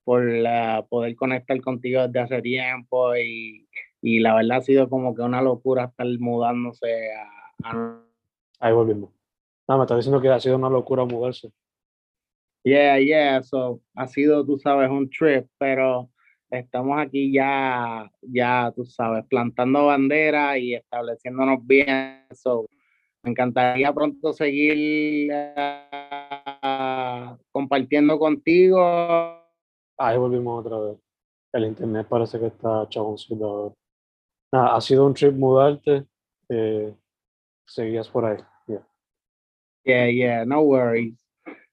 por 0.10 0.26
la- 0.26 0.88
poder 0.90 1.16
conectar 1.16 1.62
contigo 1.62 2.02
desde 2.08 2.20
hace 2.20 2.42
tiempo 2.42 3.16
y, 3.16 3.68
y 4.02 4.20
la 4.22 4.34
verdad 4.34 4.58
ha 4.58 4.62
sido 4.62 4.90
como 4.90 5.14
que 5.14 5.22
una 5.22 5.40
locura 5.40 5.84
estar 5.84 6.08
mudándose 6.20 7.12
a, 7.14 7.30
a- 7.70 8.02
ahí 8.60 8.74
volvimos. 8.74 9.12
No, 9.68 9.78
me 9.78 9.84
está 9.84 9.96
diciendo 9.96 10.20
que 10.20 10.30
ha 10.30 10.40
sido 10.40 10.56
una 10.56 10.68
locura 10.68 11.06
mudarse. 11.06 11.52
Yeah, 12.64 12.98
yeah, 13.00 13.44
so 13.44 13.82
ha 13.94 14.08
sido, 14.08 14.44
tú 14.44 14.58
sabes, 14.58 14.90
un 14.90 15.08
trip, 15.12 15.46
pero 15.60 16.10
estamos 16.50 17.00
aquí 17.00 17.32
ya, 17.32 18.10
ya, 18.24 18.74
tú 18.76 18.86
sabes, 18.86 19.24
plantando 19.28 19.86
bandera 19.86 20.58
y 20.58 20.74
estableciéndonos 20.74 21.60
bien. 21.68 22.26
So, 22.32 22.66
me 23.22 23.30
encantaría 23.30 23.94
pronto 23.94 24.34
seguir 24.34 25.32
ah, 25.56 27.38
compartiendo 27.52 28.18
contigo. 28.18 29.36
Ahí 30.00 30.18
volvimos 30.18 30.66
otra 30.66 30.80
vez. 30.80 30.98
El 31.52 31.66
internet 31.66 32.08
parece 32.08 32.40
que 32.40 32.48
está 32.48 32.88
chaboncito 32.90 33.46
ahora. 33.46 33.76
Nada, 34.52 34.76
ha 34.78 34.82
sido 34.82 35.06
un 35.06 35.14
trip 35.14 35.34
mudarte. 35.34 36.06
Eh, 36.48 36.96
seguías 37.68 38.08
por 38.08 38.26
ahí. 38.26 38.38
ya. 38.68 38.88
Yeah, 39.84 40.10
yeah, 40.10 40.46
no 40.46 40.62
worries. 40.62 41.20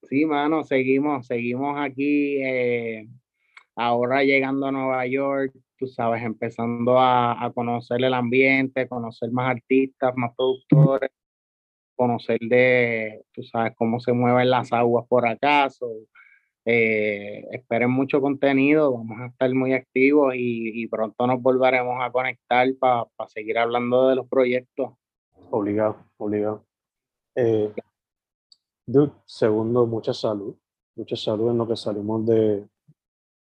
Sí, 0.08 0.24
mano, 0.24 0.64
seguimos, 0.64 1.26
seguimos 1.26 1.78
aquí, 1.78 2.36
eh, 2.42 3.08
ahora 3.76 4.22
llegando 4.22 4.66
a 4.66 4.72
Nueva 4.72 5.06
York, 5.06 5.52
tú 5.78 5.86
sabes, 5.86 6.22
empezando 6.22 6.98
a, 6.98 7.44
a 7.44 7.52
conocer 7.52 8.02
el 8.04 8.14
ambiente, 8.14 8.88
conocer 8.88 9.30
más 9.32 9.50
artistas, 9.50 10.12
más 10.16 10.32
productores, 10.36 11.10
conocer 11.96 12.38
de, 12.40 13.24
tú 13.32 13.42
sabes, 13.42 13.74
cómo 13.76 14.00
se 14.00 14.12
mueven 14.12 14.50
las 14.50 14.72
aguas 14.72 15.06
por 15.08 15.26
acá. 15.26 15.68
Eh, 16.66 17.46
esperen 17.52 17.90
mucho 17.90 18.20
contenido, 18.20 18.92
vamos 18.92 19.20
a 19.20 19.26
estar 19.26 19.54
muy 19.54 19.72
activos 19.72 20.34
y, 20.34 20.82
y 20.82 20.88
pronto 20.88 21.26
nos 21.26 21.40
volveremos 21.40 21.96
a 22.00 22.10
conectar 22.10 22.66
para 22.78 23.06
seguir 23.28 23.56
hablando 23.56 24.08
de 24.08 24.16
los 24.16 24.28
proyectos. 24.28 24.92
Obligado, 25.50 25.96
obligado. 26.16 26.64
Eh, 27.36 27.72
dude, 28.84 29.12
segundo, 29.24 29.86
mucha 29.86 30.12
salud. 30.12 30.56
Mucha 30.96 31.14
salud 31.14 31.50
en 31.50 31.58
lo 31.58 31.68
que 31.68 31.76
salimos 31.76 32.26
de 32.26 32.66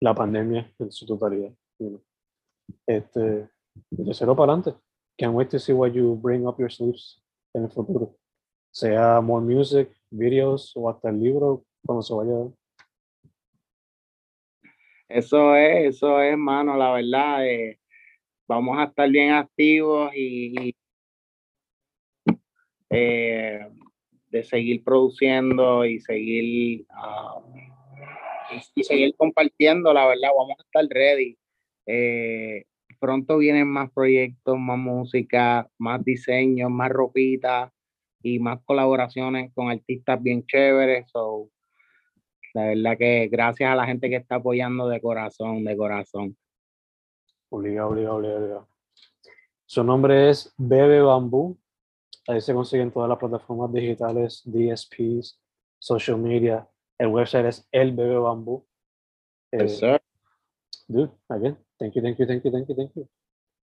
la 0.01 0.13
pandemia 0.13 0.69
en 0.77 0.91
su 0.91 1.05
totalidad. 1.05 1.53
Este, 2.85 3.49
y 3.91 4.03
tercero 4.03 4.35
para 4.35 4.53
adelante. 4.53 4.79
Can't 5.17 5.33
wait 5.33 5.49
to 5.49 5.59
see 5.59 5.73
what 5.73 5.93
you 5.93 6.15
bring 6.15 6.45
up 6.45 6.57
your 6.59 6.71
sleeves 6.71 7.23
en 7.53 7.63
el 7.63 7.69
futuro. 7.69 8.15
Sea 8.71 9.21
more 9.21 9.43
music, 9.43 9.89
videos 10.11 10.75
o 10.75 10.89
hasta 10.89 11.09
el 11.09 11.21
libro 11.21 11.63
cuando 11.85 12.01
se 12.01 12.13
vaya. 12.13 12.51
Eso 15.09 15.55
es, 15.55 15.95
eso 15.95 16.21
es, 16.21 16.37
mano, 16.37 16.75
la 16.77 16.91
verdad. 16.93 17.45
eh, 17.47 17.79
vamos 18.47 18.77
a 18.77 18.85
estar 18.85 19.09
bien 19.09 19.31
activos 19.31 20.11
y, 20.15 20.75
eh, 22.89 23.67
de 24.29 24.43
seguir 24.43 24.83
produciendo 24.83 25.85
y 25.85 25.99
seguir 25.99 26.85
ah, 26.91 27.41
y, 28.75 28.83
seguir 28.83 29.15
compartiendo, 29.17 29.93
la 29.93 30.07
verdad, 30.07 30.29
vamos 30.37 30.55
a 30.57 30.61
estar 30.63 30.85
ready. 30.89 31.37
Eh, 31.85 32.65
pronto 32.99 33.37
vienen 33.37 33.67
más 33.67 33.91
proyectos, 33.91 34.57
más 34.57 34.77
música, 34.77 35.69
más 35.77 36.03
diseños, 36.03 36.69
más 36.71 36.89
ropita 36.89 37.73
y 38.21 38.39
más 38.39 38.59
colaboraciones 38.63 39.51
con 39.53 39.69
artistas 39.69 40.21
bien 40.21 40.45
chéveres. 40.45 41.11
La 42.53 42.65
verdad 42.65 42.97
que 42.97 43.27
gracias 43.27 43.69
a 43.71 43.75
la 43.75 43.85
gente 43.85 44.09
que 44.09 44.15
está 44.17 44.35
apoyando 44.35 44.87
de 44.87 45.01
corazón, 45.01 45.63
de 45.63 45.75
corazón. 45.77 46.37
Obligado, 47.49 47.89
obligado, 47.89 48.15
obligado, 48.17 48.39
obligado. 48.39 48.69
Su 49.65 49.83
nombre 49.83 50.29
es 50.29 50.53
Bebe 50.57 51.01
Bambú. 51.01 51.57
Ahí 52.27 52.41
se 52.41 52.53
consiguen 52.53 52.91
todas 52.91 53.07
las 53.09 53.17
plataformas 53.17 53.71
digitales, 53.71 54.41
DSPs, 54.45 55.39
social 55.79 56.17
media. 56.17 56.67
El 56.97 57.07
website 57.07 57.45
es 57.45 57.67
El 57.71 57.93
Bebe 57.93 58.17
Bambú. 58.17 58.65
Eh, 59.51 59.59
Yes, 59.61 59.79
sir. 59.79 60.01
dude, 60.87 61.11
again, 61.29 61.57
thank 61.77 61.93
you, 61.93 62.01
thank 62.01 62.17
you, 62.17 62.25
thank 62.25 62.43
you, 62.43 62.51
thank 62.51 62.67
you, 62.67 62.75
thank 62.75 62.91
you. 62.95 63.07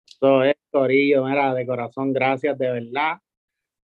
Eso 0.05 0.43
es, 0.43 0.55
Corillo, 0.69 1.25
mira, 1.25 1.53
de 1.53 1.65
corazón, 1.65 2.11
gracias 2.13 2.57
de 2.57 2.71
verdad. 2.71 3.17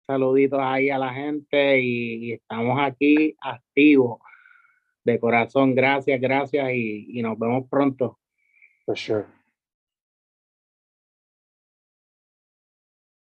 Saluditos 0.08 0.60
ahí 0.62 0.90
a 0.90 0.98
la 0.98 1.14
gente 1.14 1.80
y, 1.80 2.26
y 2.26 2.34
estamos 2.34 2.78
aquí 2.80 3.36
activos. 3.40 4.20
De 5.06 5.20
corazón, 5.20 5.76
gracias, 5.76 6.20
gracias 6.20 6.70
y, 6.74 7.18
y 7.18 7.22
nos 7.22 7.40
vemos 7.40 7.70
pronto. 7.70 8.20
For 8.86 8.98
sure. 8.98 9.35